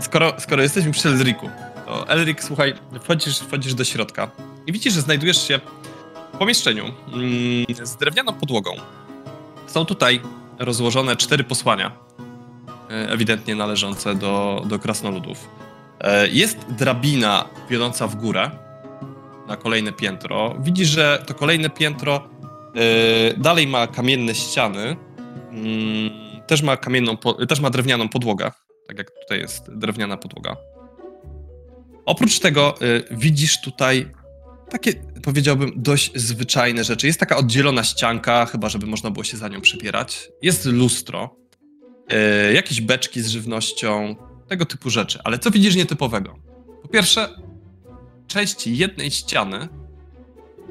[0.00, 1.50] skoro, skoro jesteśmy przy Elriku,
[1.86, 4.30] to Elrik, słuchaj, wchodzisz, wchodzisz do środka
[4.66, 5.60] i widzisz, że znajdujesz się
[6.32, 8.70] w pomieszczeniu mm, z drewnianą podłogą.
[9.66, 10.20] Są tutaj
[10.58, 11.92] rozłożone cztery posłania,
[12.90, 15.48] e, ewidentnie należące do, do krasnoludów.
[16.00, 18.50] E, Jest drabina wiodąca w górę
[19.48, 20.54] na kolejne piętro.
[20.60, 22.28] Widzisz, że to kolejne piętro
[22.74, 24.96] e, dalej ma kamienne ściany,
[25.50, 26.10] mm,
[26.46, 27.16] też ma kamienną,
[27.48, 28.52] też ma drewnianą podłogę,
[28.88, 30.75] tak jak tutaj jest drewniana podłoga.
[32.06, 34.10] Oprócz tego y, widzisz tutaj
[34.70, 34.92] takie,
[35.22, 37.06] powiedziałbym, dość zwyczajne rzeczy.
[37.06, 40.28] Jest taka oddzielona ścianka, chyba żeby można było się za nią przypierać.
[40.42, 41.36] Jest lustro,
[42.50, 44.16] y, jakieś beczki z żywnością,
[44.48, 45.18] tego typu rzeczy.
[45.24, 46.38] Ale co widzisz nietypowego?
[46.82, 47.28] Po pierwsze,
[48.26, 49.68] część jednej ściany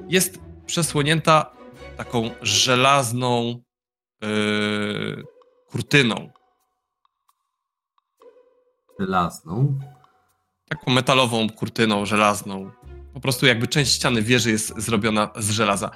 [0.10, 1.52] jest przesłonięta
[1.98, 3.62] taką żelazną
[4.22, 5.24] yy,
[5.70, 6.30] kurtyną.
[8.99, 9.80] Żelazną.
[10.69, 12.71] Taką metalową kurtyną żelazną.
[13.13, 15.91] Po prostu jakby część ściany wieży jest zrobiona z żelaza.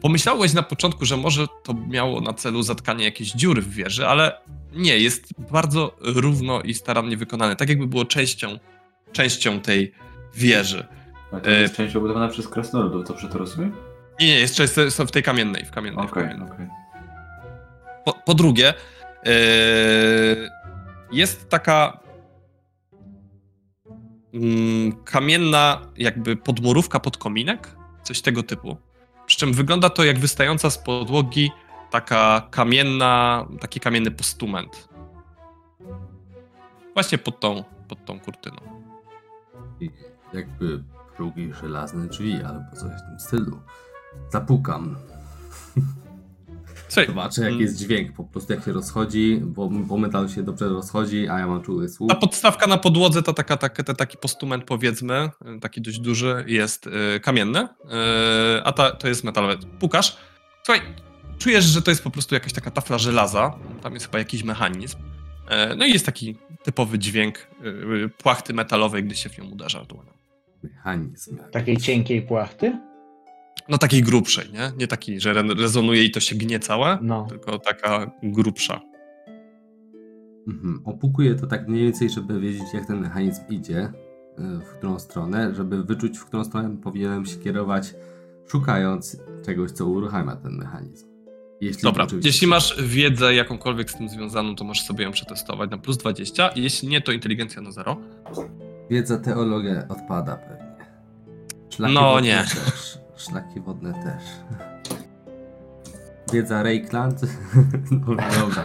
[0.00, 4.40] Pomyślałeś na początku, że może to miało na celu zatkanie jakiejś dziury w wieży, ale
[4.72, 7.56] nie, jest bardzo równo i starannie wykonane.
[7.56, 8.58] Tak jakby było częścią,
[9.12, 9.92] częścią tej
[10.34, 10.86] wieży.
[11.32, 13.76] Ale to E, jest część obudowana przez krasnoludów, dobrze to rozumiem?
[14.20, 14.60] Nie, nie, jest
[14.90, 16.06] są w tej kamiennej, w kamiennej.
[16.06, 16.66] Okej, okej.
[18.04, 18.74] Po, po drugie,
[19.24, 19.32] yy,
[21.12, 22.07] jest taka
[25.04, 28.76] kamienna jakby podmurówka pod kominek, coś tego typu.
[29.26, 31.50] Przy czym wygląda to jak wystająca z podłogi
[31.90, 34.88] taka kamienna, taki kamienny postument.
[36.94, 38.56] Właśnie pod tą, pod tą kurtyną.
[40.32, 40.84] Jakby
[41.16, 43.60] progi żelazne drzwi albo coś w tym stylu.
[44.28, 44.96] Zapukam.
[46.88, 50.42] Słuchaj, Zobaczę jaki mm, jest dźwięk, po prostu jak się rozchodzi, bo, bo metal się
[50.42, 52.08] dobrze rozchodzi, a ja mam czuły słuch.
[52.08, 56.86] Ta podstawka na podłodze, to taka, taka, te- taki postument powiedzmy, taki dość duży, jest
[56.86, 57.68] y, kamienny, y,
[58.64, 59.56] a ta, to jest metalowe.
[59.80, 60.16] Pukasz,
[60.64, 60.80] słuchaj,
[61.38, 64.96] czujesz, że to jest po prostu jakaś taka tafla żelaza, tam jest chyba jakiś mechanizm,
[65.72, 69.44] y, no i jest taki typowy dźwięk y, y, płachty metalowej, gdy się w nią
[69.44, 70.12] uderza dłonią.
[70.62, 71.38] Mechanizm.
[71.52, 72.78] Takiej cienkiej płachty?
[73.68, 74.72] No takiej grubszej, nie?
[74.78, 77.26] Nie taki, że re- rezonuje i to się gnie całe, No.
[77.28, 78.80] tylko taka grubsza.
[80.48, 80.80] Mhm.
[80.84, 83.92] Opukuję to tak mniej więcej, żeby wiedzieć jak ten mechanizm idzie,
[84.38, 87.94] y, w którą stronę, żeby wyczuć w którą stronę powinienem się kierować,
[88.46, 89.16] szukając
[89.46, 91.06] czegoś, co uruchamia ten mechanizm.
[91.60, 95.78] Jeśli Dobra, jeśli masz wiedzę jakąkolwiek z tym związaną, to możesz sobie ją przetestować na
[95.78, 97.96] plus 20, i jeśli nie, to inteligencja na 0.
[98.90, 100.86] Wiedza teologia odpada pewnie.
[101.70, 102.36] Szlaki No nie.
[102.36, 102.98] Też.
[103.18, 104.22] Szlaki wodne też.
[106.32, 107.20] Wiedza Reikland.
[107.90, 108.64] dobra, dobra.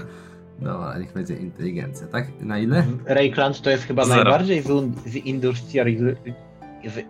[0.60, 2.28] Dobra, niech będzie inteligencja, tak?
[2.42, 2.84] Na ile?
[3.06, 4.24] Reikland to jest chyba Zero.
[4.24, 6.16] najbardziej zindustrializ-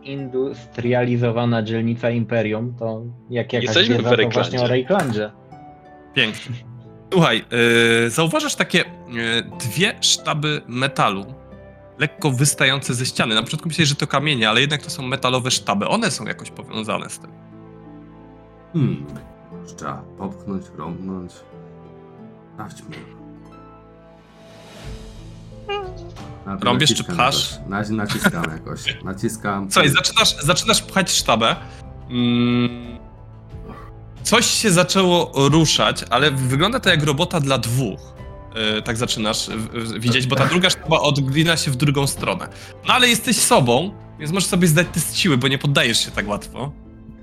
[0.06, 4.49] zindustrializowana dzielnica Imperium, to jak jakaś Jesteśmy w wiedza, to Reiklandzie.
[4.49, 5.32] właśnie o Reiklandzie.
[6.14, 6.56] Pięknie.
[7.14, 7.44] Słuchaj,
[8.03, 11.26] yy, zauważasz takie yy, dwie sztaby metalu,
[11.98, 13.36] lekko wystające ze ściany.
[13.36, 15.88] Na początku myślałeś, że to kamienie, ale jednak to są metalowe sztaby.
[15.88, 17.32] One są jakoś powiązane z tym.
[18.74, 19.06] Hmm.
[19.78, 21.32] Trzeba popchnąć, rąbnąć.
[22.53, 22.95] Sprawdźmy.
[26.45, 27.52] Rąbiesz czy pchasz?
[27.52, 27.90] jakoś.
[27.90, 28.98] Na, naciskam jakoś.
[29.06, 29.72] Naciskam.
[29.72, 31.56] Słuchaj, zaczynasz, zaczynasz pchać sztabę.
[32.10, 32.98] Mm,
[34.24, 38.12] coś się zaczęło ruszać, ale wygląda to jak robota dla dwóch.
[38.55, 42.47] Yy, tak zaczynasz w- w- widzieć, bo ta druga sztaba odglina się w drugą stronę.
[42.88, 46.27] No ale jesteś sobą, więc możesz sobie zdać test siły, bo nie poddajesz się tak
[46.27, 46.71] łatwo.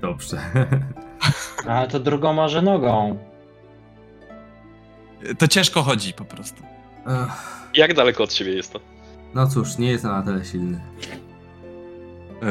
[0.01, 0.41] Dobrze.
[1.67, 3.19] A to drugą może nogą.
[5.37, 6.63] To ciężko chodzi po prostu.
[7.07, 8.79] Ech, Jak daleko od siebie jest to?
[9.33, 10.81] No cóż, nie jestem na tyle silny.
[12.41, 12.47] Yy,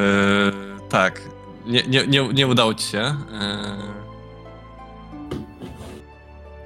[0.89, 1.21] tak.
[1.67, 2.99] Nie, nie, nie, nie udało ci się.
[2.99, 4.01] Yy...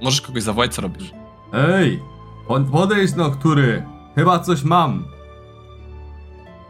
[0.03, 1.11] Możesz kogoś zawołać, co robisz?
[1.55, 2.03] Ej!
[2.49, 3.83] Pod- Podejdź no, który?
[4.15, 5.05] Chyba coś mam.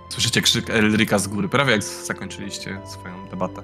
[0.09, 3.63] Słyszycie krzyk Elrika z góry, prawie jak zakończyliście swoją debatę.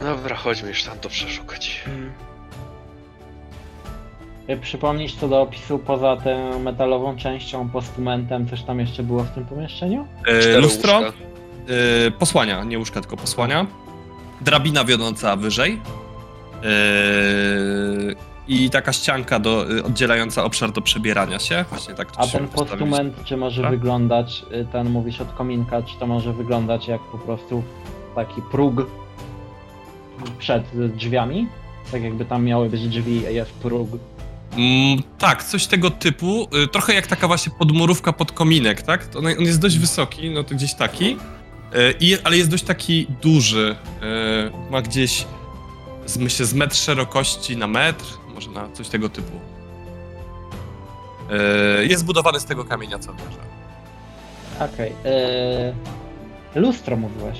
[0.00, 1.84] Dobra, chodźmy już tam to przeszukać.
[4.48, 9.30] Y, Przypomnieć co do opisu poza tą metalową częścią, postumentem, coś tam jeszcze było w
[9.30, 10.06] tym pomieszczeniu?
[10.26, 13.66] E, lustro, e, posłania, nie łóżka, tylko posłania.
[14.40, 15.80] Drabina wiodąca wyżej.
[16.64, 16.68] E,
[18.48, 21.64] I taka ścianka do, e, oddzielająca obszar do przebierania się.
[21.70, 23.70] Właśnie tak A ten postument, czy może Tak.
[23.70, 27.62] wyglądać, y, ten mówisz od kominka, czy to może wyglądać jak po prostu
[28.14, 28.86] taki próg
[30.38, 30.62] przed
[30.96, 31.48] drzwiami?
[31.92, 33.88] Tak jakby tam miały być drzwi, a jest próg.
[34.56, 36.48] Mm, tak, coś tego typu.
[36.64, 39.08] Y, Trochę jak taka właśnie podmurówka pod kominek, tak?
[39.18, 41.10] On, on jest dość wysoki, no to gdzieś taki.
[41.10, 41.16] Y,
[42.00, 43.76] I, ale jest dość taki duży.
[44.02, 45.24] Y, Ma gdzieś,
[46.08, 48.04] z, myślę, z metr szerokości na metr,
[48.34, 49.32] może na coś tego typu.
[51.80, 53.40] Y, Jest zbudowany z tego kamienia, co wierzę.
[54.74, 54.92] Okej.
[56.56, 57.38] y, Lustro mówiłeś.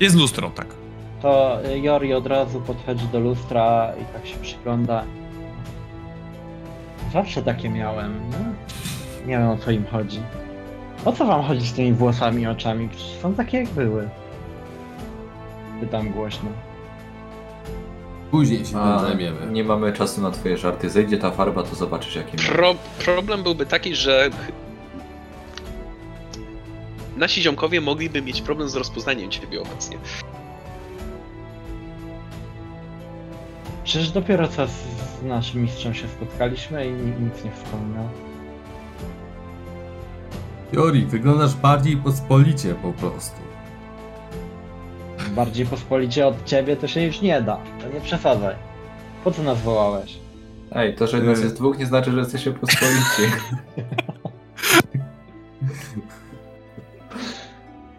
[0.00, 0.66] Jest lustro, tak.
[1.22, 5.04] To Jori od razu podchodzi do lustra i tak się przygląda.
[7.12, 8.36] Zawsze takie miałem, no.
[9.26, 10.20] Nie wiem o co im chodzi.
[11.04, 12.88] O co wam chodzi z tymi włosami i oczami?
[12.88, 14.08] Przecież są takie jak były.
[15.80, 16.50] Pytam głośno.
[18.30, 19.46] Później się tym zajmiemy.
[19.52, 20.90] nie mamy czasu na twoje żarty.
[20.90, 22.36] Zejdzie ta farba, to zobaczysz jaki.
[22.36, 22.74] Pro,
[23.04, 24.30] problem byłby taki, że
[27.16, 29.98] nasi ziomkowie mogliby mieć problem z rozpoznaniem ciebie obecnie.
[33.84, 38.08] Przecież dopiero co z, z naszym mistrzem się spotkaliśmy i ni- nic nie wspomniał.
[40.72, 43.37] Jori, wyglądasz bardziej pospolicie po prostu.
[45.36, 47.58] Bardziej pospolicie od ciebie to się już nie da.
[47.82, 48.54] To nie przesadzaj.
[49.24, 50.18] Po co nas wołałeś?
[50.72, 53.22] Ej, to, że nas jest dwóch nie znaczy, że jesteście pospolici.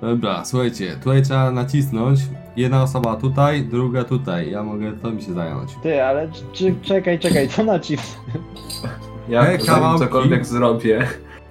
[0.02, 2.20] Dobra, słuchajcie, tutaj trzeba nacisnąć.
[2.56, 4.52] Jedna osoba tutaj, druga tutaj.
[4.52, 5.72] Ja mogę to mi się zająć.
[5.84, 8.18] Ty, ale czy, czekaj, czekaj, co nacis?
[9.30, 10.00] Ja Ej, zanim kawałki.
[10.00, 11.08] cokolwiek zrobię,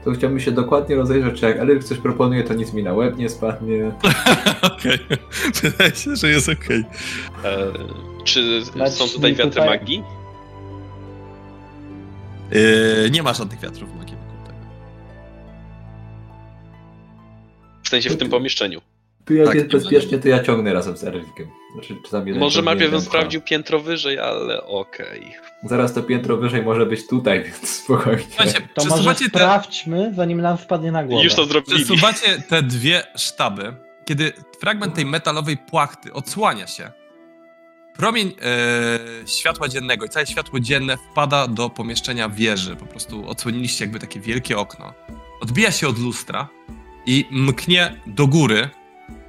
[0.09, 3.17] to chciałbym się dokładnie rozejrzeć, czy jak Eryk coś proponuje, to nic mi na łeb
[3.17, 3.93] nie spadnie.
[4.73, 4.99] Okej.
[5.63, 6.85] Wydaje się, że jest okej.
[7.45, 7.67] E,
[8.25, 10.03] czy Znaczy, są tutaj wiatry tutaj- magii?
[12.51, 14.59] Yy, Nie ma żadnych wiatrów magii wokół tego.
[17.85, 18.81] W sensie w tym pomieszczeniu.
[19.29, 19.55] Tu jak Tak.
[19.55, 21.51] jest bezpiecznie, to ja ciągnę razem z Erykiem.
[21.73, 21.97] Znaczy,
[22.39, 25.35] Może najpierw bym sprawdził piętro wyżej, ale okej.
[25.63, 28.23] Zaraz to piętro wyżej może być tutaj, więc spokojnie.
[28.29, 31.25] Słuchajcie, To może te, sprawdźmy, zanim nam spadnie na głowę.
[31.25, 31.77] Już to zrobili.
[31.77, 33.75] przesuwacie te dwie sztaby,
[34.05, 36.91] kiedy fragment tej metalowej płachty odsłania się.
[37.97, 42.77] Promień e, światła dziennego i całe światło dzienne wpada do pomieszczenia wieży.
[42.77, 44.95] Po prostu odsłoniliście jakby takie wielkie okno.
[45.41, 46.49] Odbija się od lustra
[47.07, 48.69] i mknie do góry,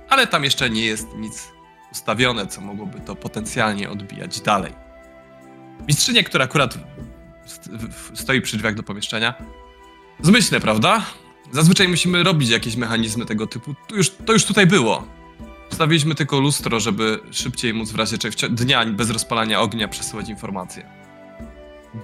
[0.10, 1.52] ale tam jeszcze nie jest nic
[1.91, 4.73] ustawione, co mogłoby to potencjalnie odbijać dalej.
[5.88, 6.77] Mistrzynie, która akurat
[8.14, 9.34] stoi przy drzwiach do pomieszczenia,
[10.22, 11.02] zmyślne, prawda?
[11.52, 13.76] Zazwyczaj musimy robić jakieś mechanizmy tego typu.
[13.88, 15.07] To już, to już tutaj było.
[15.69, 18.18] Wstawiliśmy tylko lustro, żeby szybciej móc w razie
[18.49, 20.90] dnia bez rozpalania ognia przesyłać informacje.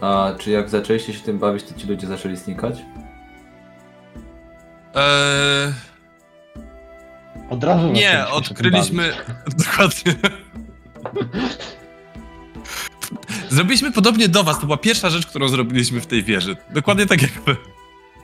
[0.01, 2.75] A czy jak zaczęliście się tym bawić, to ci ludzie zaczęli znikać?
[4.95, 5.73] Eee,
[7.49, 9.13] Od razu nie, odkryliśmy.
[9.65, 10.15] Dokładnie.
[13.49, 14.59] Zrobiliśmy podobnie do was.
[14.59, 16.57] To była pierwsza rzecz, którą zrobiliśmy w tej wieży.
[16.73, 17.55] Dokładnie tak jak wy.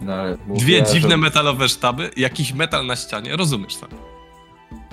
[0.01, 1.17] No ale Dwie mówiła, dziwne że...
[1.17, 3.87] metalowe sztaby, jakiś metal na ścianie, rozumiesz to?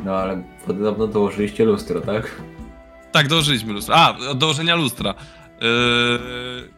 [0.05, 2.43] No ale podobno dołożyliście lustro, tak?
[3.13, 3.95] Tak, dołożyliśmy lustro.
[3.95, 5.15] A, od dołożenia lustra.
[5.61, 5.69] Eee,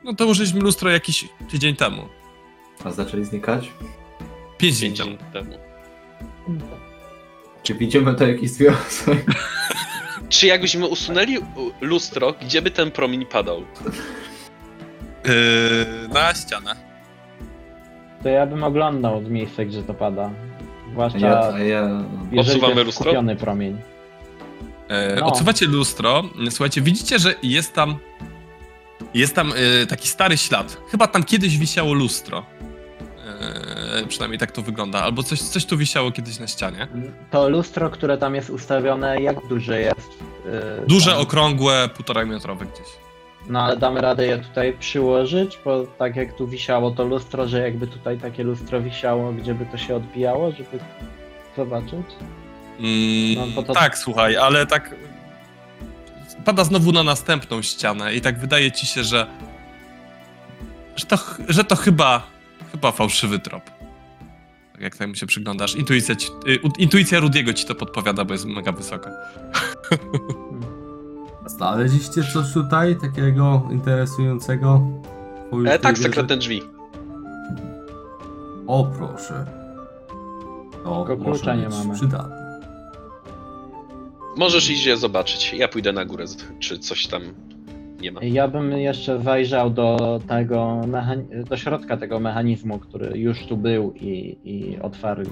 [0.05, 2.09] no dołożyliśmy lustro jakiś tydzień temu.
[2.85, 3.71] A zaczęli znikać?
[4.59, 5.11] Pięć dni temu.
[5.11, 5.51] dni temu.
[7.71, 9.25] Czy widzimy to jakiś związek?
[10.29, 11.39] Czy jakbyśmy usunęli
[11.81, 13.59] lustro, gdzie by ten promień padał?
[15.25, 16.77] Eee, na ścianę.
[18.23, 20.31] To ja bym oglądał z miejsca, gdzie to pada.
[20.93, 22.05] Zwłaszcza Ja, ja...
[22.33, 23.05] jeżeli to Odsuwamy jest lustro?
[23.05, 23.79] skupiony promień.
[24.89, 25.27] E, No.
[25.27, 26.23] Odsuwacie lustro.
[26.51, 27.97] Słuchajcie, widzicie, że jest tam.
[29.15, 29.53] Jest tam
[29.83, 30.77] e, taki stary ślad.
[30.91, 32.47] Chyba tam kiedyś wisiało lustro.
[33.41, 35.03] E, przynajmniej tak to wygląda.
[35.03, 36.89] Albo coś, coś tu wisiało kiedyś na ścianie.
[37.31, 40.11] To lustro, które tam jest ustawione, jak duże jest?
[40.45, 41.21] Yy, Duże, tam?
[41.21, 42.87] okrągłe, półtora metrowe gdzieś.
[43.49, 47.61] No ale damy radę je tutaj przyłożyć, bo tak jak tu wisiało to lustro, że
[47.61, 50.79] jakby tutaj takie lustro wisiało, gdzie by to się odbijało, żeby
[51.57, 52.07] zobaczyć?
[52.79, 54.95] Mm, No, to- Tak, słuchaj, ale tak.
[56.45, 59.27] Pada znowu na następną ścianę i tak wydaje ci się, że
[60.97, 61.17] że to,
[61.49, 62.27] że to chyba,
[62.73, 63.63] chyba fałszywy trop.
[64.73, 65.75] Tak jak temu się przyglądasz.
[65.77, 69.11] Intuicja, ci, y, intuicja Rudiego ci to podpowiada, bo jest mega wysoka.
[71.47, 74.83] Znaleźliście coś tutaj takiego interesującego?
[75.67, 76.63] E, tak, twój sekretne drzwi.
[78.67, 79.47] O proszę.
[80.85, 81.95] To Tylko klucza nie mamy.
[81.95, 82.61] przydatne.
[84.37, 85.53] Możesz iść je zobaczyć.
[85.55, 86.25] Ja pójdę na górę,
[86.61, 87.23] czy coś tam
[88.01, 88.21] nie ma.
[88.25, 93.93] Ja bym jeszcze zajrzał do tego, mechan- do środka tego mechanizmu, który już tu był
[93.93, 95.23] i, i otwarł.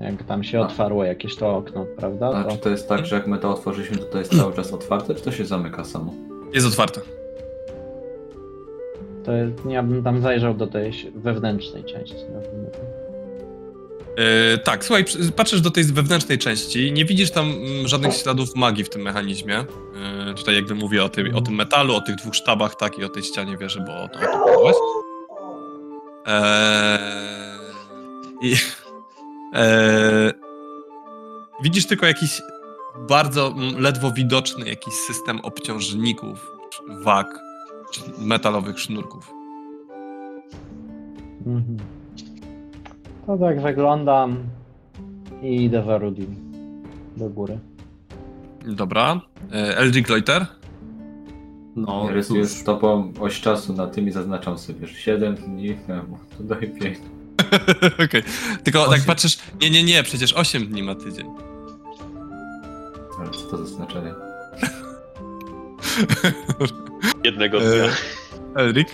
[0.00, 0.62] Jak tam się A.
[0.62, 2.28] otwarło jakieś to okno, prawda?
[2.34, 4.52] A To, czy to jest tak, że jak my to otworzyliśmy, to to jest cały
[4.52, 6.14] czas otwarte, czy to się zamyka samo?
[6.54, 7.00] Jest otwarta.
[9.24, 12.14] to jest, ja bym tam zajrzał do tej wewnętrznej części.
[12.34, 13.01] nazwijmy to.
[14.16, 15.04] E, tak, słuchaj,
[15.36, 19.58] patrzysz do tej wewnętrznej części, nie widzisz tam mm, żadnych śladów magii w tym mechanizmie.
[19.58, 19.64] E,
[20.34, 23.08] tutaj jakby mówię o tym, o tym metalu, o tych dwóch sztabach, tak, i o
[23.08, 24.76] tej ścianie wieży, bo o to, o to pytałeś.
[26.26, 28.56] Eee,
[29.52, 30.32] eee,
[31.62, 32.42] widzisz tylko jakiś
[33.08, 36.50] bardzo mm, ledwo widoczny jakiś system obciążników,
[36.88, 37.38] wag,
[38.18, 39.30] metalowych sznurków.
[41.46, 41.76] Mhm.
[43.26, 44.36] To tak wyglądam
[45.42, 46.36] i idę za Rudim
[47.16, 47.58] do góry.
[48.66, 49.20] Dobra.
[49.52, 50.46] E, Eldrick Loiter?
[51.76, 56.18] No, Rysuję cóż, stopą oś czasu na tym i zaznaczam sobie, że 7 dni temu.
[56.38, 56.98] To daje 5.
[58.04, 58.22] Okej.
[58.64, 59.04] Tylko tak Osiem.
[59.06, 61.26] patrzysz, nie, nie, nie, przecież 8 dni ma tydzień.
[63.18, 64.14] Ale co to za znaczenie?
[67.24, 67.90] Jednego E, dnia.
[68.56, 68.88] Elric?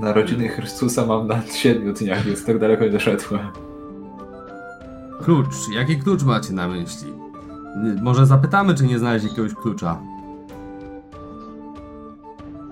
[0.00, 3.40] Narodziny Chrystusa mam na 7 dniach, więc tak daleko nie doszedłem.
[5.24, 5.54] klucz.
[5.74, 7.12] Jaki klucz macie na myśli?
[8.02, 9.98] Może zapytamy, czy nie znaleźli jakiegoś klucza.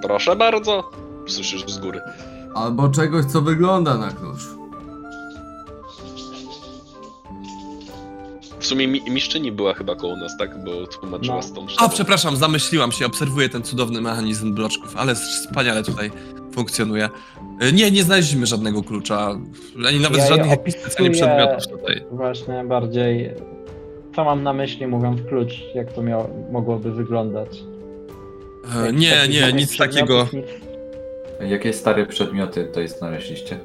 [0.03, 0.91] Proszę bardzo.
[1.27, 2.01] Słyszysz z góry.
[2.55, 4.43] Albo czegoś, co wygląda na klucz.
[8.59, 10.65] W sumie mi, mistrzyni była chyba koło nas, tak?
[10.65, 11.43] Bo tłumaczyła No.
[11.67, 11.89] A, sztabą.
[11.91, 16.11] przepraszam, zamyśliłam się, obserwuję ten cudowny mechanizm bloczków, ale wspaniale tutaj
[16.59, 17.09] funkcjonuje.
[17.61, 19.39] E, Nie, nie znaleźliśmy żadnego klucza,
[19.89, 22.05] ani nawet Ja żadnych jakichś specjalnie przedmiotów tutaj.
[22.11, 23.31] Właśnie bardziej,
[24.17, 27.49] co mam na myśli mówiąc klucz, jak to miało, mogłoby wyglądać.
[28.77, 30.27] E, Jak- Nie, nie, nic takiego.
[30.33, 30.47] nic-
[31.51, 33.59] Jakie stare przedmioty tutaj znaleźliście?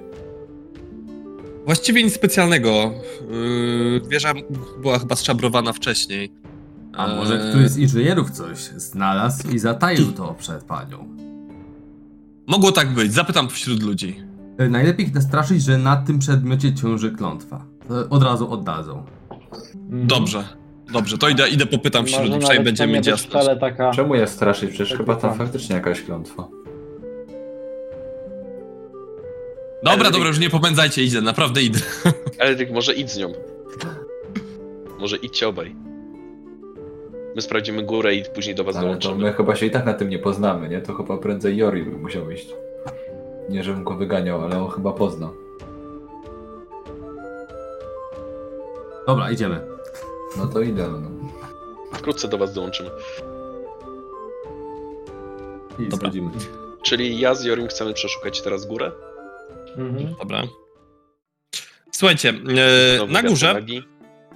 [1.65, 2.91] Właściwie nic specjalnego.
[3.31, 4.33] Yy, Wieża
[4.81, 6.31] była chyba szczabrowana wcześniej.
[6.93, 11.07] A może któryś z inżynierów coś znalazł i zataił to przed panią.
[12.47, 14.19] Mogło tak być, zapytam wśród ludzi.
[14.57, 17.65] E, Najlepiej ich nastraszyć, że na tym przedmiocie ciąży klątwa.
[18.09, 19.05] Od razu oddadzą.
[19.89, 20.43] Dobrze,
[20.93, 23.47] dobrze, to idę, idę popytam wśród ludzi, przynajmniej będziemy mieć jasność.
[23.59, 23.91] taka...
[23.91, 24.69] Czemu ja straszyć?
[24.69, 26.47] Przecież Tak chyba tam faktycznie jakaś klątwa.
[29.83, 30.11] Dobra, Elric.
[30.11, 31.79] dobra, już nie popędzajcie, idę, naprawdę idę.
[32.39, 33.33] Elryk, może idź z nią.
[34.99, 35.75] Może idźcie obaj.
[37.35, 39.15] My sprawdzimy górę i później do was Ale to dołączymy.
[39.29, 40.81] my chyba się i tak na tym nie poznamy, nie?
[40.81, 42.49] To chyba prędzej Jori by musiał iść.
[43.49, 45.29] Nie, żebym go wyganiał, ale on chyba pozna.
[49.07, 49.61] Dobra, idziemy.
[50.37, 51.09] No to idę, no.
[51.93, 52.89] Wkrótce do was dołączymy.
[55.79, 55.97] I Dobra.
[55.97, 56.31] schodzimy.
[56.81, 58.91] Czyli ja z Jorim chcemy przeszukać teraz górę.
[59.77, 60.15] Mhm.
[60.19, 60.43] Dobra.
[61.91, 62.33] Słuchajcie,
[62.95, 63.83] Znowu na górze, magii.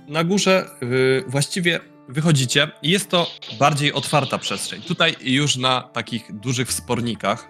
[0.08, 4.82] na górze y, właściwie wychodzicie i jest to bardziej otwarta przestrzeń.
[4.82, 7.48] Tutaj już na takich dużych wspornikach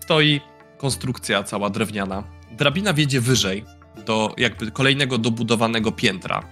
[0.00, 0.40] stoi
[0.78, 2.24] konstrukcja cała drewniana.
[2.50, 3.64] Drabina wiedzie wyżej
[4.06, 6.48] do jakby kolejnego dobudowanego piętra.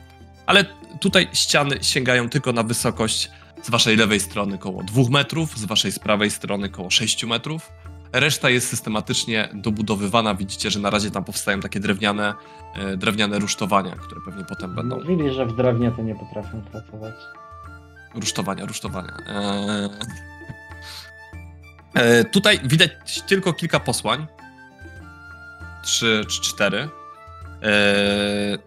[0.46, 0.64] Ale
[1.00, 3.30] tutaj ściany sięgają tylko na wysokość
[3.62, 7.72] z waszej lewej strony około 2 metrów, z waszej prawej strony około 6 metrów.
[8.12, 10.34] Reszta jest systematycznie dobudowywana.
[10.34, 12.34] Widzicie, że na razie tam powstają takie drewniane,
[12.74, 14.97] e, drewniane rusztowania, które pewnie potem będą.
[15.01, 17.14] Mówili, że w drewnie to nie potrafią pracować.
[18.14, 19.16] Rusztowania, rusztowania.
[19.28, 19.89] Eee...
[21.94, 22.90] E, tutaj widać
[23.26, 24.26] tylko kilka posłań.
[25.84, 26.89] Trzy czy cztery.
[27.62, 28.59] Eee...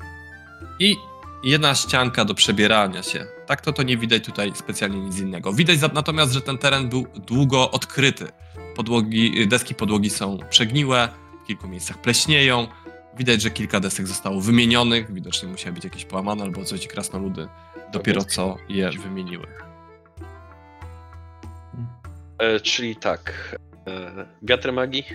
[0.79, 0.95] I
[1.43, 3.25] jedna ścianka do przebierania się.
[3.45, 5.53] Tak to to nie widać tutaj specjalnie nic innego.
[5.53, 8.27] Widać natomiast, że ten teren był długo odkryty.
[8.75, 11.09] Podłogi, deski podłogi są przegniłe,
[11.43, 12.67] w kilku miejscach pleśnieją.
[13.17, 15.13] Widać, że kilka desek zostało wymienionych.
[15.13, 17.47] Widocznie musiały być jakieś połamane albo coś krasnoludy
[17.91, 19.47] dopiero co je wymieniły.
[22.37, 23.55] E, czyli tak.
[23.87, 25.05] E, wiatr magii.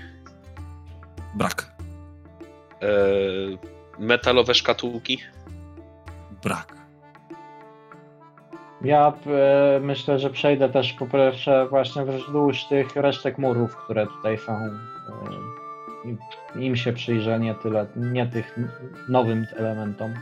[1.35, 1.73] Brak.
[2.83, 2.87] E,
[3.99, 5.19] metalowe szkatułki.
[6.43, 6.80] Brak.
[8.83, 14.39] Ja e, myślę, że przejdę też po pierwsze właśnie wzdłuż tych resztek murów, które tutaj
[14.39, 14.53] są.
[14.53, 14.71] E,
[16.05, 16.19] im-
[16.55, 18.59] im się przyjrzę, nie tyle, nie tych
[19.09, 20.15] nowym elementom.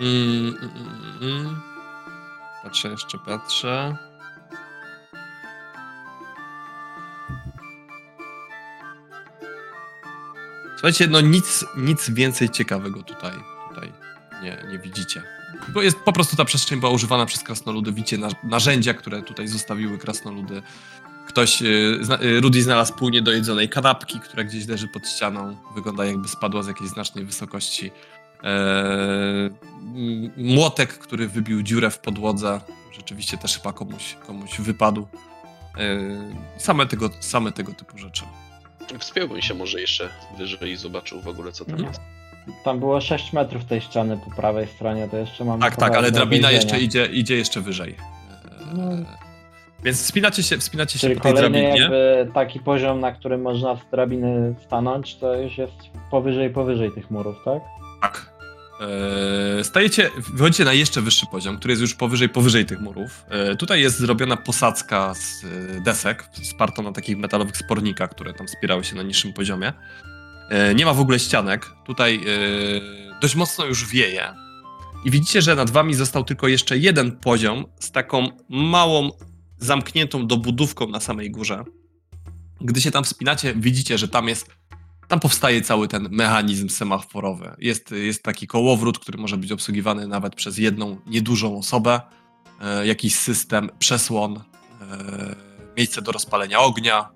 [0.00, 0.70] Mm, mm,
[1.22, 1.60] mm, mm.
[2.62, 3.96] Patrzę jeszcze, patrzę.
[10.72, 13.32] Słuchajcie, no nic, nic więcej ciekawego tutaj
[14.42, 15.22] nie, nie widzicie.
[15.68, 17.92] Bo jest po prostu ta przestrzeń była używana przez krasnoludy.
[17.92, 20.62] Widzicie na, narzędzia, które tutaj zostawiły krasnoludy.
[21.28, 25.56] Ktoś, y, zna, y, Rudy znalazł pół niedojedzonej kanapki, która gdzieś leży pod ścianą.
[25.74, 27.90] Wygląda jakby spadła z jakiejś znacznej wysokości.
[28.42, 29.50] Eee,
[30.36, 32.60] młotek, który wybił dziurę w podłodze.
[32.92, 35.08] Rzeczywiście też chyba komuś, komuś wypadł.
[35.78, 36.00] Eee,
[36.58, 38.24] same, tego, same tego typu rzeczy.
[38.98, 40.08] Wspiąłbym się może jeszcze
[40.38, 41.88] wyżej i zobaczył w ogóle, co tam Mhm.
[41.88, 42.00] jest.
[42.64, 45.60] Tam było 6 metrów tej ściany po prawej stronie, to jeszcze mam.
[45.60, 47.96] Tak, tak, ale drabina jeszcze idzie, idzie jeszcze wyżej.
[48.74, 48.82] No.
[49.84, 51.80] Więc wspinacie się, wspinacie się po tej kolejny drabinie.
[51.80, 55.72] jakby taki poziom, na którym można z drabiny stanąć, to już jest
[56.10, 57.62] powyżej, powyżej tych murów, tak?
[58.02, 58.30] Tak.
[58.80, 63.24] Eee, Stajecie, wychodzicie na jeszcze wyższy poziom, który jest już powyżej, powyżej tych murów.
[63.30, 68.46] Eee, Tutaj jest zrobiona posadzka z e, desek, sparta na takich metalowych spornikach, które tam
[68.46, 69.72] wspierały się na niższym poziomie.
[70.50, 71.70] Eee, Nie ma w ogóle ścianek.
[71.86, 72.82] Tutaj eee,
[73.20, 74.34] dość mocno już wieje.
[75.04, 79.10] I widzicie, że nad wami został tylko jeszcze jeden poziom z taką małą,
[79.58, 81.64] zamkniętą dobudówką na samej górze.
[82.60, 84.50] Gdy się tam wspinacie, widzicie, że tam jest
[85.08, 87.56] tam powstaje cały ten mechanizm semaforowy.
[87.58, 92.00] Jest, jest taki kołowrót, który może być obsługiwany nawet przez jedną niedużą osobę,
[92.60, 94.42] e, jakiś system, przesłon, e,
[95.76, 97.08] miejsce do rozpalenia ognia,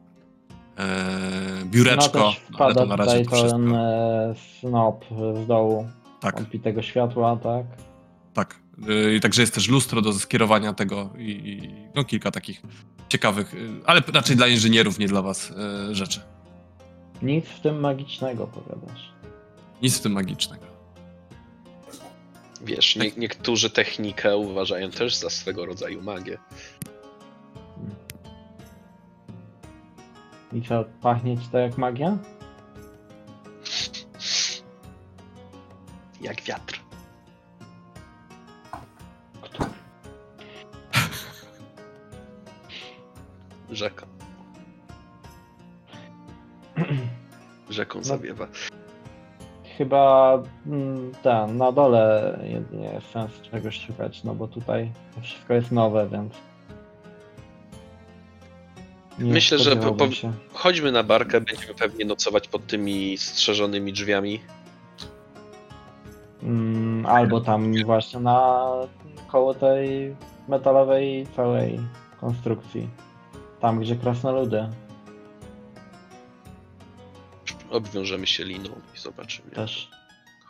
[0.79, 2.19] e, biureczko.
[2.19, 3.59] No też No, ale to wpada na razie tutaj to wszystko.
[3.59, 5.05] ten e, snop
[5.45, 5.89] z dołu
[6.21, 7.67] Tak, odbitego światła, tak?
[8.35, 8.57] tak.
[8.89, 12.63] E, I także jest też lustro do skierowania tego i, i no, kilka takich
[13.09, 15.51] ciekawych, e, ale raczej dla inżynierów, nie dla was
[15.91, 16.21] e, rzeczy.
[17.23, 19.13] Nic w tym magicznego, powiadasz.
[19.83, 20.65] Nic w tym magicznego.
[22.65, 26.39] Wiesz, nie, niektórzy technikę uważają też za swego rodzaju magię.
[30.55, 32.19] I co, pachnie ci to jak magia?
[36.21, 36.81] Jak wiatr.
[43.71, 44.07] Rzeka.
[47.71, 48.47] Rzeką zawiewa.
[49.79, 55.73] Chyba mm, ten, na dole jedynie jest sens czegoś szukać, no bo tutaj wszystko jest
[55.73, 56.54] nowe, więc...
[59.19, 60.05] Nie Myślę, że po- po-.
[60.53, 64.41] Chodźmy na barkę, będziemy pewnie nocować pod tymi strzeżonymi drzwiami.
[66.43, 68.71] Mm, albo tam właśnie na
[69.29, 70.17] koło tej
[70.49, 71.81] metalowej całej
[72.21, 72.89] konstrukcji.
[73.61, 74.69] Tam, gdzie krasnoludy
[77.71, 79.51] Obwiążemy się liną i zobaczymy.
[79.51, 79.91] też.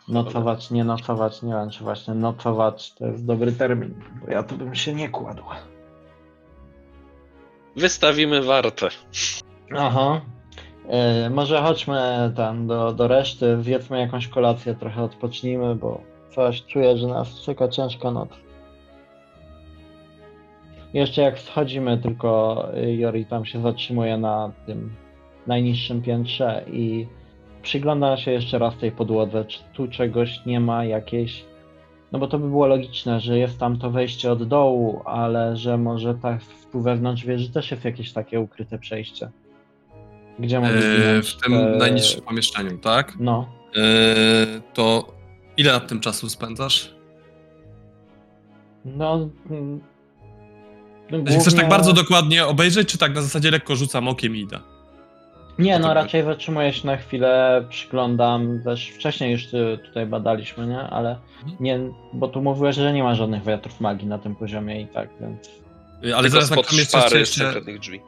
[0.07, 4.55] Nocować, nie nocować, nie wiem czy właśnie nocować to jest dobry termin, bo ja to
[4.55, 5.43] bym się nie kładł.
[7.75, 8.87] Wystawimy wartę.
[9.77, 10.21] Aha.
[10.89, 16.01] E, może chodźmy tam do, do reszty, zjedzmy jakąś kolację, trochę odpocznijmy, bo
[16.35, 18.29] coś czuję, że nas czeka ciężka noc.
[20.93, 24.95] Jeszcze jak schodzimy, tylko y, Jori tam się zatrzymuje na tym
[25.47, 27.07] najniższym piętrze i
[27.61, 31.45] przygląda się jeszcze raz tej podłodze, czy tu czegoś nie ma, jakieś...
[32.15, 35.77] No bo to by było logiczne, że jest tam to wejście od dołu, ale że
[35.77, 36.39] może tak
[36.71, 39.29] tu wewnątrz wieży też jest jakieś takie ukryte przejście.
[40.39, 43.13] Gdzie mogę E, zginąć w tym te- najniższym pomieszczeniu, tak?
[43.19, 43.81] No, E,
[44.73, 45.13] to
[45.57, 46.95] ile nad tym czasu spędzasz?
[48.85, 49.29] no...
[49.49, 49.79] mm,
[51.11, 54.39] Jeśli chcesz tak głównie- bardzo dokładnie obejrzeć, czy tak na zasadzie lekko rzucam okiem i
[54.39, 54.59] idę?
[55.59, 60.79] Nie, no raczej zatrzymuję się na chwilę, przyglądam, też wcześniej już tu- tutaj badaliśmy, nie?
[60.79, 61.09] Ale
[61.43, 61.57] Mhm.
[61.59, 61.79] nie,
[62.13, 65.47] bo tu mówiłeś, że nie ma żadnych wiatrów magii na tym poziomie i tak, więc...
[66.07, 68.01] E, Ale Tylko zaraz na którym jeszcze, sekretnych drzwi.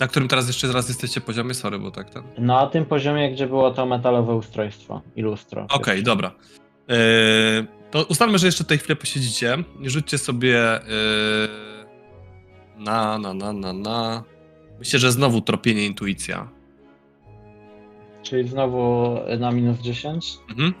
[0.00, 2.22] na którym teraz jeszcze zaraz jesteście poziomie, sorry, bo tak ten.
[2.38, 5.66] No a tym poziomie, gdzie było to metalowe ustrojstwo i lustro.
[5.70, 6.30] Okej, dobra.
[6.88, 6.94] E,
[7.90, 9.56] to ustalmy, że jeszcze tutaj chwilę posiedzicie.
[9.82, 10.80] Rzućcie sobie e,
[12.78, 14.22] na, na, na, na, na.
[14.80, 16.48] Myślę, że znowu tropienie intuicja.
[18.22, 20.26] Czyli znowu na minus 10?
[20.50, 20.72] Mhm.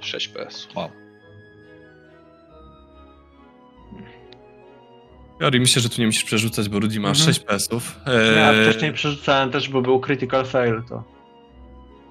[0.00, 0.68] 6 PS.
[0.74, 0.88] Wow.
[5.40, 7.26] Jori, myślę, że tu nie musisz przerzucać, bo Rudy ma Mhm.
[7.26, 8.00] 6 PS-ów.
[8.36, 11.04] Ja E, wcześniej przerzucałem też, bo był critical fail, to...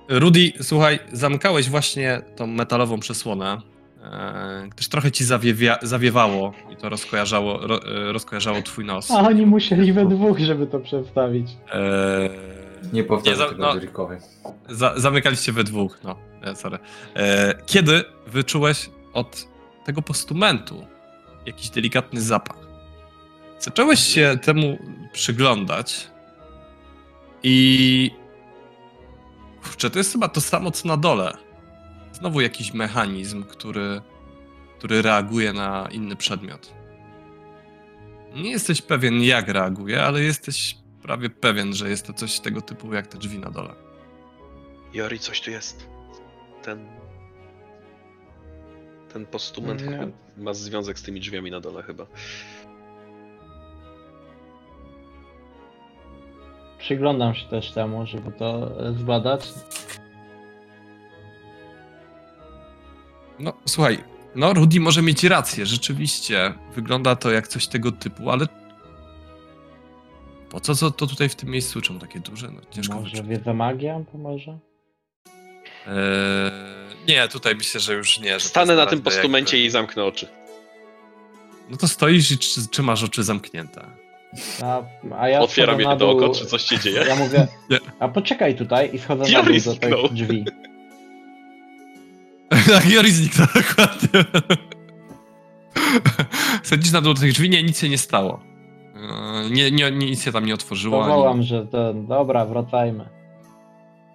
[0.09, 3.61] Rudy, słuchaj, zamkałeś właśnie tą metalową przesłonę
[4.03, 9.11] e, gdyż trochę ci zawiewia, zawiewało i to rozkojarzało, ro, e, rozkojarzało twój nos.
[9.11, 11.47] A oni musieli we dwóch, żeby to przedstawić.
[11.73, 12.29] E,
[12.93, 14.75] Nie powtarzam Nie, za- tego no.
[14.75, 16.77] Za, zamykaliście we dwóch, no, e, sorry.
[17.15, 19.47] E, kiedy wyczułeś od
[19.85, 20.85] tego postumentu
[21.45, 22.57] jakiś delikatny zapach?
[23.59, 24.77] Zacząłeś się temu
[25.13, 26.07] przyglądać
[27.43, 28.11] i
[29.63, 31.33] kurczę, to jest chyba to samo co na dole.
[32.17, 34.01] Znowu jakiś mechanizm, który,
[34.77, 36.73] który reaguje na inny przedmiot.
[38.35, 42.93] Nie jesteś pewien jak reaguje, ale jesteś prawie pewien, że jest to coś tego typu
[42.93, 43.75] jak te drzwi na dole.
[44.93, 45.89] Jori, coś tu jest.
[46.63, 46.87] Ten.
[49.13, 49.81] Ten postument
[50.37, 52.05] ma związek z tymi drzwiami na dole chyba.
[56.79, 59.53] Przyglądam się też temu, żeby to zbadać.
[63.39, 63.97] No, słuchaj,
[64.35, 68.45] no Rudy może mieć rację, rzeczywiście wygląda to jak coś tego typu, ale
[70.49, 71.81] po co co to tutaj w tym miejscu?
[71.81, 72.51] Czemu takie duże?
[72.51, 73.27] No, ciężko Może wyczuć.
[73.27, 74.57] wiedza magia pomoże?
[75.87, 75.93] Eee,
[77.07, 78.39] nie, tutaj myślę, że już nie.
[78.39, 80.27] Że Stanę na tym postumencie jakby- i zamknę oczy.
[81.69, 83.85] No to stoisz i czy, czy masz oczy zamknięte?
[84.63, 84.81] A,
[85.17, 87.05] a ja Otwieram je na do oko, czy coś się dzieje.
[87.07, 87.47] Ja mówię,
[87.99, 90.45] a poczekaj tutaj i schodzę na Jori dół do tych drzwi.
[92.71, 94.41] Tak, Jori zniknął dokładnie.
[96.63, 98.39] Sadzisz na dół tych drzwi, nie, nic się nie stało.
[98.95, 101.03] Eee, Nie, nie, nic się tam nie otworzyło.
[101.03, 103.09] ani- Powołam, że to, dobra, wracajmy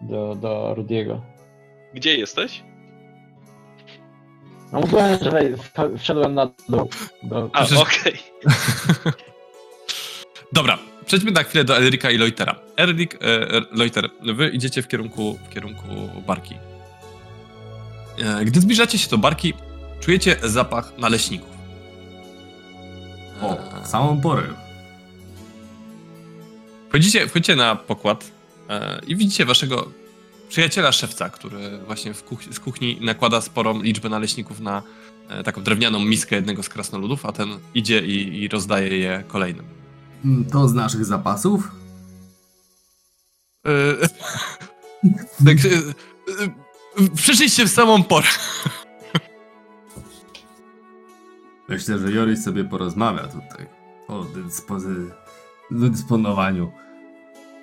[0.03, 1.21] do, do Rudiego.
[1.95, 2.63] Gdzie jesteś?
[4.73, 5.43] No mówiłem, że
[5.99, 6.89] wszedłem na dół.
[7.23, 8.15] Do, A, Przecież- okej.
[10.53, 12.55] Dobra, przejdźmy na chwilę do Elrika i Loitera.
[12.77, 13.19] Elrik, e,
[13.57, 15.85] e, Loiter, wy idziecie w kierunku, w kierunku
[16.27, 16.55] barki.
[18.19, 19.55] E, gdy zbliżacie się do barki,
[20.01, 21.49] czujecie zapach naleśników.
[23.43, 23.57] O,
[23.87, 24.43] samą porę.
[26.89, 28.31] Wchodzicie, wchodzicie na pokład
[28.69, 29.91] e, i widzicie waszego
[30.49, 34.83] przyjaciela szewca, który właśnie w kuch- z kuchni nakłada sporą liczbę naleśników na
[35.29, 39.65] e, taką drewnianą miskę jednego z krasnoludów, a ten idzie i, i rozdaje je kolejnym.
[40.25, 41.71] Mm, To z naszych zapasów?
[45.47, 45.57] Tak,
[47.15, 48.27] przyszliście w samą porę.
[51.69, 53.67] Myślę, że Joris sobie porozmawia tutaj
[54.09, 55.11] o dyspozy...
[55.71, 56.73] dysponowaniu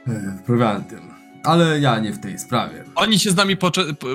[0.07, 0.99] e, prowiantem.
[1.43, 2.83] Ale ja nie w tej sprawie.
[2.95, 3.57] Oni się z nami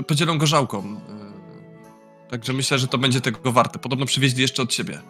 [0.06, 0.78] podzielą gorzałką.
[0.84, 3.78] e, Także myślę, że to będzie tego warte.
[3.78, 5.00] Podobno przywieźli jeszcze od siebie.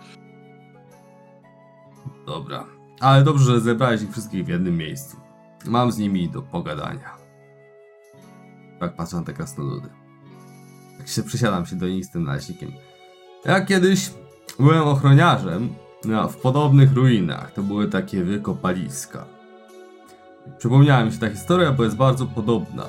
[2.26, 2.64] Dobra.
[3.00, 5.16] Ale dobrze, że zebrałeś ich wszystkich w jednym miejscu.
[5.64, 7.23] Mam z nimi do pogadania.
[8.80, 9.88] Tak patrzę na te krasnoludy.
[10.98, 12.72] Jak się przysiadam się do nich z tym naleśnikiem.
[13.44, 14.10] Ja kiedyś
[14.58, 15.74] byłem ochroniarzem
[16.04, 17.52] no, w podobnych ruinach.
[17.52, 19.24] To były takie wykopaliska.
[20.58, 22.84] Przypomniała mi się ta historia, bo jest bardzo podobna.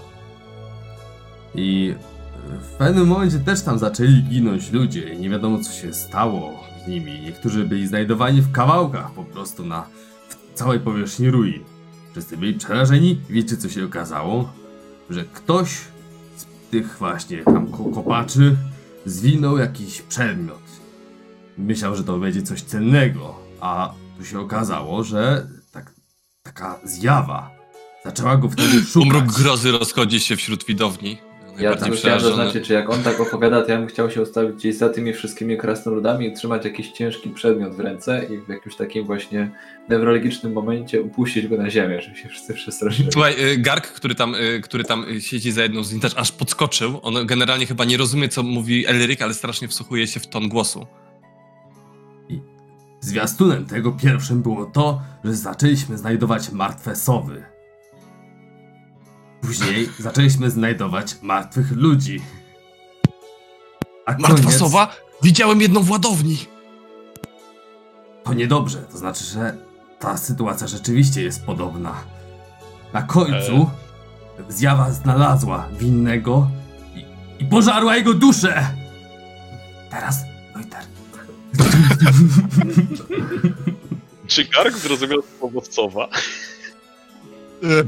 [1.56, 1.95] I
[2.62, 6.53] w pewnym momencie też tam zaczęli ginąć ludzie i nie wiadomo co się stało
[6.86, 7.22] z nimi.
[7.22, 9.88] Niektórzy byli znajdowani w kawałkach po prostu na
[10.53, 11.64] całej powierzchni ruin.
[12.12, 13.22] Wszyscy byli przerażeni.
[13.30, 14.53] Wiecie co się okazało?
[15.10, 15.69] Że ktoś
[16.38, 18.56] z tych właśnie tam ko- kopaczy
[19.06, 20.61] zwinął jakiś przedmiot.
[21.57, 25.94] Myślał, że to będzie coś cennego, a tu się okazało, że tak,
[26.44, 27.52] taka zjawa
[28.06, 28.95] zaczęła go wtedy szukać.
[28.95, 31.18] Umruk grozy rozchodzi się wśród widowni.
[31.60, 34.56] Ja tylko chciałem zaznaczyć, że jak on tak opowiada, to ja bym chciał się ustawić
[34.56, 38.76] gdzieś za tymi wszystkimi krasnoludami i trzymać jakiś ciężki przedmiot w ręce i w jakimś
[38.76, 39.52] takim właśnie
[39.90, 43.10] newrologicznym momencie upuścić go na ziemię, żeby się wszyscy przestraszyli.
[43.11, 46.99] Słuchaj, y, Garg, który tam, y, który tam siedzi za jedną z nich, aż podskoczył.
[47.03, 50.88] On generalnie chyba nie rozumie, co mówi Elryk, ale strasznie wsłuchuje się w ton głosu.
[52.99, 57.55] Zwiastunem tego pierwszym było to, że zaczęliśmy znajdować martwe sowy.
[59.45, 62.22] Później zaczęliśmy znajdować martwych ludzi.
[64.05, 64.95] A Martwa koniec sowa?
[65.23, 66.38] Widziałem jedną w ładowni.
[68.23, 69.57] to niedobrze, to znaczy, że
[69.99, 71.95] ta sytuacja rzeczywiście jest podobna.
[72.93, 73.69] Na końcu
[74.49, 76.47] zjawa znalazła winnego
[76.95, 77.05] i,
[77.43, 78.69] i pożarła jego duszę.
[79.89, 80.19] Teraz,
[80.55, 80.81] Lojter,
[84.27, 86.07] Czy Garg zrozumiał słowo sowa?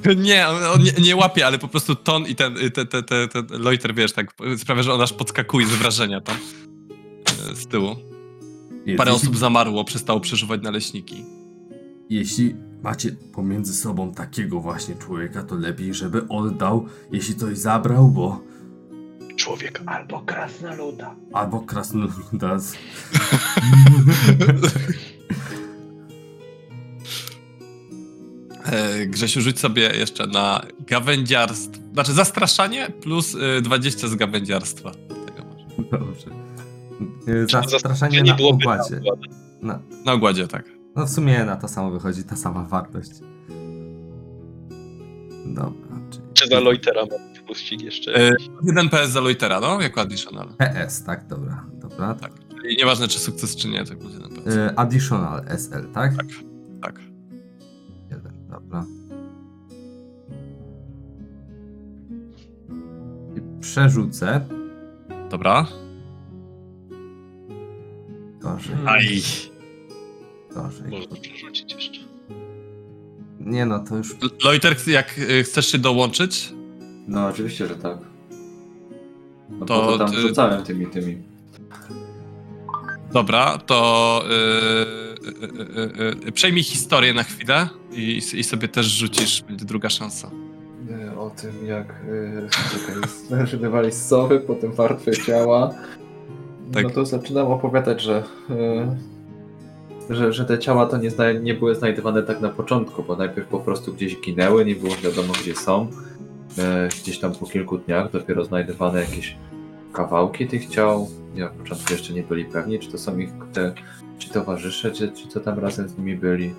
[0.06, 3.04] Y, Nie, on, on nie, nie łapie, ale po prostu ton i ten, te, te,
[3.04, 6.36] te, ten Loiter, wiesz, tak sprawia, że on aż podskakuje z wrażenia tam
[7.52, 7.96] y, z tyłu.
[8.98, 11.26] Parę jeśli- osób zamarło, przestało przeżywać naleśniki.
[12.10, 18.42] Jeśli macie pomiędzy sobą takiego właśnie człowieka, to lepiej, żeby oddał, jeśli coś zabrał, bo
[19.36, 19.82] człowiek.
[19.86, 21.16] Albo krasnoluda.
[21.34, 22.74] Albo krasnoludas.
[29.08, 31.82] Grzesiu, rzuć sobie jeszcze na gawędziarstwo.
[31.94, 34.92] Znaczy zastraszanie plus y, 20 z gawędziarstwa.
[35.92, 36.26] Dobrze.
[37.28, 39.02] Y, Zastraszanie Zastraszenie na byłoby układzie.
[39.62, 40.66] Na, Na ogładzie, tak.
[40.96, 43.12] no w sumie na to samo wychodzi, ta sama wartość.
[45.46, 46.24] Dobra, czyli...
[46.34, 48.16] Czy za Loitera mam wypuścić jeszcze?
[48.16, 48.32] E?
[48.64, 49.82] Jeden PS za Loitera, no?
[49.82, 50.48] Jako additional.
[50.58, 52.14] PS, tak, dobra, dobra.
[52.14, 52.32] Tak.
[52.62, 54.56] Czyli nieważne, czy sukces, czy nie, to plus jeden PS.
[54.76, 56.14] Additional SL, tak?
[56.82, 56.96] Tak.
[57.00, 57.07] Jeden,
[63.62, 64.48] przerzucę.
[65.30, 65.68] Dobra.
[68.40, 69.22] Gorzej, Aj.
[70.54, 70.92] gorzej.
[70.92, 72.00] Można przerzucić jeszcze.
[73.40, 74.16] Nie no, to już...
[74.44, 76.54] Loiter, jak y, chcesz się dołączyć,
[77.08, 77.98] No oczywiście, że tak.
[79.50, 81.18] No To to, tam rzucałem tymi, tymi.
[83.14, 88.86] dobra, to y, y, y, y, y, przejmij historię na chwilę i, i sobie też
[88.86, 90.32] rzucisz, będzie druga szansa.
[91.28, 91.94] O tym jak
[93.86, 95.74] yy, z sowy, potem martwe ciała.
[96.74, 96.84] Tak.
[96.84, 98.24] No to zaczynam opowiadać, że,
[100.10, 103.16] yy, że, że te ciała to nie, zna, nie były znajdowane tak na początku, bo
[103.16, 105.88] najpierw po prostu gdzieś ginęły, nie było wiadomo gdzie są.
[106.58, 109.38] E, gdzieś tam po kilku dniach dopiero znajdowane jakieś
[109.94, 111.10] kawałki tych ciał.
[111.36, 113.74] Ja w początku jeszcze nie byli pewni, czy to są ich te,
[114.18, 116.54] czy towarzysze, czy, czy to tam razem z nimi byli.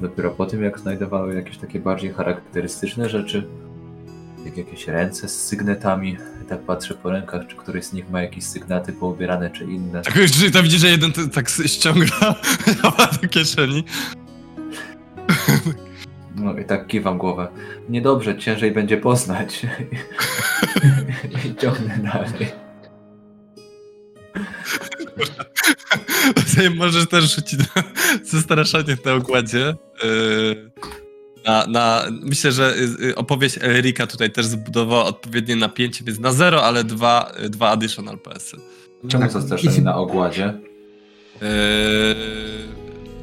[0.00, 3.46] Dopiero po tym, jak znajdowały jakieś takie bardziej charakterystyczne rzeczy,
[4.44, 6.16] jak jakieś ręce z sygnetami.
[6.42, 10.02] I tak patrzę po rękach, czy któryś z nich ma jakieś sygnaty poubierane, czy inne.
[10.02, 12.34] Tak, już to widzisz, że jeden t- tak ściąga
[13.22, 13.84] do kieszeni.
[16.36, 17.48] No i tak kiwam głowę.
[17.88, 19.66] Niedobrze, ciężej będzie poznać.
[21.50, 22.52] I ciągnę dalej.
[26.76, 27.82] Możesz też rzucić na
[28.24, 29.74] zastraszanie na ogładzie.
[30.04, 30.70] Yy,
[31.46, 36.62] Na, na, myślę, że y, opowieść Erika tutaj też zbudowała odpowiednie napięcie, więc na zero,
[36.62, 38.56] ale dwa, y, dwa additional PS-y.
[39.08, 40.54] Czemu zastraszenie na ogładzie?
[41.42, 41.48] Yy,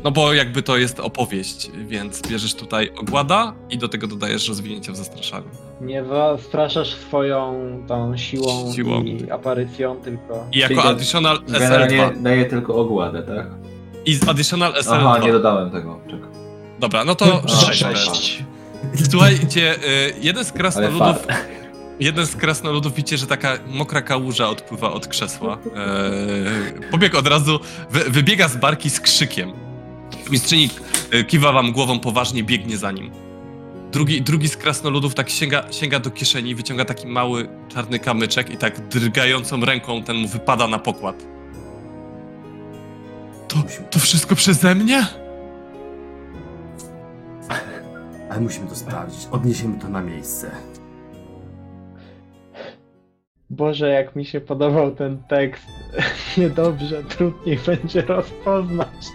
[0.04, 4.92] no bo jakby to jest opowieść, więc bierzesz tutaj ogłada i do tego dodajesz rozwinięcie
[4.92, 5.48] w zastraszaniu.
[5.82, 7.56] Nie zastraszasz swoją
[7.88, 9.04] tą siłą, Siłą.
[9.04, 10.46] i aparycją, tylko...
[10.52, 12.22] I jako Czyli additional Generalnie SL2.
[12.22, 13.48] daje tylko ogładę, tak?
[14.06, 14.90] I z additional SL2.
[14.92, 16.00] Aha, nie dodałem tego.
[16.10, 16.41] Czekaj.
[16.82, 18.44] Dobra, no to A, 6 Sześć.
[19.12, 21.28] Słuchajcie, y, jeden z krasnoludów,
[22.00, 25.58] jeden z krasnoludów widzicie, że taka mokra kałuża odpływa od krzesła.
[25.76, 27.60] Eee, pobieg od razu,
[27.92, 29.54] wy, wybiega z barki z krzykiem.
[30.32, 30.70] Mistrzyni
[31.14, 33.12] y, kiwa wam głową poważnie, biegnie za nim.
[33.92, 38.58] Drugi, drugi z krasnoludów tak sięga, sięga do kieszeni, wyciąga taki mały czarny kamyczek i
[38.58, 41.24] tak drgającą ręką ten mu wypada na pokład.
[43.48, 45.21] To, to wszystko przeze mnie?
[48.32, 49.28] Ale musimy to sprawdzić.
[49.32, 50.52] Odniesiemy to na miejsce.
[53.50, 55.66] Boże, jak mi się podobał ten tekst.
[56.38, 58.88] Niedobrze, trudniej będzie rozpoznać.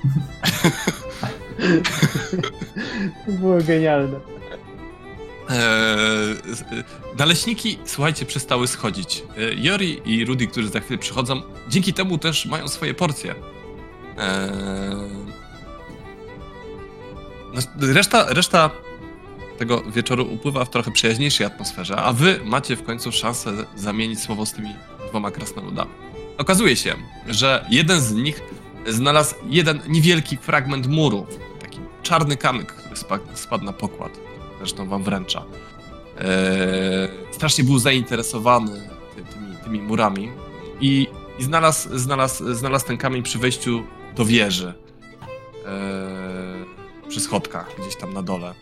[3.26, 4.20] to było genialne.
[5.50, 6.36] Eee,
[7.18, 9.22] naleśniki, słuchajcie, przestały schodzić.
[9.38, 13.34] Eee, Jori i Rudy, którzy za chwilę przychodzą, dzięki temu też mają swoje porcje.
[14.18, 14.36] Eee,
[17.54, 17.60] no,
[17.94, 18.70] reszta, reszta
[19.58, 24.46] tego wieczoru upływa w trochę przyjaźniejszej atmosferze, a wy macie w końcu szansę zamienić słowo
[24.46, 24.74] z tymi
[25.08, 25.90] dwoma krasnoludami.
[26.38, 26.94] Okazuje się,
[27.28, 28.42] że jeden z nich
[28.86, 31.26] znalazł jeden niewielki fragment muru,
[31.60, 32.96] taki czarny kamyk, który
[33.34, 34.18] spadł, na pokład
[34.58, 35.44] zresztą wam wręcza.
[36.18, 36.26] Eee,
[37.30, 40.30] strasznie był zainteresowany ty, tymi, tymi murami
[40.80, 41.06] i,
[41.38, 43.82] i znalazł, znalazł, znalazł ten kamień przy wejściu
[44.16, 44.74] do wieży.
[45.66, 48.54] Eee, przy schodkach, gdzieś tam na dole.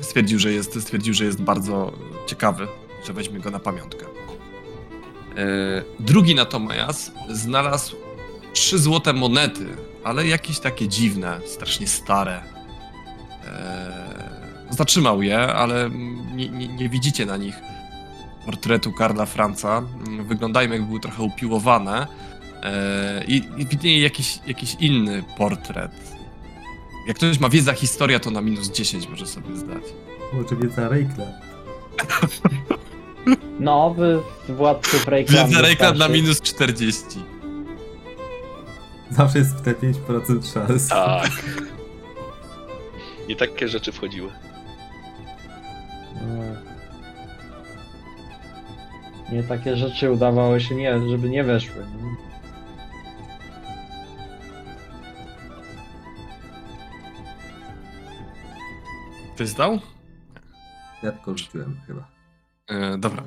[0.00, 1.92] Stwierdził, że jest, stwierdził, że jest bardzo
[2.26, 2.68] ciekawy,
[3.06, 4.06] że weźmie go na pamiątkę.
[4.06, 7.96] Eee, drugi natomiast znalazł
[8.52, 9.66] trzy złote monety,
[10.04, 12.40] ale jakieś takie dziwne, strasznie stare.
[13.46, 15.90] Eee, zatrzymał je, ale
[16.34, 17.54] nie, nie, nie widzicie na nich
[18.44, 19.82] portretu Karla Franca.
[20.22, 22.06] Wyglądają jakby były trochę upiłowane.
[22.62, 26.15] Eee, I, i widnieje jakiś, jakiś inny portret.
[27.06, 29.82] Jak ktoś ma wiedza historia, to na minus 10 może sobie zdać.
[30.32, 31.24] Może wiedza Rejkla.
[33.60, 35.48] No, wy władców reklam.
[35.48, 37.04] Wiedza reklam na minus 40.
[39.10, 40.88] Zawsze jest w te 5% szans.
[40.88, 41.30] Tak.
[43.28, 44.30] Nie takie rzeczy wchodziły.
[49.32, 51.74] Nie takie rzeczy udawało się nie, żeby nie weszły.
[52.02, 52.25] nie?
[59.36, 59.78] Ktoś zdał?
[61.02, 62.08] Ja tylko rzuciłem chyba.
[62.68, 63.22] E, dobra.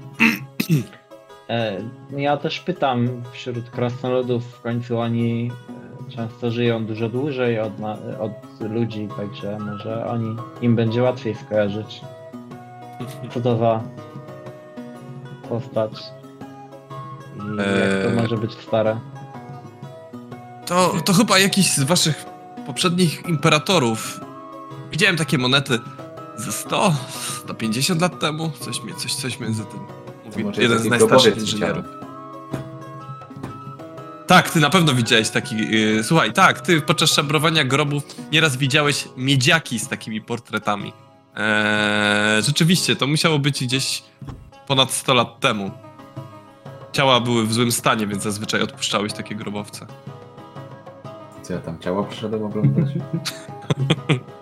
[1.50, 1.82] E,
[2.18, 5.52] ja też pytam wśród krasnoludów, w końcu oni
[6.08, 8.32] e, często żyją dużo dłużej od, na, od
[8.72, 12.02] ludzi, także może oni, im będzie łatwiej skojarzyć,
[13.34, 13.84] co to za
[15.50, 15.92] postać
[17.36, 18.16] i jak Eee.
[18.16, 19.00] to może być stare.
[20.66, 22.26] To, to chyba jakiś z waszych
[22.66, 24.20] poprzednich imperatorów.
[24.92, 25.80] Widziałem takie monety
[26.40, 26.94] ze 100,
[27.44, 28.52] 150 lat temu.
[28.60, 29.80] Coś, coś, coś między tym.
[30.26, 31.86] Mówi jeden z najstarszych inżynierów.
[34.28, 35.56] Tak, ty na pewno widziałeś taki.
[35.56, 40.94] Yy, słuchaj, tak, ty podczas szabrowania grobów nieraz widziałeś miedziaki z takimi portretami.
[41.36, 44.04] Eee, rzeczywiście, to musiało być gdzieś
[44.68, 45.72] ponad 100 lat temu.
[46.92, 49.86] Ciała były w złym stanie, więc zazwyczaj odpuszczałeś takie grobowce.
[51.44, 52.90] Co ja tam ciała przyszedłem oglądać?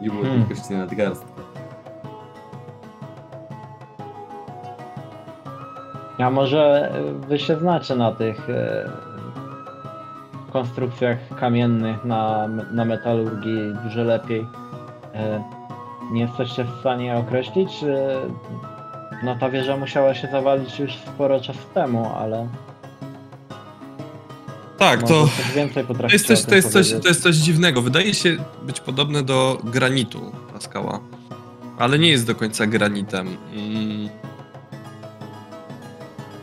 [0.00, 0.38] Nie było Hmm.
[0.46, 1.42] wielkości nadgarstka.
[6.18, 8.90] A może e, wy się znacie na tych e,
[10.52, 14.46] konstrukcjach kamiennych, na, na metalurgii dużo lepiej.
[15.14, 15.42] E,
[16.12, 17.84] nie jesteście w stanie określić?
[17.84, 18.20] E,
[19.22, 22.48] no ta wieża musiała się zawalić już sporo czasu temu, ale
[24.78, 25.28] Tak, to.
[26.08, 27.82] To jest, coś, to, jest coś, to jest coś dziwnego.
[27.82, 31.00] Wydaje się być podobne do granitu, ta skała.
[31.78, 33.36] Ale nie jest do końca granitem.
[33.52, 34.08] Mm.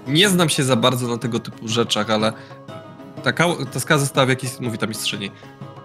[0.07, 2.33] Nie znam się za bardzo na tego typu rzeczach, ale
[3.23, 3.31] ta,
[3.73, 4.59] ta skała została w jakiś...
[4.59, 5.31] Mówi ta mistrzyni.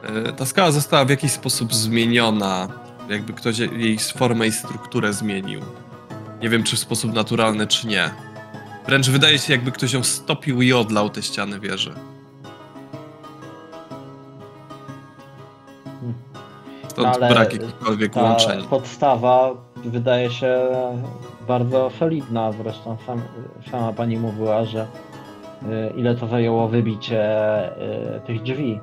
[0.02, 2.68] E, Ta skała została w jakiś sposób zmieniona.
[3.08, 5.60] Jakby ktoś jej formę i strukturę zmienił.
[6.42, 8.10] Nie wiem, czy w sposób naturalny, czy nie.
[8.86, 11.94] Wręcz wydaje się, jakby ktoś ją stopił i odlał te ściany wieży.
[16.90, 18.62] Stąd No, ale brak jakichkolwiek łączeń.
[18.70, 20.58] podstawa wydaje się
[21.48, 23.22] bardzo solidna, zresztą sam,
[23.70, 24.86] sama pani mówiła, że
[25.62, 27.22] y, ile to zajęło wybicie
[28.16, 28.80] y, tych drzwi.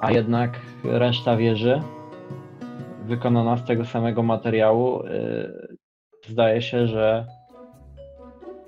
[0.00, 1.82] A jednak reszta wieży,
[3.04, 5.76] wykonana z tego samego materiału, y,
[6.28, 7.26] zdaje się, że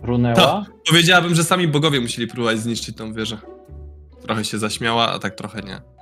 [0.02, 0.64] runęła.
[0.90, 3.38] Powiedziałabym, że sami bogowie musieli próbować zniszczyć tą wieżę.
[4.22, 5.97] Trochę się zaśmiała, a tak trochę nie.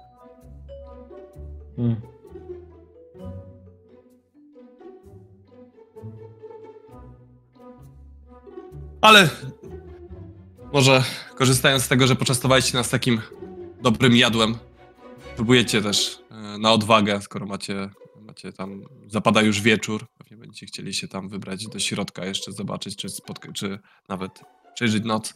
[1.76, 2.00] Hmm.
[9.00, 9.28] Ale
[10.72, 11.04] może
[11.34, 13.20] korzystając z tego, że poczęstowaliście nas takim
[13.82, 14.54] dobrym jadłem,
[15.36, 17.90] próbujecie też e, na odwagę, skoro macie,
[18.20, 22.96] macie tam, zapada już wieczór, pewnie będziecie chcieli się tam wybrać do środka jeszcze, zobaczyć,
[22.96, 23.78] czy, spotka- czy
[24.08, 24.40] nawet
[24.74, 25.34] przejrzeć noc.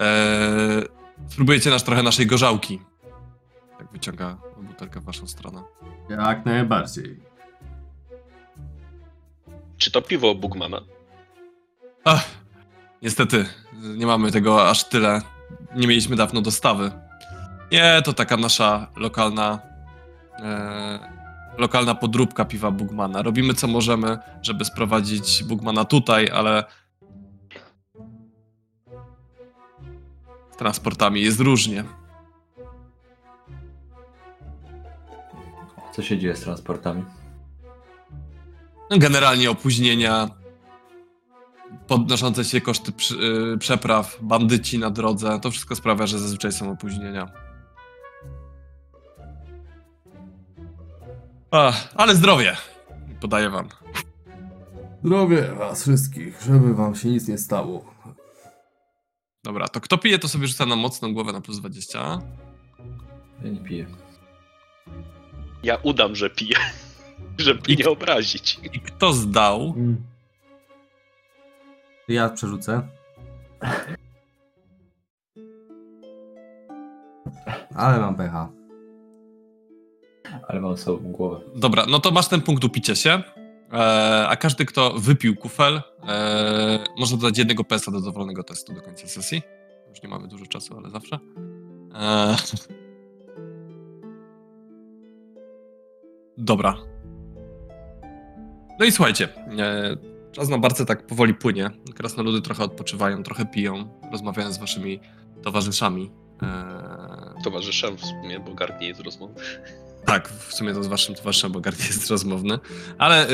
[0.00, 0.84] Eee,
[1.28, 2.80] spróbujecie nasz trochę naszej gorzałki.
[3.78, 5.62] Tak wyciąga butelkę w waszą stronę.
[6.08, 7.20] Jak najbardziej.
[9.76, 10.80] Czy to piwo Bugmana?
[12.04, 12.24] Ach,
[13.02, 13.46] niestety,
[13.96, 15.20] nie mamy tego aż tyle.
[15.76, 16.90] Nie mieliśmy dawno dostawy.
[17.72, 19.58] Nie, to taka nasza lokalna
[20.38, 20.98] e,
[21.58, 23.22] lokalna podróbka piwa Bugmana.
[23.22, 26.64] Robimy co możemy, żeby sprowadzić Bugmana tutaj, ale
[30.50, 31.84] z transportami jest różnie.
[35.94, 37.04] Co się dzieje z transportami?
[38.90, 40.30] No, Generalnie opóźnienia,
[41.86, 43.14] podnoszące się koszty przy,
[43.54, 47.32] y, przepraw, bandyci na drodze, to wszystko sprawia, że zazwyczaj są opóźnienia.
[51.50, 52.56] Ach, ale zdrowie,
[53.20, 53.68] podaję wam.
[55.04, 57.94] Zdrowie was wszystkich, żeby wam się nic nie stało.
[59.44, 62.22] Dobra, to kto pije, to sobie rzuca na mocną głowę na plus 20.
[63.44, 63.86] Ja nie piję.
[65.64, 66.56] Ja udam, że piję,
[67.38, 68.60] żeby I- nie obrazić.
[68.72, 69.72] I kto zdał?
[69.72, 69.96] Hmm.
[72.08, 72.88] Ja przerzucę.
[77.74, 78.48] Ale mam pecha.
[80.48, 81.40] Ale mam słabą głowę.
[81.56, 83.22] Dobra, no to masz ten punkt upicia się.
[83.72, 88.82] E, a każdy, kto wypił kufel, e, może dodać jednego PS do dowolnego testu do
[88.82, 89.42] końca sesji.
[89.90, 91.18] Już nie mamy dużo czasu, ale zawsze.
[91.94, 92.36] E,
[96.38, 96.76] dobra.
[98.78, 99.28] No i słuchajcie,
[99.58, 99.96] e,
[100.32, 101.70] czas na barce tak powoli płynie.
[101.94, 105.00] Krasnoludy trochę odpoczywają, trochę piją, rozmawiają z waszymi
[105.42, 106.10] towarzyszami.
[106.42, 109.34] E, Towarzyszem w sumie, bo Gard nie jest rozmowy.
[110.06, 112.58] Tak, w sumie to z waszym towarzyszem, bo Gark jest rozmowny.
[112.98, 113.26] Ale yy,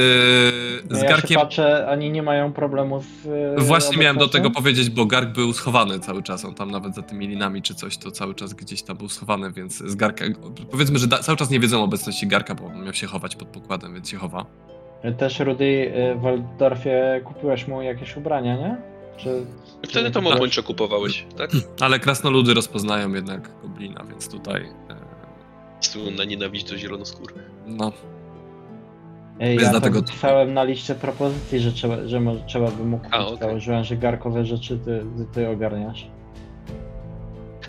[0.90, 1.28] No z ja Garkiem.
[1.28, 3.26] się patrzę, oni nie mają problemu z.
[3.58, 6.44] e, Właśnie miałem do tego powiedzieć, bo Gark był schowany cały czas.
[6.44, 9.52] On tam nawet za tymi linami czy coś, to cały czas gdzieś tam był schowany,
[9.52, 10.24] więc z Garka.
[10.70, 13.36] Powiedzmy, że da, cały czas nie wiedzą o obecności Garka, bo on miał się chować
[13.36, 14.46] pod pokładem, więc się chowa.
[15.18, 18.76] Też Rudy e, w Waldorfie kupiłeś mu jakieś ubrania, nie?
[19.16, 19.46] Czy.
[19.88, 21.50] Wtedy to czy- małpończe kupowałeś, tak?
[21.80, 24.66] Ale krasnoludy rozpoznają jednak goblina, więc tutaj.
[25.80, 27.50] Słynna nienawiść do zielonoskórych.
[27.66, 27.92] no,
[29.40, 32.96] Ej, Więc ja dlatego- pisałem na liście propozycji, że trzeba, że może, trzeba by mu
[32.98, 33.14] kupić.
[33.14, 33.38] A, okej.
[33.38, 36.06] Założyłem, że garkowe rzeczy ty, ty, ty ogarniasz.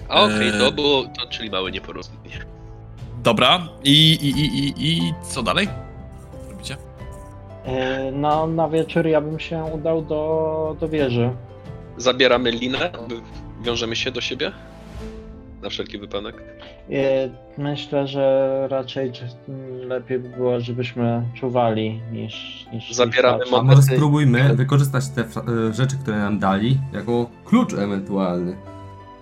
[0.10, 0.60] A okej, Eee.
[0.60, 2.46] to było, to, czyli małe nieporozumienie.
[3.24, 4.74] Dobra, i, i, i, i,
[5.08, 5.68] i co dalej?
[6.52, 6.78] Robicie?
[7.66, 11.30] E, No, na wieczór ja bym się udał do, do wieży.
[11.98, 12.92] Zabieramy linę,
[13.62, 14.52] wiążemy się do siebie?
[15.64, 16.36] Na wszelki wypadek.
[16.92, 19.28] E, Myślę, że raczej czy-
[19.88, 22.66] lepiej by było, żebyśmy czuwali niż.
[22.74, 27.30] niż Zabieramy niż A mo- może spróbujmy wykorzystać te y, rzeczy, które nam dali, jako
[27.46, 28.56] klucz ewentualny.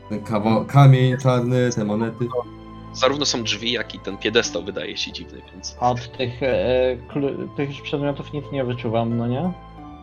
[0.10, 2.26] Ten kawa- kamień czarny, te monety.
[2.94, 5.78] Zarówno są drzwi, jak i ten piedestał wydaje się dziwny, więc.
[5.80, 9.52] A Od tych, e, klu- tych przedmiotów nic nie wyczuwam, no nie?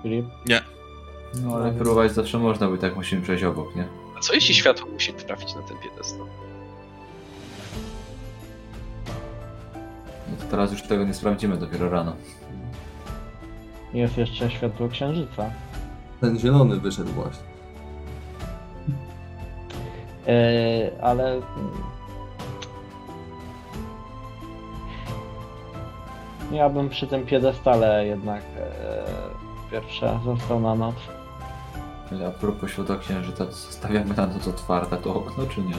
[0.03, 0.27] Filip?
[1.45, 3.85] No ale próbować zawsze można, bo tak musimy przejść obok, nie?
[4.17, 6.27] A co jeśli światło musi trafić na ten piedestał?
[10.31, 12.17] No to teraz już tego nie sprawdzimy, dopiero rano.
[13.95, 15.51] Jest jeszcze światło księżyca.
[16.21, 17.43] Ten zielony wyszedł właśnie.
[20.29, 21.33] E, ale.
[21.33, 21.43] mm,
[26.53, 30.95] Ja bym przy tym piedestale jednak e, pierwsze został na noc.
[32.27, 35.75] A propos światła księżyca, to zostawiamy na noc otwarte to okno, czy nie?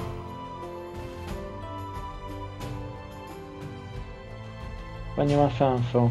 [5.15, 6.09] Chyba nie ma sensu.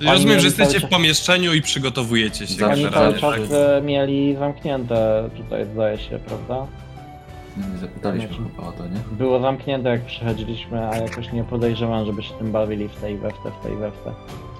[0.00, 3.20] Ja rozumiem, mieli że jesteście cały w czas- pomieszczeniu i przygotowujecie się Zawsze Oni generalnie.
[3.20, 3.42] cały tak.
[3.48, 6.66] czas e, mieli zamknięte tutaj, zdaje się, prawda?
[7.72, 9.00] Nie zapytaliśmy Znaczy- chyba o to, nie?
[9.12, 13.30] Było zamknięte jak przychodziliśmy, a jakoś nie podejrzewam, żeby się tym bawili w tej we
[13.30, 14.12] w te, w tej we w te.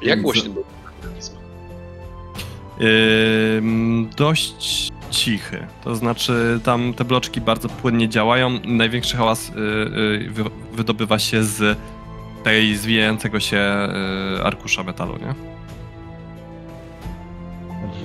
[0.02, 0.64] Jak głośny był
[1.02, 1.32] mechanizm?
[4.16, 5.66] Dość cichy.
[5.84, 8.58] To znaczy, tam te bloczki bardzo płynnie działają.
[8.64, 11.78] Największy hałas y, y, wy, wydobywa się z
[12.44, 13.88] tej zwijającego się
[14.38, 15.34] y, arkusza metalu, nie?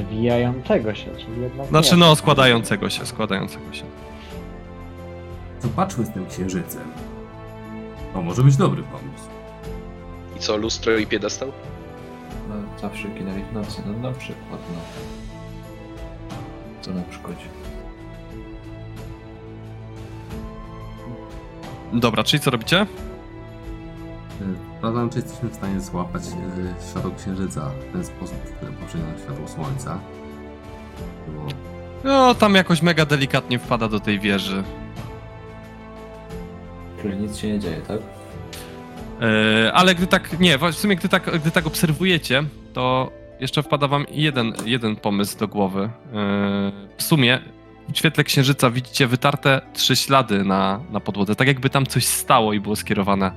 [0.06, 1.68] Zwijającego się, czyli jednak.
[1.68, 3.84] Znaczy, no, składającego się, składającego się.
[5.62, 6.84] Zobaczmy z tym księżycem.
[8.14, 9.30] To może być dobry pomysł.
[10.38, 11.52] I co, lustro i piedestał?
[12.84, 14.80] Zawsze ginęli w nocy, no na przykład, no.
[16.81, 17.47] Co nam szkodzi?
[21.93, 22.81] Dobra, czyli co robicie?
[22.81, 22.85] Y,
[24.77, 29.07] Sprawdzam, czy jesteśmy w stanie złapać y, światło księżyca w ten sposób, w którym poprzednio
[29.26, 29.99] światło słońca.
[31.27, 31.45] Było
[32.03, 34.64] No, tam jakoś mega delikatnie wpada do tej wieży.
[37.01, 37.99] Czyli nic się nie dzieje, tak?
[39.22, 42.43] E, ale gdy tak, nie, w sumie gdy tak, gdy tak obserwujecie,
[42.74, 45.84] to jeszcze wpada wam jeden, jeden pomysł do głowy.
[45.84, 45.90] E,
[46.98, 47.40] w sumie
[47.94, 52.54] w świetle księżyca widzicie wytarte trzy ślady na, na podłodze, tak jakby tam coś stało
[52.54, 53.32] i było skierowane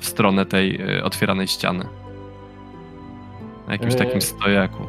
[0.00, 1.84] w stronę tej e, otwieranej ściany.
[3.66, 4.82] Na jakimś E, takim stojaku.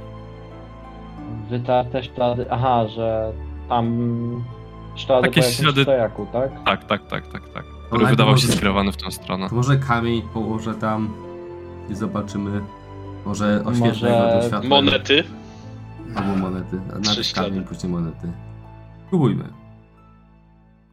[1.49, 2.45] Wytarte ślady.
[2.51, 3.31] Aha, że
[3.69, 3.85] tam
[4.95, 6.63] ślady Takie po jakimś ślady- stojaku, tak?
[6.65, 7.63] Tak, tak, tak, tak, tak.
[7.87, 9.49] Który wydawał się może- skierowany w tą stronę.
[9.49, 11.09] To może kamień położę tam
[11.89, 12.61] i zobaczymy.
[13.25, 14.69] Może Może oświetlę go do światła.
[14.69, 15.23] Monety?
[16.15, 16.79] Albo monety.
[17.23, 17.49] Ślady.
[17.49, 18.31] kamień, później monety.
[19.07, 19.43] Spróbujmy.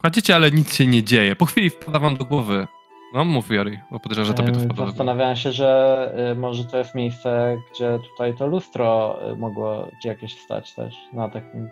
[0.01, 1.37] Kładziecie, ale nic się nie dzieje.
[1.37, 2.67] Po chwili wpada wam do głowy.
[3.15, 4.87] No, mów Jori, bo podejrzewam, że tobie to wpada.
[4.87, 10.09] Zastanawiałem się, że y, może to jest miejsce, gdzie tutaj to lustro y, mogło gdzie
[10.09, 10.95] jakieś stać też.
[11.13, 11.69] Na takim,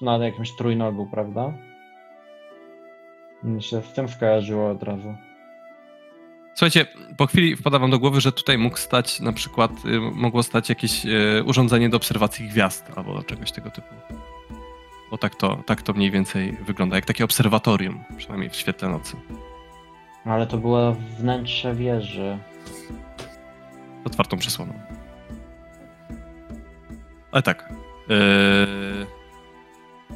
[0.00, 1.52] na jakimś trójnogu, prawda?
[3.42, 5.14] Mi się z tym skojarzyło od razu.
[6.56, 10.42] Słuchajcie, po chwili wpada wam do głowy, że tutaj mógł stać na przykład, y, mogło
[10.42, 13.94] stać jakieś y, urządzenie do obserwacji gwiazd albo czegoś tego typu.
[15.10, 19.16] Bo tak to, tak to mniej więcej wygląda, jak takie obserwatorium, przynajmniej w świetle nocy.
[20.24, 22.38] Ale to było wnętrze wieży.
[24.04, 24.72] Z otwartą przesłoną.
[27.32, 27.72] Ale tak.
[28.08, 28.16] Yy...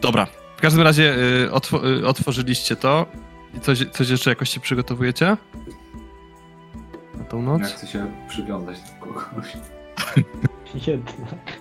[0.00, 0.26] Dobra.
[0.56, 3.06] W każdym razie yy, otw- yy, otworzyliście to.
[3.54, 5.36] I coś, coś jeszcze jakoś się przygotowujecie?
[7.30, 7.60] Tą noc?
[7.62, 9.56] Ja chcę się przywiązać do kogoś.
[10.86, 11.60] Jednak.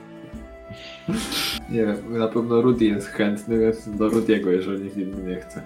[1.70, 5.62] Nie wiem, na pewno Rudy jest chętny, więc do Rudiego, jeżeli nikt inny nie chce.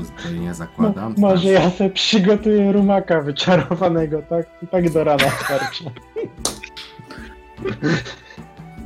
[0.00, 1.14] uzbrojenia zakładam.
[1.16, 4.46] Mo- może Znaczy, ja sobie przygotuję rumaka wyczarowanego, tak?
[4.62, 5.84] I tak do rana starczy.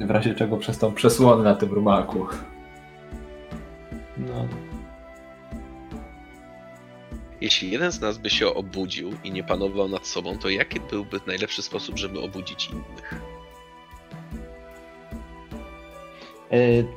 [0.07, 2.27] W razie czego przez tą przesłonę na tym rumaku.
[4.19, 4.68] No.
[7.41, 11.21] Jeśli jeden z nas by się obudził i nie panował nad sobą, to jaki byłby
[11.27, 13.21] najlepszy sposób, żeby obudzić innych?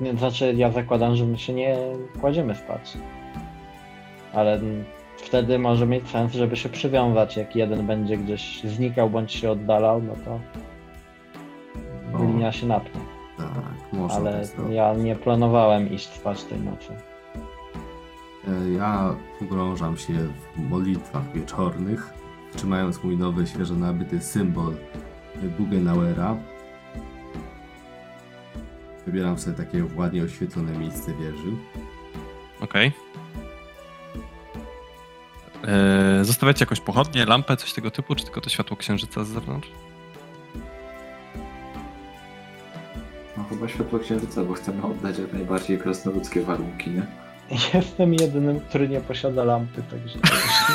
[0.02, 1.78] Yy, znaczy, ja zakładam, że my się nie
[2.22, 2.94] kładziemy spać.
[4.34, 4.60] Ale
[5.18, 7.38] wtedy może mieć sens, żeby się przywiązać.
[7.38, 10.40] Jak jeden będzie gdzieś znikał bądź się oddalał, no to
[12.18, 12.22] O.
[12.26, 13.02] linia się napnie.
[13.38, 14.76] tak, można Ale zrobić.
[14.76, 16.94] ja nie planowałem iść spać tej nocy.
[18.48, 22.14] E, Ja pogrążam się w modlitwach wieczornych,
[22.56, 24.74] trzymając mój nowy, świeżo nabyty symbol
[25.58, 26.36] Bugenauera.
[29.06, 31.52] Wybieram sobie takie ładnie oświetlone miejsce wieży.
[32.62, 32.92] Okej.
[35.68, 39.72] Eee, Zostawiacie jakąś pochodnię, lampę, coś tego typu, czy tylko to światło księżyca z zewnątrz?
[43.38, 47.06] No chyba światło księżyca, bo chcemy oddać jak najbardziej krasnoludzkie warunki, nie?
[47.74, 50.20] Jestem jedynym, który nie posiada lampy, także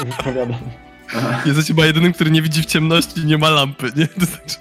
[0.05, 0.59] nie wypowiadam.
[1.47, 4.07] Jesteś chyba jedynym, który nie widzi w ciemności i nie ma lampy, nie?
[4.21, 4.57] To znaczy...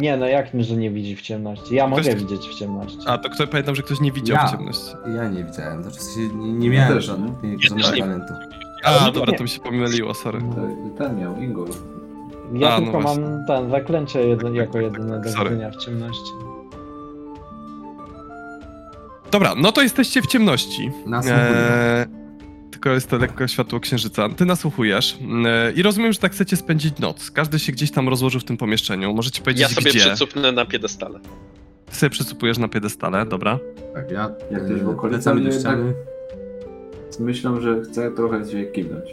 [0.00, 1.74] Nie, no jak że nie widzi w ciemności?
[1.74, 2.98] Ja mogę Ktoś- widzieć w ciemności.
[3.06, 4.46] A, to kto, pamiętam, że ktoś nie widział Ja.
[4.46, 4.90] w ciemności.
[5.16, 5.98] Ja nie widziałem, znaczy
[6.34, 8.00] nie, nie miałem też, żadnych, Ja nie.
[8.00, 8.32] talentu.
[8.84, 9.12] A, nie.
[9.12, 10.40] dobra, to mi się pomyliło, sorry.
[10.40, 11.68] To- Ten miał, Ingol.
[12.52, 13.22] Ja A, no tylko właśnie.
[13.24, 15.50] mam ten zaklęcie jedy, jako jedyne do Sorry.
[15.50, 16.30] widzenia w ciemności.
[19.30, 20.90] Dobra, no to jesteście w ciemności.
[21.12, 22.06] Eee,
[22.70, 24.28] tylko jest to lekko światło księżyca.
[24.28, 27.30] Ty nasłuchujesz eee, i rozumiem, że tak chcecie spędzić noc.
[27.30, 29.14] Każdy się gdzieś tam rozłożył w tym pomieszczeniu.
[29.14, 30.00] Możecie powiedzieć, Ja sobie gdzie.
[30.00, 31.20] przycupnę na piedestale.
[31.90, 33.58] Ty sobie przycupujesz na piedestale, dobra.
[33.94, 35.92] Tak, ja Jak ktoś w e, okolicy do ściany.
[37.20, 39.04] Myślę, że chcę trochę się kiwnąć.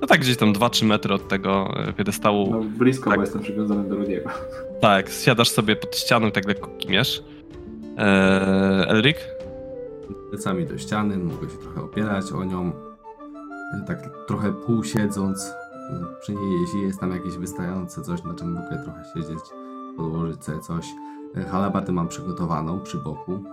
[0.00, 2.50] No tak, gdzieś tam 2-3 metry od tego e, piedestału.
[2.50, 3.18] No blisko, Tak.
[3.18, 4.30] bo jestem przywiązany do Rudiego.
[4.80, 7.22] Tak, siadasz sobie pod ścianą i tak lekko kimiesz.
[7.98, 9.16] Eee, Elrik?
[10.30, 12.72] plecami do ściany, mogę się trochę opierać o nią.
[13.82, 13.98] E, Tak
[14.28, 15.52] trochę pół siedząc
[16.20, 19.38] przy niej, jeśli jest tam jakieś wystające coś, na czym mogę trochę siedzieć,
[19.96, 20.86] podłożyć sobie coś.
[21.36, 23.44] E, Halabardę mam przygotowaną przy boku.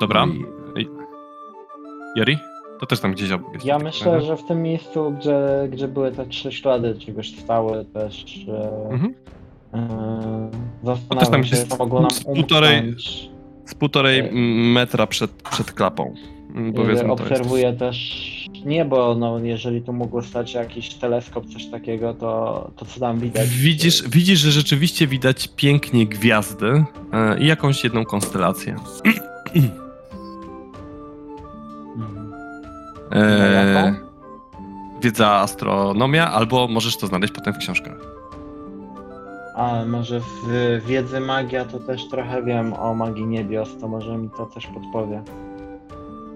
[0.00, 0.26] Dobra.
[0.26, 0.88] No i-?
[2.80, 3.66] To też tam gdzieś obok jest.
[3.66, 5.38] Ja tak myślę, że w tym miejscu, gdzie,
[5.70, 9.14] gdzie były te trzy ślady czegoś stały też e, Mhm.
[9.74, 10.50] e,
[10.84, 13.28] To też tam zastanawiam się, mogło nam z półtorej- umknąć.
[13.66, 14.28] Z półtorej Ej.
[14.28, 16.14] mm, metra przed, przed klapą.
[16.54, 17.12] Mm, E, Powiedzmy to.
[17.12, 18.24] Obserwuję też
[18.64, 23.48] niebo, no jeżeli tu mógł stać jakiś teleskop, coś takiego, to, to co tam widać?
[23.48, 28.76] Widzisz, widzisz, że rzeczywiście widać pięknie gwiazdy e, i jakąś jedną konstelację.
[29.04, 29.70] Mhm.
[33.12, 33.94] E, jaką?
[35.02, 38.13] wiedza astronomia, albo możesz to znaleźć potem w książkach.
[39.54, 44.30] A może w wiedzy magia to też trochę wiem o magii niebios, to może mi
[44.36, 45.22] to coś podpowie.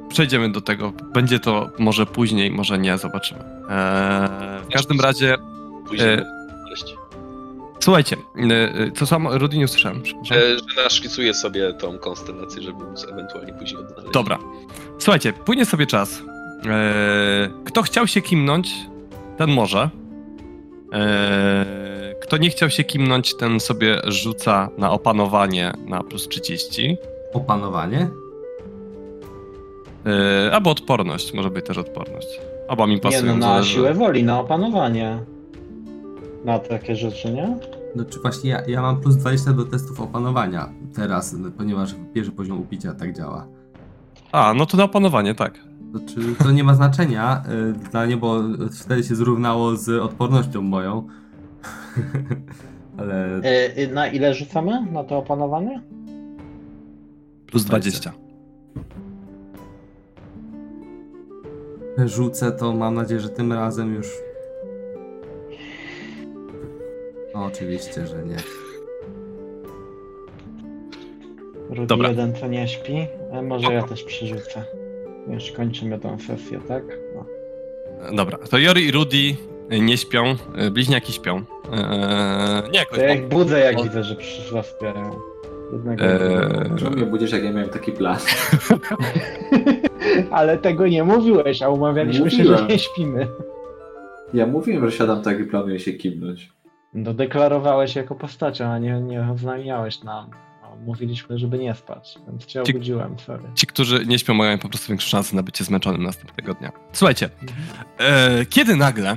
[0.09, 0.93] Przejdziemy do tego.
[1.15, 3.41] Będzie to może później, może nie, zobaczymy.
[3.41, 5.37] E, w każdym razie,
[5.89, 6.25] Później E,
[7.81, 10.39] słuchajcie, e, co samo, Rudy nie usłyszałem, przepraszam.
[10.39, 10.41] E,
[10.77, 14.13] Że naszkicuję sobie tą konstelację, żeby móc ewentualnie później odnaleźć.
[14.13, 14.39] Dobra.
[14.99, 16.23] Słuchajcie, płynie sobie czas.
[16.65, 18.75] Eee, kto chciał się kimnąć,
[19.37, 19.91] ten może.
[20.93, 21.88] Eee,
[22.29, 26.97] kto nie chciał się kimnąć, ten sobie rzuca na opanowanie na plus 30.
[27.33, 28.09] Opanowanie?
[30.07, 32.41] Eee, albo odporność, może być też odporność.
[32.69, 33.33] Oba mi Nie pasują.
[33.33, 35.19] no, na zależy- siłę woli, na opanowanie.
[36.45, 37.57] Na takie rzeczy, nie?
[37.97, 42.61] No czy właśnie ja, ja mam plus 20 do testów opanowania teraz, ponieważ pierwszy poziom
[42.61, 43.47] upicia tak działa.
[44.33, 45.55] A, no to na opanowanie, tak.
[45.91, 47.43] Znaczy, to nie ma znaczenia
[47.79, 48.41] y, dla mnie, bo
[48.85, 51.07] wtedy się zrównało z odpornością moją.
[52.99, 53.41] Ale
[53.77, 55.83] e, na ile rzucamy na to opanowanie?
[57.47, 58.13] Plus 20.
[62.07, 64.07] rzucę, to mam nadzieję, że tym razem już.
[67.35, 68.37] No, oczywiście, że nie.
[71.69, 72.09] Rudy Dobra.
[72.09, 73.07] jeden to nie śpi.
[73.33, 74.65] E, może ja też przerzucę.
[75.29, 76.85] Już kończymy tą sesję, tak?
[77.15, 77.25] No.
[78.17, 79.37] Dobra, to Jori i Rudy
[79.71, 81.37] nie śpią, e, bliźniaki śpią.
[81.73, 85.11] Eee, nie jakoś, To jak budzę, jak o- widzę, że przy- zaspierają.
[85.73, 88.17] Jednego Eee, Czemu mnie budzisz, jak ja miałem taki plan?
[90.31, 92.69] Ale tego nie mówiłeś, a umawialiśmy się, że Mówiłem.
[92.69, 93.27] nie śpimy.
[94.35, 96.53] Ja mówiłem, że siadam tak i planuję się kibnąć.
[96.95, 100.31] No deklarowałeś jako postacią, a nie, nie oznajmiałeś nam.
[100.63, 103.43] No, mówiliśmy, żeby nie spać, więc cię Ci- obudziłem, sorry.
[103.55, 106.73] Ci, którzy nie śpią, mają po prostu większą szansę na bycie zmęczonym następnego dnia.
[106.93, 107.31] Słuchajcie,
[107.99, 109.17] e, kiedy nagle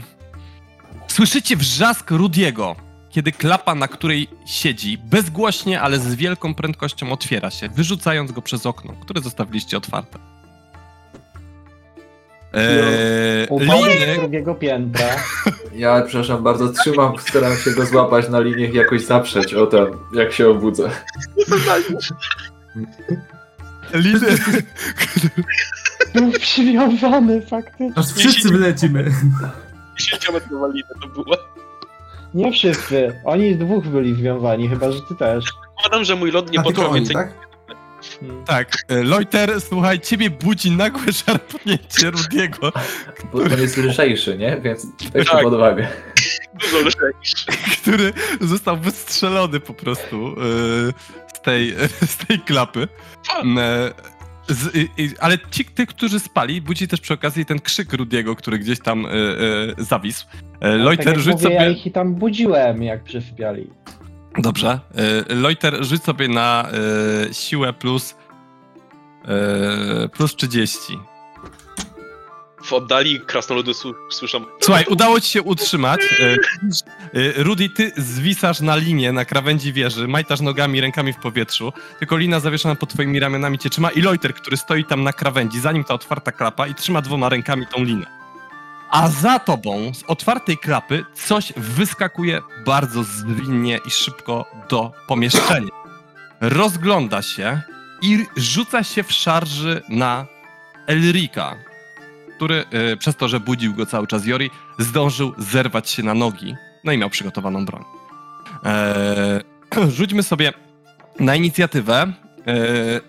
[1.12, 2.76] słyszycie wrzask Rudiego,
[3.10, 8.66] kiedy klapa, na której siedzi, bezgłośnie, ale z wielką prędkością otwiera się, wyrzucając go przez
[8.66, 10.20] okno, które zostawiliście otwarte.
[12.54, 15.08] E, Upadł liny, z drugiego piętra.
[15.76, 19.86] Ja, przepraszam bardzo, trzymam, staram się go złapać na linię i jakoś zaprzeć o tym,
[20.16, 20.92] jak się obudzę.
[23.94, 24.28] liny,
[26.14, 27.92] Był przywiązany faktycznie.
[27.96, 29.12] Aż wszyscy wylecimy.
[30.02, 31.38] 10-metrowa lina to była.
[32.34, 33.22] Nie wszyscy.
[33.26, 35.46] Oni dwóch byli związani, chyba że ty też.
[35.78, 37.34] Zakładam, że mój lot nie potrwa więcej tak?
[38.20, 38.46] Hmm.
[38.46, 42.72] tak, e, Loiter, słuchaj, ciebie budzi nagłe szarpnięcie Rudiego,
[43.34, 44.62] Bo on jest lżejszy, nie?
[44.62, 45.44] Więc weź to Tak.
[45.44, 45.88] pod uwagę.
[46.62, 47.14] dużo lżej.
[47.82, 51.76] który został wystrzelony po prostu e, z tej,
[52.14, 52.88] z tej klapy.
[54.48, 58.36] Z, i- i- ale ci, tych, którzy spali, budzi też przy okazji ten krzyk Rudiego,
[58.36, 59.12] który gdzieś tam e, e,
[59.78, 60.26] zawisł.
[60.60, 61.56] E, tak Loiter, jak rzuć mówię, sobie...
[61.56, 63.70] Ja ich i tam budziłem, jak przyspiali.
[64.38, 64.80] Dobrze.
[65.30, 66.70] E, Loiter, rzuć sobie na
[67.30, 68.16] e, siłę plus
[69.26, 70.80] e, plus 30.
[72.64, 73.72] W oddali krasnoludy
[74.10, 74.46] słyszą.
[74.60, 76.02] Słuchaj, udało ci się utrzymać.
[76.20, 76.24] E,
[77.20, 82.18] e, Rudy, ty zwisasz na linię, na krawędzi wieży, majtasz nogami, rękami w powietrzu, tylko
[82.18, 85.84] lina zawieszona pod twoimi ramionami cię trzyma i Loiter, który stoi tam na krawędzi, zanim
[85.84, 88.22] ta otwarta klapa i trzyma dwoma rękami tą linę.
[88.90, 95.72] A za tobą, z otwartej klapy, coś wyskakuje bardzo zwinnie i szybko do pomieszczenia.
[96.42, 97.62] Rozgląda się
[98.02, 100.26] i rzuca się w szarży na
[100.88, 101.56] Elrika,
[102.42, 104.50] który y, przez to, że budził go cały czas Jori,
[104.80, 107.84] zdążył zerwać się na nogi, no i miał przygotowaną broń.
[108.64, 110.54] Eee, rzućmy sobie
[111.20, 112.14] na inicjatywę.
[112.46, 113.02] Eee,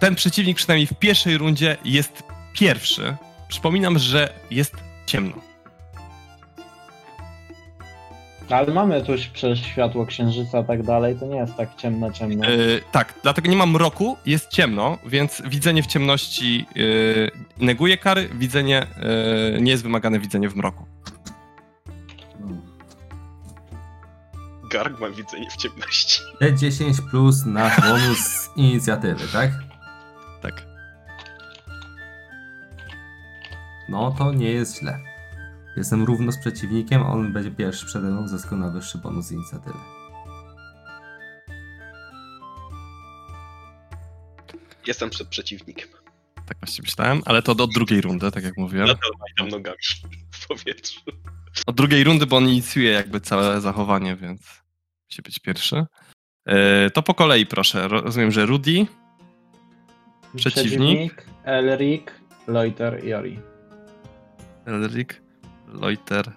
[0.00, 2.22] ten przeciwnik przynajmniej w pierwszej rundzie jest
[2.52, 3.16] pierwszy.
[3.48, 4.74] Przypominam, że jest
[5.06, 5.53] ciemno.
[8.50, 12.46] Ale mamy tu przez światło księżyca i tak dalej, to nie jest tak ciemno, ciemno.
[12.46, 18.28] Eee, tak, dlatego nie ma mroku, jest ciemno, więc widzenie w ciemności yy, neguje kary,
[18.34, 18.86] widzenie
[19.52, 20.86] yy, nie jest wymagane widzenie w mroku.
[24.70, 26.22] Garg ma widzenie w ciemności.
[26.42, 29.50] D10 plus na bonus z inicjatywy, tak?
[30.42, 30.62] Tak.
[33.88, 35.13] No to nie jest źle.
[35.76, 39.26] Jestem równo z przeciwnikiem, a on będzie pierwszy przede mną, ze względu na wyższy bonus
[39.26, 39.78] z inicjatywy.
[44.86, 45.88] Jestem przed przeciwnikiem.
[46.46, 48.86] Tak właśnie myślałem, ale to do drugiej rundy, tak jak mówiłem.
[48.86, 49.76] Dlatego nogami
[50.30, 51.00] w powietrzu.
[51.66, 54.40] Od drugiej rundy, bo on inicjuje jakby całe zachowanie, więc
[55.10, 55.86] musi być pierwszy.
[56.46, 57.88] E, to po kolei proszę.
[57.88, 58.86] Ro- Rozumiem, że Rudy,
[60.36, 61.26] przeciwnik.
[61.44, 62.06] Elric,
[62.46, 63.40] Loiter, Jori.
[64.66, 65.08] Elric,
[65.68, 66.32] Loiter,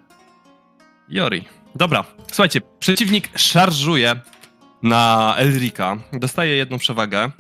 [1.10, 1.46] Jori.
[1.76, 4.16] Dobra, słuchajcie, przeciwnik szarżuje
[4.84, 5.98] na Elrika.
[6.14, 7.32] Dostaje jedną przewagę.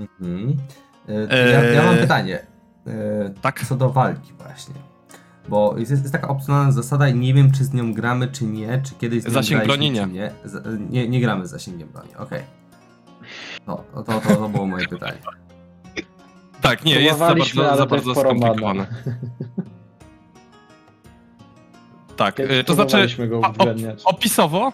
[0.00, 0.56] Mhm.
[1.08, 2.46] E, Ja, ja mam pytanie.
[2.86, 3.66] E, tak.
[3.66, 4.74] Co do walki właśnie.
[5.48, 8.82] Bo jest, jest taka opcjonalna zasada i nie wiem, czy z nią gramy, czy nie,
[8.82, 10.32] czy kiedyś z nią Zasięg broni nie.
[10.44, 11.08] Z, nie.
[11.08, 12.42] Nie gramy z zasięgiem broni, okej.
[13.66, 15.18] To, to, to, to było moje pytanie.
[16.60, 18.86] Tak, nie, jest za bardzo, za bardzo skomplikowane.
[22.18, 22.96] Tak, e, to znaczy
[23.42, 23.56] op-.
[24.04, 24.72] Opisowo,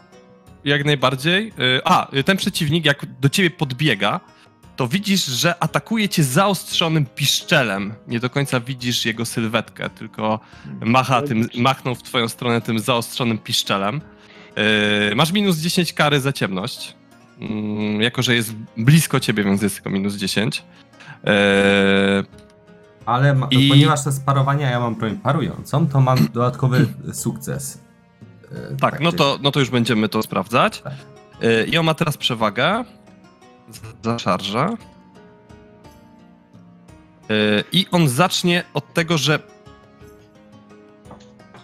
[0.65, 1.53] jak najbardziej.
[1.79, 4.21] Y, A, y, ten przeciwnik, jak do ciebie podbiega,
[4.77, 7.95] to widzisz, że atakuje cię zaostrzonym piszczelem.
[8.09, 10.41] Nie do końca widzisz jego sylwetkę, tylko
[10.81, 14.01] macha tym, machnął w twoją stronę tym zaostrzonym piszczelem.
[15.12, 16.95] Y, Masz minus 10 kary za ciemność.
[17.41, 20.62] Mm, Jako, że jest blisko ciebie, więc jest tylko minus 10.
[23.06, 26.86] Ale ma, I- ponieważ to jest parowanie, a ja mam broń parującą, to mam dodatkowy
[27.12, 27.81] sukces.
[28.72, 30.81] E, Tak, no to, no to już będziemy to sprawdzać.
[30.82, 30.93] Tak.
[31.44, 32.85] Y, I on ma teraz przewagę
[33.70, 34.68] za- za szarżę.
[37.31, 39.39] Y, I on zacznie od tego, że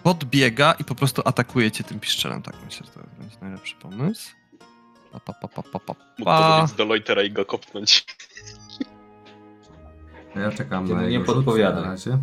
[0.02, 2.42] podbiega i po prostu atakuje cię tym piszczelem.
[2.42, 4.30] Tak, myślę, że to będzie najlepszy pomysł.
[5.12, 5.94] Pa, pa, pa, pa, pa,
[6.24, 8.04] pa, Mógł do Loitera i go kopnąć.
[10.36, 11.82] Ja czekam Nie, na no nie jego rzut podpowiadaj.
[11.82, 12.18] na razie.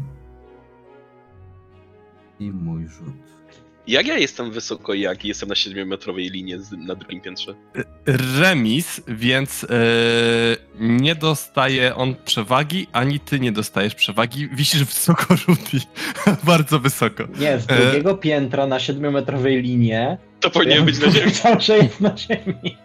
[2.39, 3.13] I mój rzut.
[3.87, 7.55] Jak ja jestem wysoko, jak jestem na 7-metrowej linie z, na drugim piętrze?
[8.39, 9.67] Remis, więc y,
[10.79, 14.47] nie dostaje on przewagi, ani ty nie dostajesz przewagi.
[14.49, 15.85] Wisisz wysoko, Rudy.
[16.43, 17.23] Bardzo wysoko.
[17.39, 17.81] Nie, z E.
[17.81, 20.17] drugiego piętra na 7-metrowej linie.
[20.39, 21.31] To powinien być na ziemi.
[21.31, 22.77] Cały że jest na ziemi.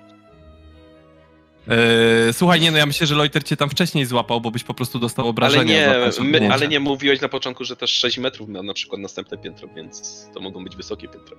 [1.68, 4.74] E, słuchaj, nie no, ja myślę, że Loiter cię tam wcześniej złapał, bo byś po
[4.74, 6.10] prostu dostał Ale obrażenia.
[6.12, 9.01] za nie, my, ale nie mówiłeś na początku, że też 6 metrów miał na przykład
[9.01, 11.36] następne piętro, więc to mogą być wysokie piętra.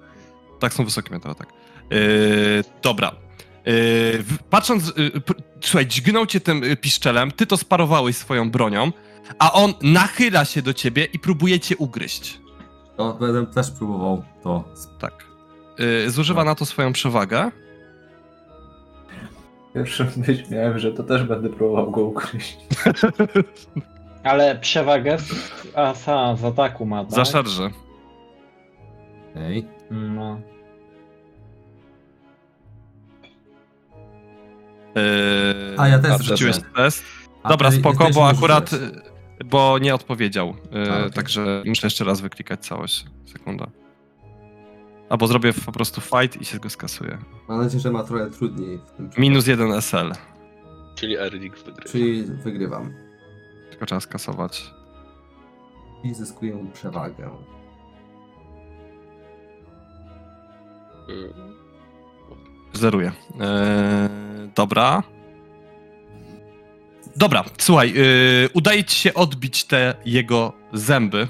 [0.59, 1.47] Tak, są wysokie metale, tak.
[1.49, 1.95] E,
[2.81, 3.07] dobra.
[3.07, 3.13] E,
[4.17, 4.93] w- patrząc,
[5.61, 8.91] słuchaj, dźgnął cię tym piszczelem, ty to sparowałeś swoją bronią,
[9.39, 12.39] a on nachyla się do ciebie i próbuje cię ugryźć.
[12.97, 14.63] To będę też próbował to.
[14.99, 15.25] Tak.
[16.07, 17.51] Zużywa na to swoją przewagę.
[19.73, 22.57] Pierwszą myśl miałem, że to też będę próbował go ukryć.
[24.23, 25.31] Ale przewagę z,
[25.75, 27.13] a, sa, z ataku ma, tak?
[27.13, 27.69] Za szarże.
[29.31, 29.65] Okej.
[29.91, 30.39] No.
[34.95, 37.03] E, A ja też Rzuciłeś test.
[37.43, 38.69] A Dobra, ty- spoko, bo akurat,
[39.45, 40.53] bo nie odpowiedział,
[40.89, 41.11] A, okej.
[41.11, 43.05] także muszę jeszcze raz wyklikać całość.
[43.25, 43.67] Sekunda.
[45.13, 47.17] Albo zrobię po prostu fight i się go skasuje.
[47.47, 49.09] Mam nadzieję, że ma trochę trudniej w tym.
[49.17, 50.11] Minus jeden SL.
[50.95, 51.89] Czyli Erlik wygrywa.
[51.91, 52.93] Czyli wygrywam.
[53.69, 54.73] Tylko trzeba skasować.
[56.03, 57.29] I zyskuję przewagę.
[61.09, 61.33] Mm.
[62.73, 63.11] Zeruję.
[63.39, 64.09] Eee,
[64.55, 65.03] dobra.
[67.15, 71.27] Dobra, słuchaj, yy, udaje ci się odbić te jego zęby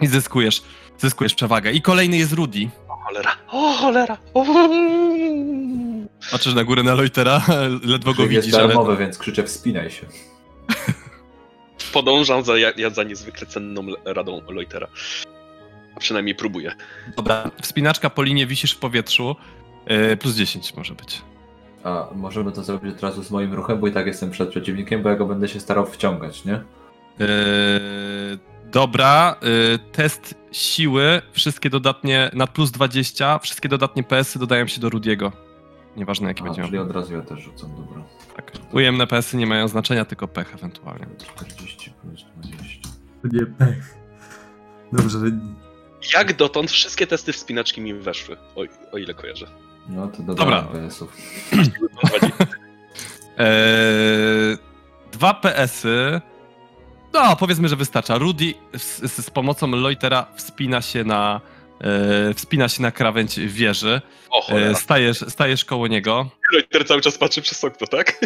[0.00, 0.62] i zyskujesz,
[1.02, 1.72] zyskujesz przewagę.
[1.72, 2.68] I kolejny jest Rudy.
[2.88, 4.18] O cholera, o cholera!
[4.34, 4.44] O,
[6.30, 7.42] Patrzysz na górę na Loitera,
[7.92, 8.68] ledwo go Krzyk jest widzisz, ale...
[8.68, 10.06] darmowy, więc krzyczę wspinaj się.
[11.92, 14.86] Podążam za, ja, za niezwykle cenną radą Loitera.
[15.96, 16.72] A przynajmniej próbuję.
[17.16, 19.36] Dobra, wspinaczka po linie wisisz w powietrzu,
[19.86, 21.22] yy, plus 10 może być.
[21.84, 25.02] A możemy to zrobić od razu z moim ruchem, bo i tak jestem przed przeciwnikiem,
[25.02, 26.52] bo ja go będę się starał wciągać, nie?
[27.18, 27.28] Yy,
[28.72, 34.88] dobra, yy, test siły, wszystkie dodatnie, nad plus 20, wszystkie dodatnie PS-y dodają się do
[34.90, 35.32] Rudiego.
[35.96, 36.84] Nieważne jaki A, będzie czyli miał.
[36.84, 38.02] od razu ja też rzucam, dobra.
[38.36, 38.52] Tak.
[38.72, 41.06] Ujemne PS-y nie mają znaczenia, tylko pech ewentualnie.
[41.18, 42.88] 40 plus 20.
[43.22, 43.94] To nie pech.
[44.92, 45.26] Dobrze, że
[46.14, 48.60] Jak dotąd wszystkie testy wspinaczki mi weszły, o,
[48.92, 49.46] o ile kojarzę.
[49.88, 50.62] No to Dobra.
[50.62, 51.16] PS-ów.
[53.38, 54.56] Eee,
[55.12, 56.20] dwa PS-y.
[57.12, 58.18] No, powiedzmy, że wystarcza.
[58.18, 61.40] Rudy z, z, pomocą Loitera wspina się na,
[62.30, 64.00] e, wspina się na krawędź wieży.
[64.30, 66.30] O E, stajesz, stajesz koło niego.
[66.52, 68.18] Loiter cały czas patrzy przez okno, tak?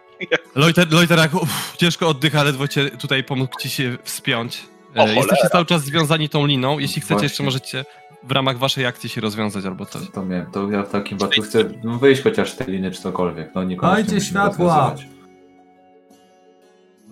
[0.54, 4.62] Loiter, Loiter jak, uff, ciężko oddycha, ledwo cię tutaj pomógł ci się wspiąć.
[4.94, 5.48] O E, jesteście cholera.
[5.48, 6.78] cały czas związani tą liną.
[6.78, 7.24] Jeśli chcecie, Właśnie.
[7.26, 7.84] jeszcze możecie
[8.22, 10.02] w ramach waszej akcji się rozwiązać albo coś.
[10.10, 13.50] To miałem, to ja w takim wypadku chcę wyjść chociaż z tej liny czy cokolwiek.
[13.54, 14.94] No Dajcie światła!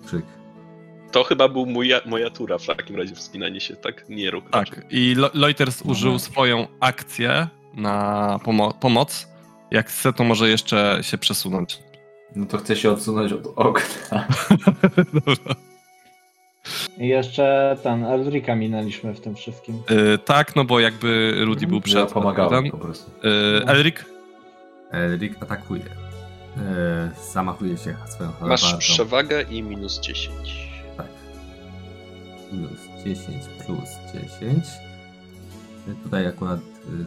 [0.05, 0.25] krzyk.
[1.13, 4.09] To chyba był moja, moja tura w takim razie wspinanie się, tak?
[4.09, 4.49] Nie róg.
[4.49, 6.19] Tak, i Lo- Loiters użył Mhm.
[6.19, 9.27] swoją akcję na pomo- pomoc.
[9.71, 11.79] Jak chce, to może jeszcze się przesunąć.
[12.35, 14.27] No to chcę się odsunąć od okna.
[15.13, 15.55] Dobra.
[16.97, 19.83] I jeszcze ten Eldrika minęliśmy w tym wszystkim.
[19.91, 22.11] Y, tak, no bo jakby Rudy był Ja przed.
[22.11, 22.71] pomagałem ten.
[22.71, 23.11] po prostu.
[23.11, 23.95] Y, Elric?
[24.91, 25.81] Elric atakuje.
[26.57, 28.77] E, zamachuje się swoją Masz halabardą.
[28.79, 30.62] przewagę i minus 10.
[32.53, 34.65] Minus 10 plus 10.
[35.87, 37.05] E, Tutaj akurat y,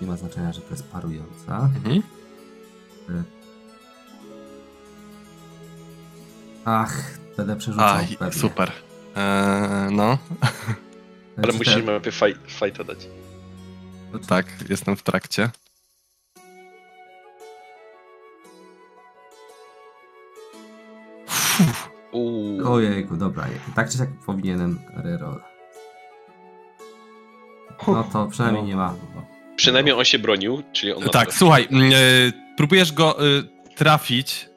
[0.00, 1.56] nie ma znaczenia, że to jest parująca.
[1.76, 2.02] Mhm.
[6.64, 8.40] Ach, będę przerzucał pewnie.
[8.40, 8.72] super.
[9.16, 10.18] Eee, no,
[11.36, 12.98] Ale te- najpierw faj, fajta dać.
[14.28, 15.50] tak, jestem w trakcie.
[21.28, 21.85] Fuh,
[22.16, 22.72] Uuu.
[22.72, 23.46] Ojejku, dobra.
[23.74, 25.40] Tak czy siak powinienem reroll.
[27.86, 28.94] No to przynajmniej nie ma.
[29.56, 31.96] Przynajmniej on się bronił, czyli on tak, teraz- słuchaj, mm, e,
[32.56, 33.44] próbujesz go y,
[33.74, 34.48] trafić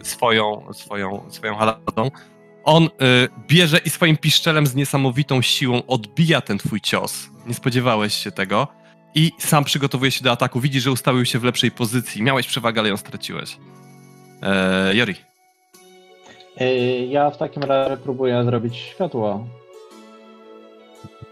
[0.00, 2.10] y, swoją, swoją, swoją haladą.
[2.64, 2.88] On y,
[3.48, 7.30] bierze i swoim piszczelem z niesamowitą siłą odbija ten twój cios.
[7.46, 8.68] Nie spodziewałeś się tego.
[9.14, 10.60] I sam przygotowuje się do ataku.
[10.60, 12.22] Widzi, że ustawił się w lepszej pozycji.
[12.22, 13.58] Miałeś przewagę, ale ją straciłeś.
[14.42, 15.14] E, Jori.
[16.60, 19.46] Yy, Ja w takim razie próbuję zrobić światło.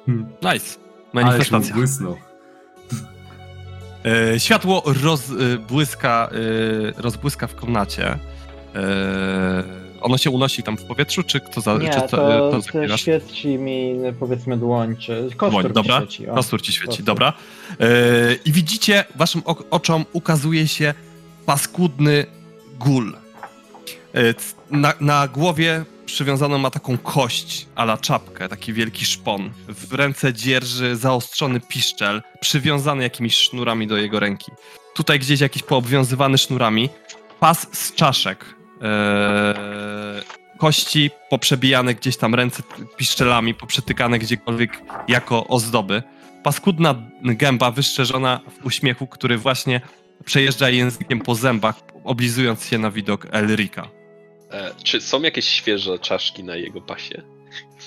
[0.06, 0.44] Nice.
[0.44, 0.78] Ale się
[1.12, 1.74] Manifestacja.
[1.74, 2.16] błysnął.
[4.34, 6.30] E, światło rozbłyska,
[6.98, 8.06] e, rozbłyska w komnacie.
[8.08, 8.18] E,
[10.00, 12.06] ono się unosi tam w powietrzu, czy kto za, Nie, czy to,
[12.50, 13.00] to zaklinasz?
[13.00, 15.98] świeci mi powiedzmy dłoń, czy kostur Dłoń, dobra.
[16.00, 16.28] świeci.
[16.28, 16.34] o.
[16.34, 17.04] Kostur ci świeci, kostur.
[17.06, 17.32] dobra.
[18.44, 20.94] I widzicie, waszym oczom ukazuje się
[21.46, 22.26] paskudny
[22.78, 23.16] gul.
[24.14, 24.34] E,
[24.70, 29.50] na, na głowie przywiązaną ma taką kość, ala czapkę, taki wielki szpon.
[29.68, 34.52] W ręce dzierży zaostrzony piszczel, przywiązany jakimiś sznurami do jego ręki.
[34.94, 36.88] tutaj gdzieś jakiś poobwiązywany sznurami,
[37.40, 40.22] pas z czaszek, e,
[40.58, 42.62] kości poprzebijane gdzieś tam ręce
[42.96, 46.02] piszczelami, poprzetykane gdziekolwiek jako ozdoby,
[46.42, 49.80] paskudna gęba wyszczerzona w uśmiechu, który właśnie
[50.24, 51.74] przejeżdża językiem po zębach,
[52.04, 53.88] oblizując się na widok Elrika.
[54.54, 57.22] E, czy są jakieś świeże czaszki na jego pasie?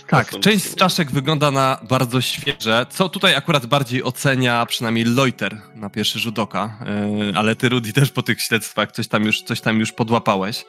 [0.08, 5.62] Tak, część z czaszek wygląda na bardzo świeże, co tutaj akurat bardziej ocenia przynajmniej Loiter
[5.76, 6.80] na pierwszy rzut oka,
[7.20, 10.66] yy, ale ty Rudy też po tych śledztwach coś tam już, coś tam już podłapałeś.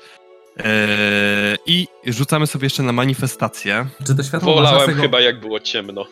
[0.57, 0.65] Yy,
[1.67, 3.87] I rzucamy sobie jeszcze na manifestację.
[4.07, 6.07] Czy to światło Wolałem chyba jak było ciemno.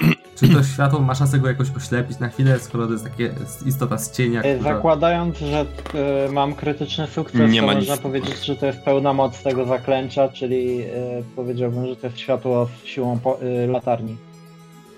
[0.40, 3.34] Czy to światło ma szansę go jakoś oślepić na chwilę, skoro to jest takie
[3.66, 4.74] istota z cienia, E, która...
[4.74, 5.66] Zakładając, że
[6.26, 8.02] e, mam krytyczny sukces, Nie to ma można nic.
[8.02, 10.86] powiedzieć, że to jest pełna moc tego zaklęcia, czyli e,
[11.36, 14.16] powiedziałbym, że to jest światło z siłą po, e, latarni.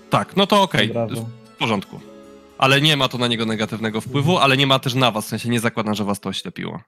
[0.09, 1.29] Tak, no to okej, razu.
[1.55, 1.99] w porządku.
[2.57, 5.29] Ale nie ma to na niego negatywnego wpływu, ale nie ma też na was, w
[5.29, 6.79] sensie nie zakładam, że was to oślepiło.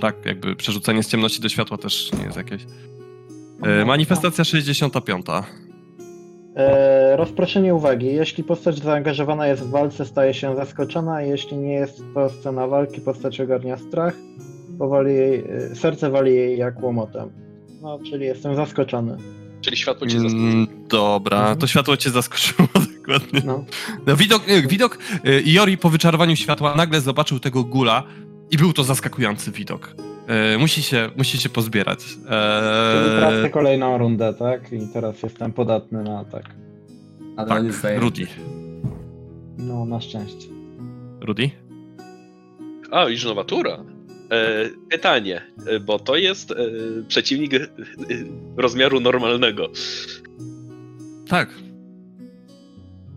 [0.00, 2.62] Tak, jakby przerzucenie z ciemności do światła też nie jest jakieś.
[3.86, 5.26] Manifestacja 65.
[6.56, 8.06] E, rozproszenie uwagi.
[8.06, 13.00] Jeśli postać zaangażowana jest w walce, staje się zaskoczona, jeśli nie jest to scena walki,
[13.00, 14.14] postać ogarnia strach,
[14.78, 17.30] powoli jej, e, serce wali jej jak łomotem.
[17.82, 19.16] No, czyli jestem zaskoczony.
[19.60, 20.48] Czyli światło cię zaskoczyło.
[20.50, 21.58] Mm, dobra, Mhm.
[21.58, 22.68] to światło cię zaskoczyło
[22.98, 23.42] dokładnie.
[23.44, 23.64] No.
[24.06, 24.98] No, widok, widok
[25.44, 28.02] Jori po wyczarowaniu światła nagle zobaczył tego gula
[28.50, 29.94] i był to zaskakujący widok.
[30.54, 31.98] Y, musi, się, musi się pozbierać.
[33.18, 34.72] Tracę Eee, kolejną rundę, tak?
[34.72, 36.44] I teraz jestem podatny na atak.
[37.36, 37.98] Ale tak.
[38.00, 38.26] Rudy.
[39.58, 40.48] No, na szczęście.
[41.20, 41.50] Rudy?
[42.90, 43.84] A, już nowa tura.
[44.30, 46.54] E, pytanie, e, bo to jest e,
[47.08, 47.66] przeciwnik e, e,
[48.56, 49.68] rozmiaru normalnego,
[51.28, 51.48] Tak.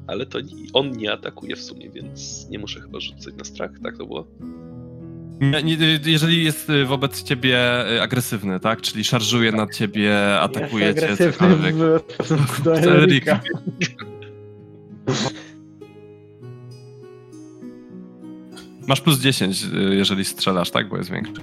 [0.07, 0.39] ale to
[0.73, 4.27] on nie atakuje w sumie, więc nie muszę chyba rzucać na strach, tak to było?
[6.05, 8.81] Jeżeli jest y, wobec ciebie y, agresywny, tak?
[8.81, 11.75] Czyli szarżuje na ciebie, atakuje jest cię, cokolwiek.
[11.75, 13.39] w Erika.
[18.87, 20.89] Masz plus 10, y, jeżeli strzelasz, tak?
[20.89, 21.41] Bo jest większy.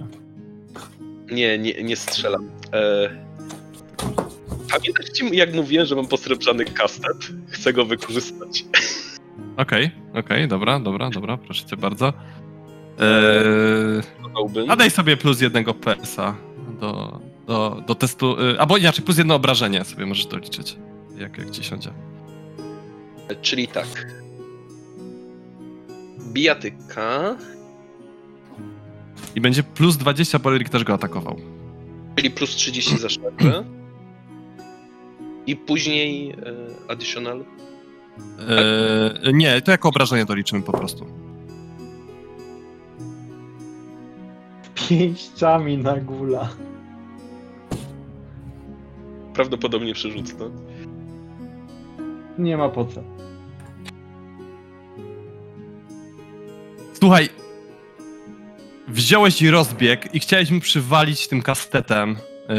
[1.30, 2.50] Nie, nie, nie strzelam.
[2.72, 3.10] E,
[4.70, 7.16] pamiętacie, jak mówiłem, że mam posrebrzany kastet?
[7.48, 8.64] Chcę go wykorzystać.
[9.56, 12.12] Okej, okej, dobra, dobra, dobra, proszę cię bardzo.
[12.98, 14.70] Eee, Dodałbym.
[14.70, 16.34] A daj sobie plus jednego PS-a
[16.80, 18.40] do, do, do testu.
[18.40, 20.76] y, Albo inaczej, plus jedno obrażenie sobie możesz doliczyć.
[21.16, 21.90] Jak, jak ci siądzie.
[23.42, 24.06] Czyli tak.
[26.32, 27.36] Bijatyka,
[29.34, 31.36] I będzie plus 20, bo Erik też go atakował.
[32.16, 33.64] czyli plus 30 za szarpę.
[35.46, 36.36] I później e,
[36.88, 37.44] additional.
[38.48, 41.06] Eee, nie, to jako obrażenie doliczymy po prostu.
[44.88, 46.48] Pięściami na gula.
[49.34, 50.34] Prawdopodobnie przerzucę.
[50.38, 50.50] No?
[52.38, 53.02] Nie ma po co.
[56.92, 57.28] Słuchaj,
[58.88, 62.16] wziąłeś i rozbieg i chciałeś mu przywalić tym kastetem,
[62.48, 62.56] yy,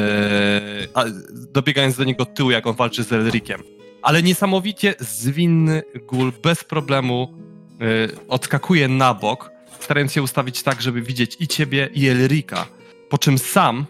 [0.94, 3.62] a, dobiegając do niego tyłu, jak on walczy z Elrikiem.
[4.02, 7.34] Ale niesamowicie zwinny gul bez problemu
[7.80, 7.88] yy,
[8.28, 9.53] odskakuje na bok,
[9.84, 12.66] starając się ustawić tak, żeby widzieć i ciebie, i Elrika.
[13.10, 13.86] Po czym sam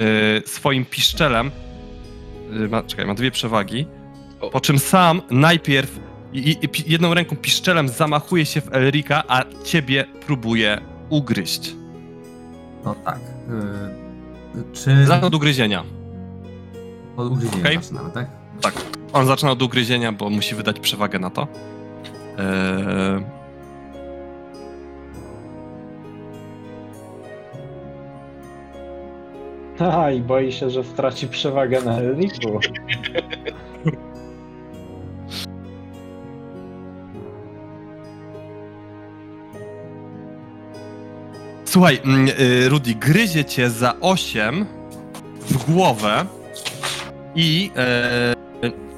[0.00, 1.50] yy, swoim piszczelem,
[2.52, 3.86] yy, ma, czekaj, ma dwie przewagi,
[4.52, 6.00] po czym sam najpierw
[6.32, 11.74] i, i, jedną ręką piszczelem zamachuje się w Elrika, a ciebie próbuje ugryźć.
[12.84, 13.20] No tak.
[14.54, 15.06] Yy, czy...
[15.06, 15.84] Zacznę od ugryzienia.
[17.16, 17.76] Od ugryzienia Okej.
[17.76, 18.28] zaczynamy, tak?
[19.12, 21.48] On zaczyna od ugryzienia, bo musi wydać przewagę na to.
[22.38, 23.37] Eee...
[29.80, 32.60] A, i boi się, że straci przewagę na Eliku.
[41.64, 44.66] Słuchaj, mm, y, Rudy, gryzie cię za 8
[45.40, 46.26] w głowę
[47.34, 48.34] i e,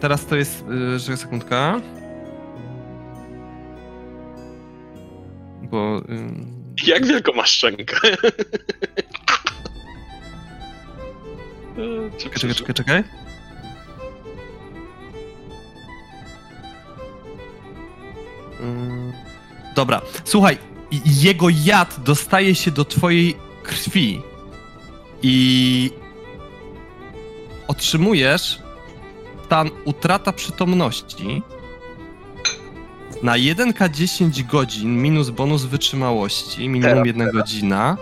[0.00, 1.80] teraz to jest, y, że sekundka.
[5.62, 5.98] Bo...
[5.98, 7.96] y, Jak wielką masz szczękę?
[12.18, 13.04] Czekaj, czekaj, czekaj, czekaj.
[18.60, 19.12] Mm,
[19.74, 20.58] Dobra, słuchaj,
[21.06, 24.22] jego jad dostaje się do twojej krwi
[25.22, 25.90] i
[27.68, 28.58] otrzymujesz
[29.46, 31.42] stan utrata przytomności
[33.22, 37.96] Na 1K10 godzin minus bonus wytrzymałości, minimum Teraz, jedna godzina,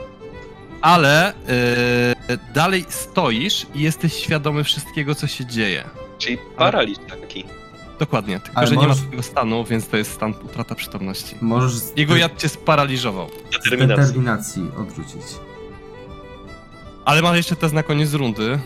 [0.81, 1.33] ale
[2.29, 5.85] yy, dalej stoisz i jesteś świadomy wszystkiego, co się dzieje.
[6.19, 7.45] Czyli paraliż taki.
[7.99, 11.37] Dokładnie, tylko Ale że nie możesz- ma tego stanu, więc to jest stan utrata przytomności.
[11.41, 13.29] Możesz z Jego jad cię sparaliżował.
[13.65, 14.05] Determinacja.
[14.05, 15.23] determinacji odrzucić.
[17.05, 18.59] Ale ma jeszcze test na koniec rundy,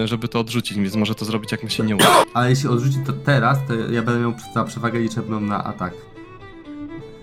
[0.00, 2.24] yy, żeby to odrzucić, więc może to zrobić jak mu się nie uda.
[2.34, 4.34] Ale jeśli odrzuci to teraz, to ja będę miał
[4.66, 5.92] przewagę liczebną na atak.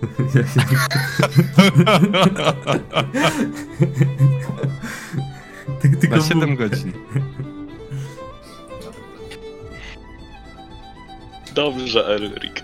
[5.82, 6.28] Ty- tylko Na mów.
[6.28, 6.94] 7 godzin.
[11.56, 12.64] Dobrze, Elric.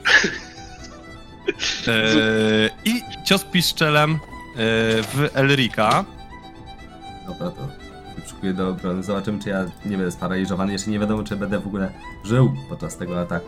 [1.88, 4.18] Yy, I cios piszczelem yy,
[5.04, 6.06] w Elrika.
[7.28, 7.68] Dobra, to
[8.16, 9.04] wyczekuję do obrony.
[9.04, 10.72] Zobaczymy, czy ja nie będę sparaliżowany.
[10.74, 11.92] Jeszcze nie wiadomo, czy będę w ogóle
[12.24, 13.48] żył podczas tego ataku.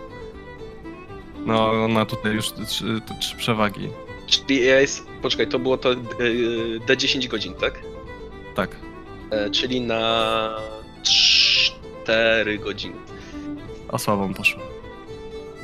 [1.46, 3.90] No, on ma tutaj już trzy, trzy przewagi.
[4.28, 5.08] Czyli ja jest.
[5.22, 7.80] Poczekaj, to było to yy, D10 godzin, tak?
[8.56, 8.76] Tak.
[9.32, 10.50] E, czyli na
[12.04, 12.96] 4 godziny.
[13.92, 14.62] A słabą poszło.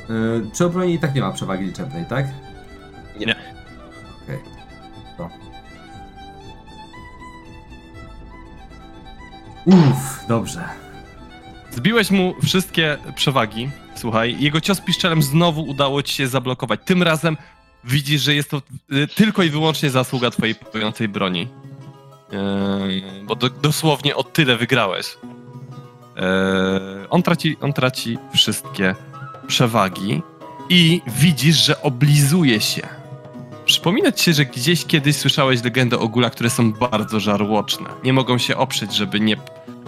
[0.08, 2.26] Yy, przy obronie i tak nie ma przewagi liczebnej, tak?
[3.18, 3.26] Nie.
[3.26, 3.36] Nie.
[4.24, 4.38] Okej.
[5.16, 5.30] To.
[9.66, 10.64] Uff, dobrze.
[11.70, 13.70] Zbiłeś mu wszystkie przewagi.
[14.00, 16.80] Słuchaj, jego cios piszczelem znowu udało ci się zablokować.
[16.84, 17.36] Tym razem
[17.84, 18.62] widzisz, że jest to
[18.92, 21.48] y, tylko i wyłącznie zasługa twojej płującej broni.
[22.32, 25.06] Yy, bo do, dosłownie o tyle wygrałeś.
[26.16, 26.22] Yy,
[27.10, 28.94] on, traci, on traci wszystkie
[29.46, 30.22] przewagi
[30.68, 32.88] i widzisz, że oblizuje się.
[33.64, 37.90] Przypomina ci się, że gdzieś kiedyś słyszałeś legendę o gulach, które są bardzo żarłoczne.
[38.04, 39.36] Nie mogą się oprzeć, żeby nie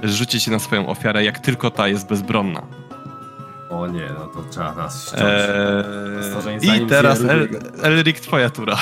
[0.03, 2.82] rzucić się na swoją ofiarę, jak tylko ta jest bezbronna.
[3.73, 5.23] O nie, no to trzeba nas ściąć.
[6.27, 7.49] Stworzenie Eee, I teraz zje El.
[7.83, 8.79] Elric, twoja tura.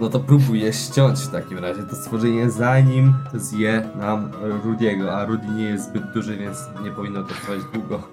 [0.00, 4.30] No to próbuję ściąć w takim razie to stworzenie zanim zje nam
[4.64, 8.02] Rudiego, a Rudy nie jest zbyt duży, więc nie powinno to trwać długo.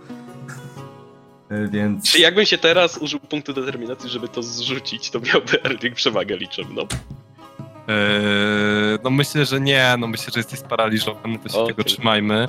[1.72, 2.12] Więc...
[2.12, 6.82] Czy jakbym się teraz użył punktu determinacji, żeby to zrzucić, to miałby Elric przewagę liczebną.
[6.82, 6.88] Eee,
[9.04, 11.68] no myślę, że nie, no myślę, że jesteś sparaliżowany, to się Okej.
[11.68, 12.48] tego trzymajmy.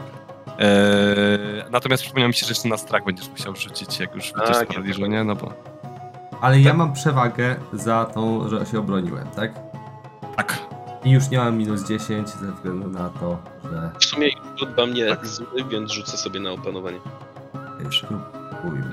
[0.58, 4.56] Eee, natomiast przypomniał mi się, że jeszcze na strach będziesz musiał rzucić, jak już wyjdziesz
[4.56, 4.68] z Tak.
[4.68, 5.24] paraliżu, nie?
[5.24, 5.52] No bo...
[6.40, 9.52] Ale ja mam przewagę za tą, że się obroniłem, tak?
[10.36, 10.58] Tak.
[11.04, 13.90] I już nie mam minus 10 ze względu na to, że...
[13.98, 14.28] W sumie
[14.76, 16.98] dla mnie zły, więc rzucę sobie na opanowanie.
[18.58, 18.90] Spróbujmy.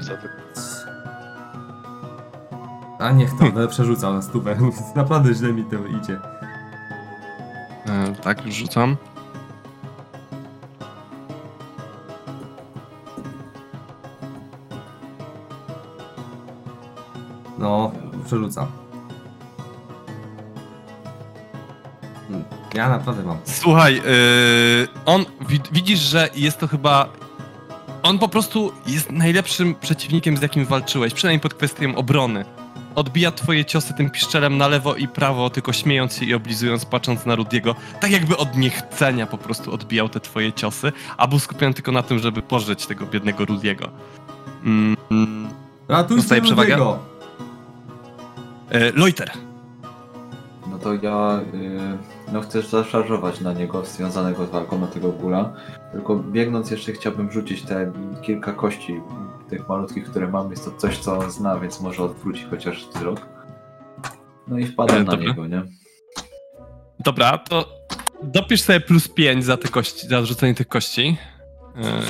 [2.99, 4.57] A niech to, będę przerzucał na stówę.
[4.95, 6.19] Naprawdę źle mi to idzie.
[7.87, 8.97] Eee, tak, już rzucam.
[17.65, 17.91] No,
[18.25, 18.67] przerzucam.
[22.27, 23.37] Hmm, Ja naprawdę mam.
[23.43, 24.01] Słuchaj, yy,
[25.05, 27.09] on wi- widzisz, że jest to chyba.
[28.03, 32.45] On po prostu jest najlepszym przeciwnikiem, z jakim walczyłeś, przynajmniej pod kwestią obrony.
[32.95, 37.25] Odbija twoje ciosy tym piszczelem na lewo i prawo, tylko śmiejąc się i oblizując, patrząc
[37.25, 37.75] na Rudiego.
[38.01, 42.03] Tak jakby od niechcenia po prostu odbijał te twoje ciosy, a był skupiony tylko na
[42.03, 43.89] tym, żeby pożyć tego biednego Rudiego.
[44.63, 44.95] Mm,
[45.87, 46.75] Ratujcie Dostaję przewagę?
[46.75, 47.14] Rudiego!
[48.69, 49.31] E, Loiter.
[50.71, 55.53] No to ja y, no chcę zaszarżować na niego związanego z walką na tego gula.
[55.91, 59.01] Tylko biegnąc jeszcze chciałbym rzucić te kilka kości
[59.49, 60.51] tych malutkich, które mam.
[60.51, 63.21] Jest to coś, co on zna, więc może odwróci chociaż wzrok.
[64.47, 65.27] No i wpadam E, na dobra.
[65.27, 65.61] niego, nie?
[66.99, 67.65] Dobra, to
[68.23, 71.17] dopisz sobie plus 5 za te kości, za rzucenie tych kości.
[71.75, 72.01] E,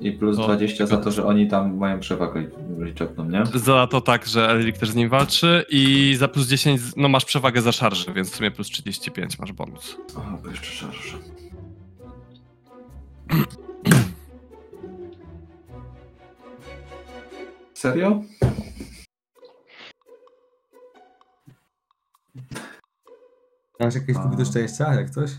[0.00, 2.44] I plus O, 20 za to, że oni tam mają przewagę
[2.78, 3.42] liczebną, nie?
[3.54, 7.24] Za to tak, że Elric też z nim walczy i za plus 10, no masz
[7.24, 9.96] przewagę za szarży, więc w sumie plus 35 masz bonus.
[10.16, 11.18] O, bo jeszcze szarżę.
[17.74, 18.22] Serio?
[23.80, 25.30] Masz jakieś punkty do szczęścia, jak coś?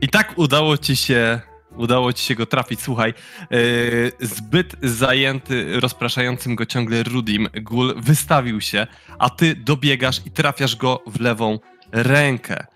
[0.00, 1.40] I tak udało ci się,
[1.76, 2.80] udało ci się go trafić.
[2.82, 3.14] Słuchaj,
[3.50, 8.86] yy, zbyt zajęty rozpraszającym go ciągle Rudim, Gul wystawił się,
[9.18, 11.58] a ty dobiegasz i trafiasz go w lewą
[11.92, 12.66] rękę.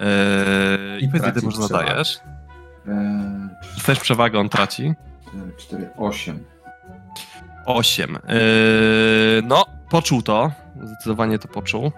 [0.00, 0.06] Yy,
[1.00, 1.86] I I powiedz, ile traci można przewagę.
[1.92, 2.20] dajesz?
[2.88, 2.94] Eee,
[3.74, 4.92] Dostajesz przewagę, on traci.
[5.58, 6.44] 4, 8.
[7.66, 8.12] 8.
[8.28, 10.52] Yy, no, poczuł to.
[10.82, 11.92] Zdecydowanie to poczuł.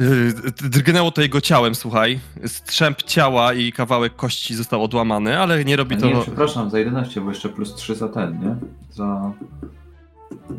[0.00, 2.20] Yy, drgnęło to jego ciałem, słuchaj.
[2.46, 6.78] Strzęp ciała i kawałek kości został odłamany, ale nie robi A to nie, przepraszam, za
[6.78, 8.56] 11, bo jeszcze plus 3 za ten, nie?
[8.90, 9.32] Za...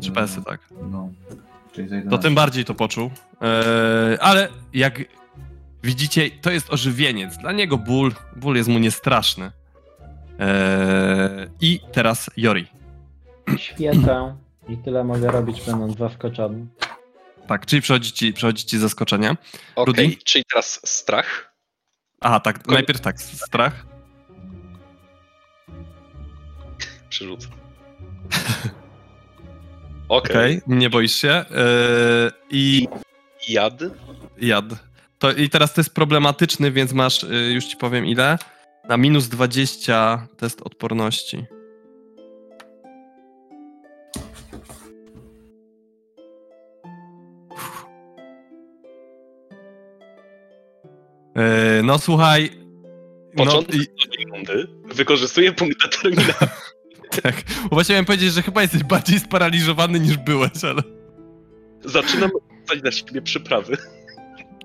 [0.00, 0.60] 3 PS-y, tak.
[0.90, 1.08] No,
[1.72, 2.16] czyli za 11.
[2.16, 3.10] To tym bardziej to poczuł.
[3.40, 5.00] Eee, ale jak
[5.82, 7.36] widzicie, to jest ożywieniec.
[7.36, 9.50] Dla niego ból, ból jest mu niestraszny.
[10.38, 12.66] Eee, I teraz Jori.
[13.56, 14.34] Świecę
[14.68, 16.66] i tyle mogę robić, będąc zaskoczony.
[17.48, 19.30] Tak, czyli przechodzi ci, przechodzi ci zaskoczenie.
[19.74, 20.16] Okej, Rudy?
[20.24, 21.54] czyli teraz strach.
[22.20, 23.86] Aha, tak, Ko- najpierw tak, strach.
[27.08, 27.48] Przerzucę.
[30.08, 30.30] Okej.
[30.36, 31.30] Okej, nie boisz się.
[31.30, 32.88] Eee, I
[33.48, 33.74] Jad.
[34.40, 34.64] jad.
[35.18, 38.38] To, I teraz to jest problematyczny, więc masz, y, już ci powiem ile.
[38.88, 41.44] Na minus 20 test odporności.
[51.36, 52.50] Yy, no słuchaj.
[53.36, 54.68] No, Początek i, nowej rundy.
[54.94, 56.46] Wykorzystuję punkt determinacji.
[57.22, 57.34] tak.
[57.62, 60.82] Bo Właśnie miałem powiedzieć, że chyba jesteś bardziej sparaliżowany niż byłeś, ale.
[61.84, 62.30] Zaczynam
[62.60, 63.76] rzucać na siebie przyprawy.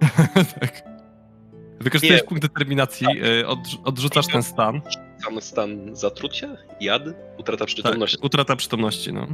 [0.60, 0.84] tak.
[1.80, 4.82] Wykorzystujesz punkt determinacji, y, odrz- odrzucasz ten stan.
[5.24, 7.04] Sam stan zatrucia, jad,
[7.38, 8.18] utrata Tak, przytomności.
[8.22, 9.28] utrata przytomności, no.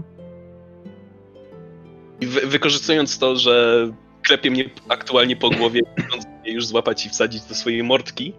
[2.22, 3.88] I wy, wykorzystując to, że
[4.28, 8.34] klepie mnie aktualnie po głowie, chcąc mnie już złapać i wsadzić do swojej mordki,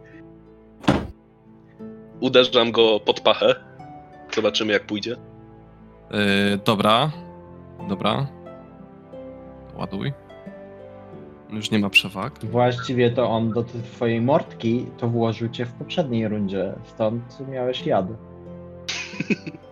[2.21, 3.55] uderzam go pod pachę.
[4.35, 5.11] Zobaczymy jak pójdzie.
[5.11, 7.11] Yy, dobra.
[7.89, 8.27] Dobra.
[9.77, 10.13] Ładuj.
[11.51, 12.45] Już nie ma przewag.
[12.45, 18.07] Właściwie to on do twojej mordki to włożył cię w poprzedniej rundzie, stąd miałeś jad.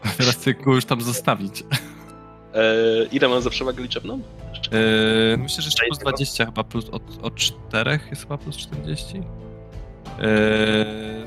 [0.05, 1.65] A teraz go już tam zostawić.
[2.55, 4.21] Eee, ile mam za przewagę liczebną?
[4.73, 9.17] Yy, myślę, że jeszcze plus 20 chyba, plus od, od 4 jest chyba plus 40.
[9.17, 9.25] Yy,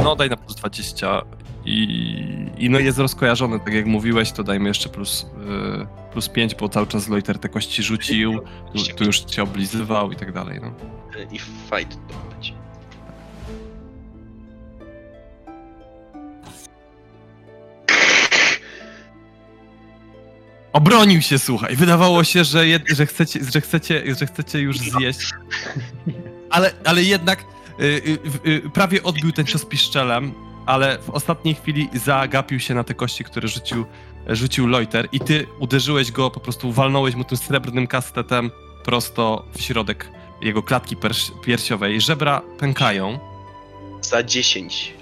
[0.04, 1.22] no daj na plus 20
[1.66, 5.26] i, i no jest rozkojarzony, tak jak mówiłeś, to dajmy jeszcze plus,
[5.80, 8.40] yy, plus 5, bo cały czas Loiter te kości rzucił,
[8.74, 10.72] tu, tu już cię oblizywał i tak dalej, no.
[11.32, 12.35] I fight to
[20.76, 21.76] Obronił się, słuchaj.
[21.76, 25.30] Wydawało się, że, jed, że, chcecie, że, chcecie, że chcecie już zjeść.
[26.50, 27.46] Ale, ale jednak
[27.80, 30.34] y, y, y, prawie odbił ten cios piszczelem,
[30.66, 33.86] ale w ostatniej chwili zagapił się na te kości, które rzucił,
[34.28, 38.52] rzucił Loiter i ty uderzyłeś go, po prostu walnąłeś mu tym srebrnym kastetem
[38.84, 40.10] prosto w środek
[40.42, 40.96] jego klatki
[41.46, 42.02] piersiowej.
[42.02, 43.20] Żebra pękają.
[44.02, 44.94] Za 10.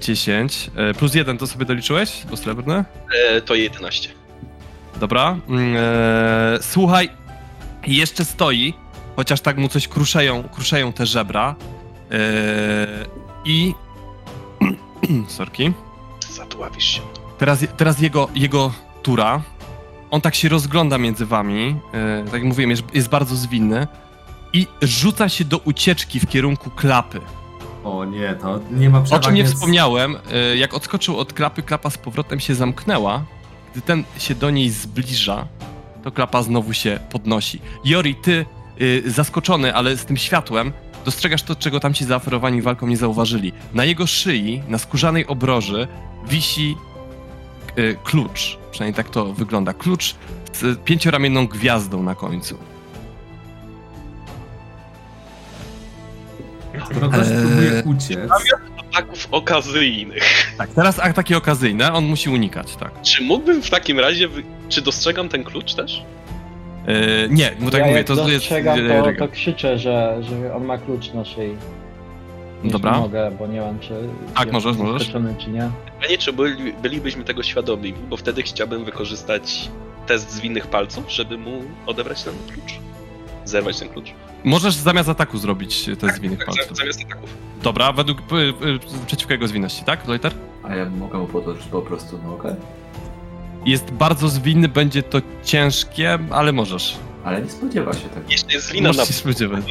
[0.00, 0.70] 10.
[0.90, 2.22] y, Plus 1 to sobie doliczyłeś?
[2.30, 2.84] Bo srebrne?
[3.14, 4.19] Eee, to 11.
[5.00, 5.36] Dobra.
[5.48, 7.10] Mm, e, słuchaj,
[7.86, 8.74] jeszcze stoi,
[9.16, 11.54] chociaż tak mu coś kruszeją, kruszeją te żebra.
[12.10, 12.16] E,
[13.44, 13.74] I.
[15.28, 15.72] Sorki.
[16.34, 17.00] Zadławisz się.
[17.38, 19.42] Teraz, teraz jego, jego tura.
[20.10, 21.76] On tak się rozgląda między wami.
[21.94, 23.86] E, tak jak mówiłem, jest, jest bardzo zwinny.
[24.52, 27.20] I rzuca się do ucieczki w kierunku klapy.
[27.84, 30.16] O nie, to nie ma O przewag, czym nie więc- wspomniałem,
[30.52, 33.24] y, jak odskoczył od klapy, klapa z powrotem się zamknęła.
[33.72, 35.46] Gdy ten się do niej zbliża,
[36.04, 37.60] to klapa znowu się podnosi.
[37.84, 38.46] Jori, ty
[38.80, 40.72] y, zaskoczony, ale z tym światłem,
[41.04, 43.52] dostrzegasz to, czego tam ci zaoferowani walką nie zauważyli.
[43.74, 45.88] Na jego szyi, na skórzanej obroży,
[46.28, 46.76] wisi
[47.78, 48.58] y, klucz.
[48.70, 49.72] Przynajmniej tak to wygląda.
[49.72, 50.14] Klucz
[50.52, 52.58] z pięcioramienną gwiazdą na końcu.
[56.90, 58.18] Eee, próbuje uciec,
[58.92, 60.54] Ataków okazyjnych.
[60.58, 63.02] Tak, teraz ataki okazyjne, on musi unikać, tak.
[63.02, 64.28] Czy mógłbym w takim razie.
[64.28, 64.42] Wy...
[64.68, 66.02] Czy dostrzegam ten klucz też?
[66.88, 68.34] Y, nie, bo tak ja mówię, jak to jest...
[68.34, 71.56] dostrzegam, y, to, to krzyczę, że, że on ma klucz na szyi.
[72.56, 72.98] Jeśli Dobra.
[72.98, 73.94] mogę, bo nie wiem, czy
[74.34, 74.98] Tak, możesz, możesz.
[75.02, 75.70] zaskoczony, czy nie.
[76.00, 79.70] Pytanie, czy byli, bylibyśmy tego świadomi, bo wtedy chciałbym wykorzystać
[80.06, 82.72] test zwinnych palców, żeby mu odebrać ten klucz.
[83.44, 84.12] Zerwać ten klucz.
[84.44, 86.76] Możesz zamiast ataku zrobić te zwinnych Tak, palców.
[86.76, 87.30] zamiast ataków.
[87.62, 88.24] Dobra, według y,
[88.66, 90.32] y, przeciwko jego zwinności, tak, Loiter?
[90.62, 92.56] A ja mogę mu podłożyć po prostu nogę?
[93.66, 96.96] Jest bardzo zwinny, będzie to ciężkie, ale możesz.
[97.24, 98.30] Ale nie spodziewa się tego.
[98.30, 98.92] Jeszcze jest lina na...
[98.92, 99.64] Możesz się spodziewać.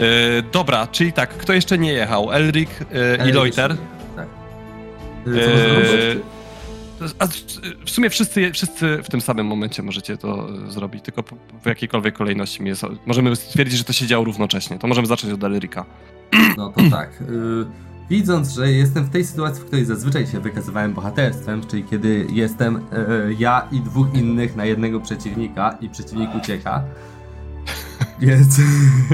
[0.00, 2.32] Y, dobra, czyli tak, kto jeszcze nie jechał?
[2.32, 3.76] Elric y, i Loiter.
[4.16, 4.26] Tak.
[5.24, 6.22] Co zrobić?
[7.18, 7.26] A
[7.84, 11.22] w sumie wszyscy, wszyscy w tym samym momencie możecie to y, zrobić, tylko
[11.62, 12.82] w jakiejkolwiek kolejności jest.
[13.06, 14.78] Możemy stwierdzić, że to się działo równocześnie.
[14.78, 15.84] To możemy zacząć od Elrika.
[16.56, 17.20] No to tak.
[17.20, 17.24] y,
[18.10, 22.76] widząc, że jestem w tej sytuacji, w której zazwyczaj się wykazywałem bohaterstwem, czyli kiedy jestem
[22.76, 22.80] y,
[23.38, 26.84] ja i dwóch innych na jednego przeciwnika i przeciwnik ucieka,
[28.20, 28.60] Więc,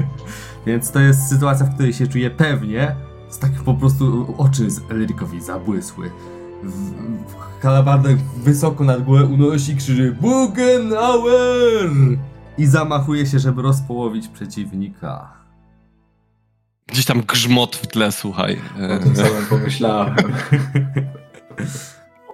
[0.66, 2.96] więc to jest sytuacja, w której się czuję pewnie.
[3.28, 6.10] Z tak po prostu oczy z Elrykowi zabłysły.
[6.62, 6.72] W,
[7.30, 11.90] w halabardach wysoko nad głowę unosi krzyży Bugenauer!
[12.58, 15.32] I zamachuje się, żeby rozpołowić przeciwnika.
[16.86, 18.58] Gdzieś tam grzmot w tle, słuchaj.
[19.00, 20.16] O tym samym pomyślałem.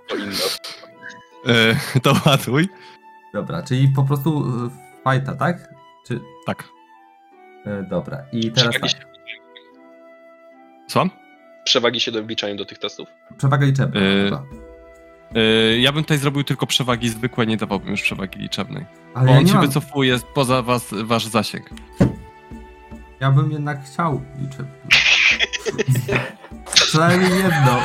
[0.09, 0.17] To.
[1.53, 2.69] E, to ładuj.
[3.33, 4.71] Dobra, czyli po prostu e,
[5.05, 5.75] fajta, tak?
[6.07, 6.21] Czy...
[6.47, 6.65] Tak.
[7.67, 9.03] E, dobra, i teraz Przewagi tak.
[9.03, 9.07] się,
[10.91, 11.11] Słucham?
[11.65, 13.09] przewagi się wliczają do tych testów?
[13.39, 14.01] Przewaga liczebna.
[15.81, 18.85] Ja bym tutaj zrobił tylko przewagi zwykłe, nie dawałbym już przewagi liczebnej.
[19.15, 19.67] Ale Bo ja on się mam.
[19.67, 21.71] wycofuje poza was, wasz zasięg.
[23.21, 24.75] Ja bym jednak chciał liczebną.
[26.75, 27.83] Przynajmniej jedną.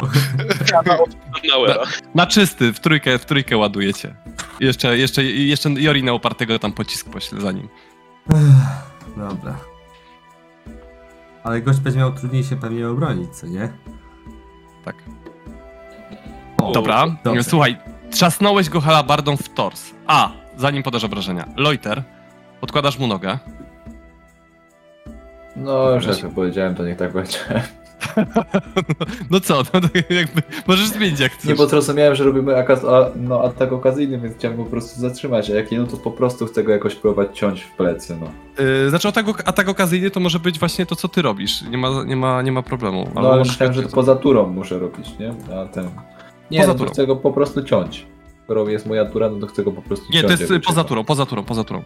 [1.49, 1.83] Nauera.
[2.15, 4.15] Na czysty, w trójkę, w trójkę ładujecie.
[4.59, 7.69] Jeszcze, jeszcze, jeszcze Jorina opartego tam pocisk pośle za nim.
[9.17, 9.57] Dobra.
[11.43, 13.73] Ale gość będzie miał trudniej się pewnie obronić, co nie?
[14.85, 14.95] Tak.
[16.73, 17.43] Dobra, dobrze.
[17.43, 17.77] słuchaj,
[18.11, 19.91] trzasnąłeś go halabardą w tors.
[20.07, 21.45] A, zanim podasz obrażenia.
[21.57, 22.03] Loiter,
[22.61, 23.39] podkładasz mu nogę.
[25.55, 27.37] No, już jak to powiedziałem, to niech tak będzie.
[29.31, 31.57] No co, no to jakby, możesz zmienić jak Nie, chcesz.
[31.57, 35.49] bo zrozumiałem, że robimy akaz, a, no, atak okazyjny, więc chciałem go po prostu zatrzymać,
[35.49, 38.27] a jak nie, no to po prostu chcę go jakoś próbować ciąć w plecy, no.
[38.63, 41.61] Yy, znaczy atak, atak okazyjny to może być właśnie to, co ty robisz.
[41.61, 43.09] Nie ma, nie ma, nie ma problemu.
[43.15, 45.33] No ale myślałem, że to poza turą muszę robić, nie?
[45.55, 45.89] A ten...
[46.51, 46.91] Nie, Poza no to turą.
[46.91, 48.05] chcę go po prostu ciąć.
[48.43, 50.25] Skoro jest moja tura, no to chcę go po prostu Nie, ciąć.
[50.25, 51.83] to jest y, poza turą, poza turą, poza turą.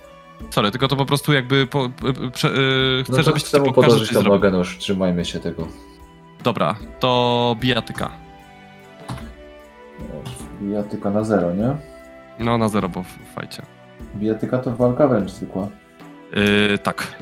[0.50, 1.90] Sorry, tylko to po prostu jakby po, y,
[2.28, 4.32] y, prze, y, chcę, No żebyś chcę mu pokazał, podłożyć tą zrobił.
[4.34, 5.68] nogę, no już trzymajmy się tego.
[6.44, 8.12] Dobra, to bijatyka.
[10.62, 11.76] Bijatyka na zero, nie?
[12.40, 13.62] No na zero, bo w fajcie.
[14.16, 15.68] Bijatyka to walka wręcz zwykła.
[16.72, 17.16] Yy, tak.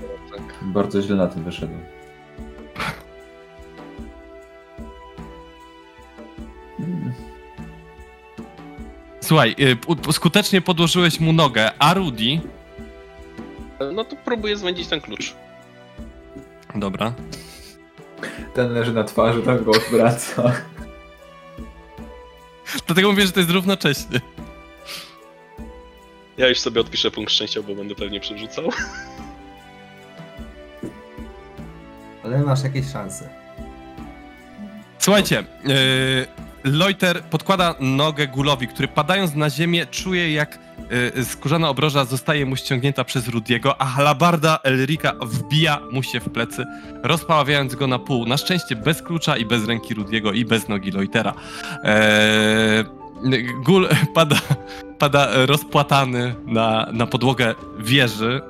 [0.62, 1.80] Bardzo źle na tym wyszedłem.
[9.32, 9.56] Słuchaj,
[10.10, 12.40] y, skutecznie podłożyłeś mu nogę, a Rudy...
[13.94, 15.36] No to próbuję zwędzić ten klucz.
[16.76, 17.14] Dobra.
[18.54, 20.52] Ten leży na twarzy, ten go odwraca.
[22.88, 24.22] Dlatego mówię, że to jest równocześnie.
[26.38, 28.70] Ja już sobie odpiszę punkt szczęścia, bo będę pewnie przerzucał.
[32.24, 33.30] Ale masz jakieś szanse.
[35.00, 36.28] Słuchajcie, yy,
[36.64, 40.60] Loiter podkłada nogę Gulowi, który padając na ziemię czuje jak
[41.16, 46.30] yy, skórzana obroża zostaje mu ściągnięta przez Rudiego, a halabarda Elrika wbija mu się w
[46.30, 46.66] plecy,
[47.04, 48.26] rozpaławiając go na pół.
[48.26, 51.34] Na szczęście bez klucza i bez ręki Rudiego i bez nogi Loitera.
[51.84, 52.86] Eee,
[53.66, 54.36] Gul pada,
[55.00, 58.42] pada rozpłatany na, na podłogę wieży.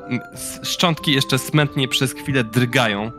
[0.63, 3.11] Szczątki jeszcze smętnie przez chwilę drgają,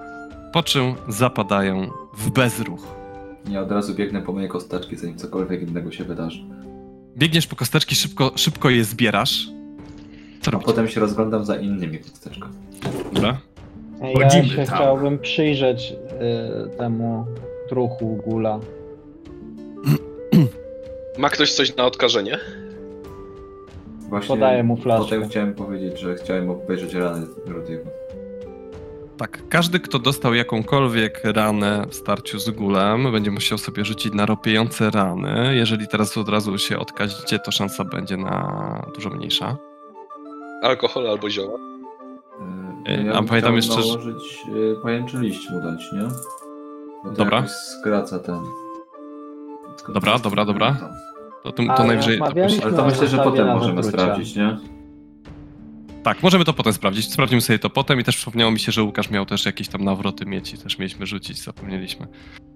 [0.53, 3.02] po czym zapadają w bezruch.
[3.51, 6.39] Ja od razu biegnę po moje kosteczki, zanim cokolwiek innego się wydarzy.
[7.17, 9.49] Biegniesz po kosteczki, szybko, szybko je zbierasz.
[10.41, 10.67] Co A robisz?
[10.67, 12.55] potem się rozglądam za innymi kosteczkami.
[13.13, 13.39] Dobra.
[14.01, 14.67] Ja Chodzimy się tam.
[14.67, 15.93] chciałbym przyjrzeć
[16.75, 17.27] y, temu
[17.69, 18.61] druchu gula.
[21.19, 22.39] Ma ktoś coś na odkażenie?
[24.09, 25.05] Właśnie Podaję mu flaszkę.
[25.05, 27.85] Potem chciałem powiedzieć, że chciałem obejrzeć rany Rudiego.
[29.23, 34.27] Tak, każdy, kto dostał jakąkolwiek ranę w starciu z gulem, będzie musiał sobie rzucić na
[34.27, 35.57] ropiejące rany.
[35.57, 39.57] Jeżeli teraz od razu się odkazicie, to szansa będzie na dużo mniejsza.
[40.63, 41.59] Alkohol albo zioła?
[42.89, 46.09] Yy, Yy, ja a pamiętam jeszcze, nałożyć yy, pajęczy liść mu dać, nie?
[47.13, 47.45] Dobra.
[47.49, 48.41] skraca ten...
[49.77, 50.77] Tylko Dobra, dobra, dobra.
[51.43, 52.19] To, to, to najwyżej...
[52.19, 54.05] To, rozmawialiśmy- Ale to myślę, że potem możemy zatrucia.
[54.05, 54.59] sprawdzić, nie?
[56.03, 57.13] Tak, możemy to potem sprawdzić.
[57.13, 59.85] Sprawdzimy sobie to potem i też przypomniało mi się, że Łukasz miał też jakieś tam
[59.85, 62.07] nawroty mieć i też mieliśmy rzucić, zapomnieliśmy.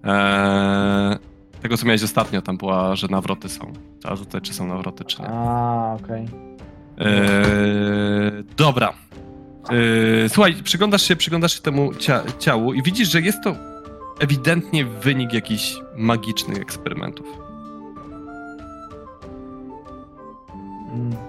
[0.05, 1.16] Eee,
[1.62, 3.73] tego, co miałeś ostatnio, tam była, że nawroty są.
[4.00, 5.28] Trzeba rzucać, czy są nawroty, czy nie.
[5.28, 6.25] A, okej.
[6.99, 8.92] Eee, dobra.
[9.70, 13.57] Eee, słuchaj, przyglądasz się, przyglądasz się temu cia ciału i widzisz, że jest to
[14.20, 17.26] ewidentnie wynik jakichś magicznych eksperymentów.
[20.94, 21.26] Mm.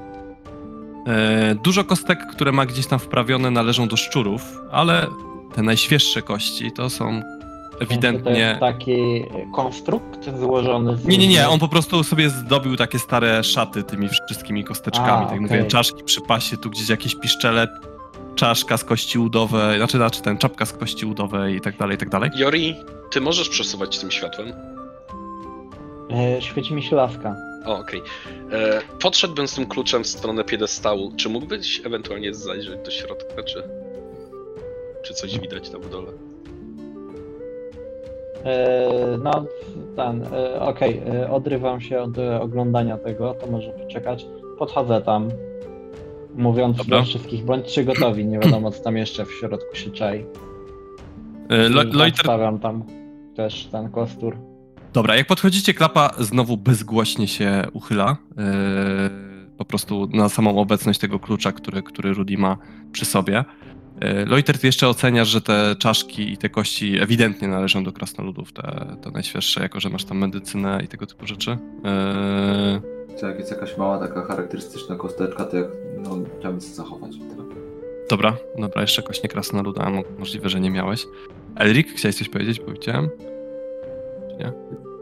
[1.08, 5.08] Eee, dużo kostek, które ma gdzieś tam wprawione, należą do szczurów, ale
[5.56, 7.22] te najświeższe kości to są
[7.72, 8.32] To ewidentnie.
[8.40, 9.24] jest taki
[9.56, 11.06] konstrukt złożony z...
[11.06, 15.10] Nie, nie, nie, on po prostu sobie zdobił takie stare szaty tymi wszystkimi kosteczkami.
[15.10, 15.40] A, tak okej.
[15.42, 17.68] mówię, czaszki przy pasie, tu gdzieś jakieś piszczele,
[18.36, 21.98] czaszka z kości udowej, znaczy, znaczy ten, czapka z kości udowej i tak dalej, i
[21.98, 22.30] tak dalej.
[22.36, 22.76] Jori,
[23.11, 24.53] ty możesz przesuwać tym światłem?
[26.11, 27.36] E, świeci mi się laska.
[27.66, 28.02] O, okej.
[28.52, 31.11] E, Podszedłbym z tym kluczem w stronę piedestału.
[31.16, 33.64] Czy mógłbyś ewentualnie zajrzeć do środka, czy...
[35.03, 36.11] czy coś widać tam w dole.
[38.45, 39.45] E, no,
[39.95, 44.26] ten, e, okej, e, odrywam się od oglądania tego, to może poczekać.
[44.60, 45.30] Podchodzę tam,
[46.36, 46.98] mówiąc Dobra.
[46.98, 50.26] do wszystkich, bądźcie gotowi, nie wiadomo co tam jeszcze w środku się czai.
[51.50, 52.26] E, Lo- Loiter,
[52.61, 52.84] tam
[53.36, 54.38] też ten kostur.
[54.98, 58.17] Dobra, jak podchodzicie, klapa znowu bezgłośnie się uchyla.
[58.38, 59.27] e,
[59.58, 62.58] po prostu na samą obecność tego klucza, który, który Rudy ma
[62.92, 63.45] przy sobie.
[64.00, 68.53] E, Loiter, ty jeszcze oceniasz, że te czaszki i te kości ewidentnie należą do krasnoludów,
[68.53, 71.58] te, te najświeższe, jako że masz tam medycynę i tego typu rzeczy.
[73.19, 75.67] To jak jest jakaś mała taka charakterystyczna kosteczka, to jak,
[75.98, 77.11] no, chciałbym sobie zachować.
[78.09, 81.06] Dobra, dobra, jeszcze kośnie krasnoluda, możliwe, że nie miałeś.
[81.56, 83.09] Elrik, chciałeś coś powiedzieć, bo widziałem?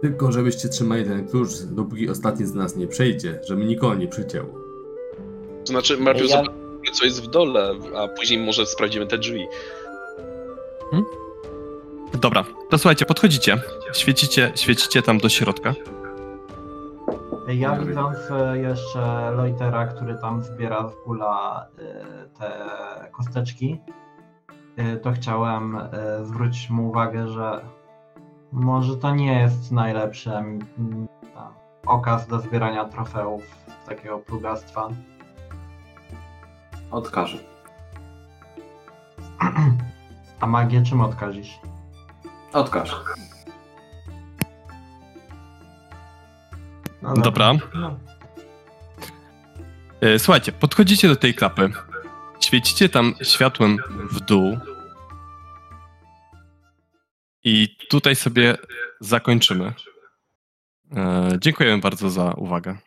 [0.01, 4.45] Tylko żebyście trzymali ten klucz, dopóki ostatni z nas nie przejdzie, żeby nikogo nie przyciął.
[5.65, 9.47] To znaczy, najpierw Ja- zobaczymy, co jest w dole, a później może sprawdzimy te drzwi.
[12.21, 13.57] Dobra, to słuchajcie, podchodzicie,
[13.93, 15.73] świecicie, świecicie tam do środka.
[17.47, 22.51] Ja widząc e, jeszcze Loitera, który tam zbiera z gula e, te
[23.11, 23.79] kosteczki,
[24.77, 25.79] e, to chciałem
[26.23, 27.61] zwrócić mu uwagę, że
[28.55, 30.67] może to nie jest najlepszy mm,
[31.85, 33.43] okaz do zbierania trofeów
[33.83, 34.89] z takiego plugastwa.
[36.91, 37.37] Odkażę.
[40.39, 41.59] A magię czym odkazisz?
[42.53, 42.95] Odkażę.
[47.01, 47.51] No Dobra.
[50.01, 51.71] E, Słuchajcie, podchodzicie do tej klapy,
[52.39, 53.77] świecicie tam światłem
[54.11, 54.57] w dół
[57.45, 58.57] i tutaj sobie
[58.99, 59.73] zakończymy.
[60.95, 62.77] E, Dziękujemy bardzo za uwagę.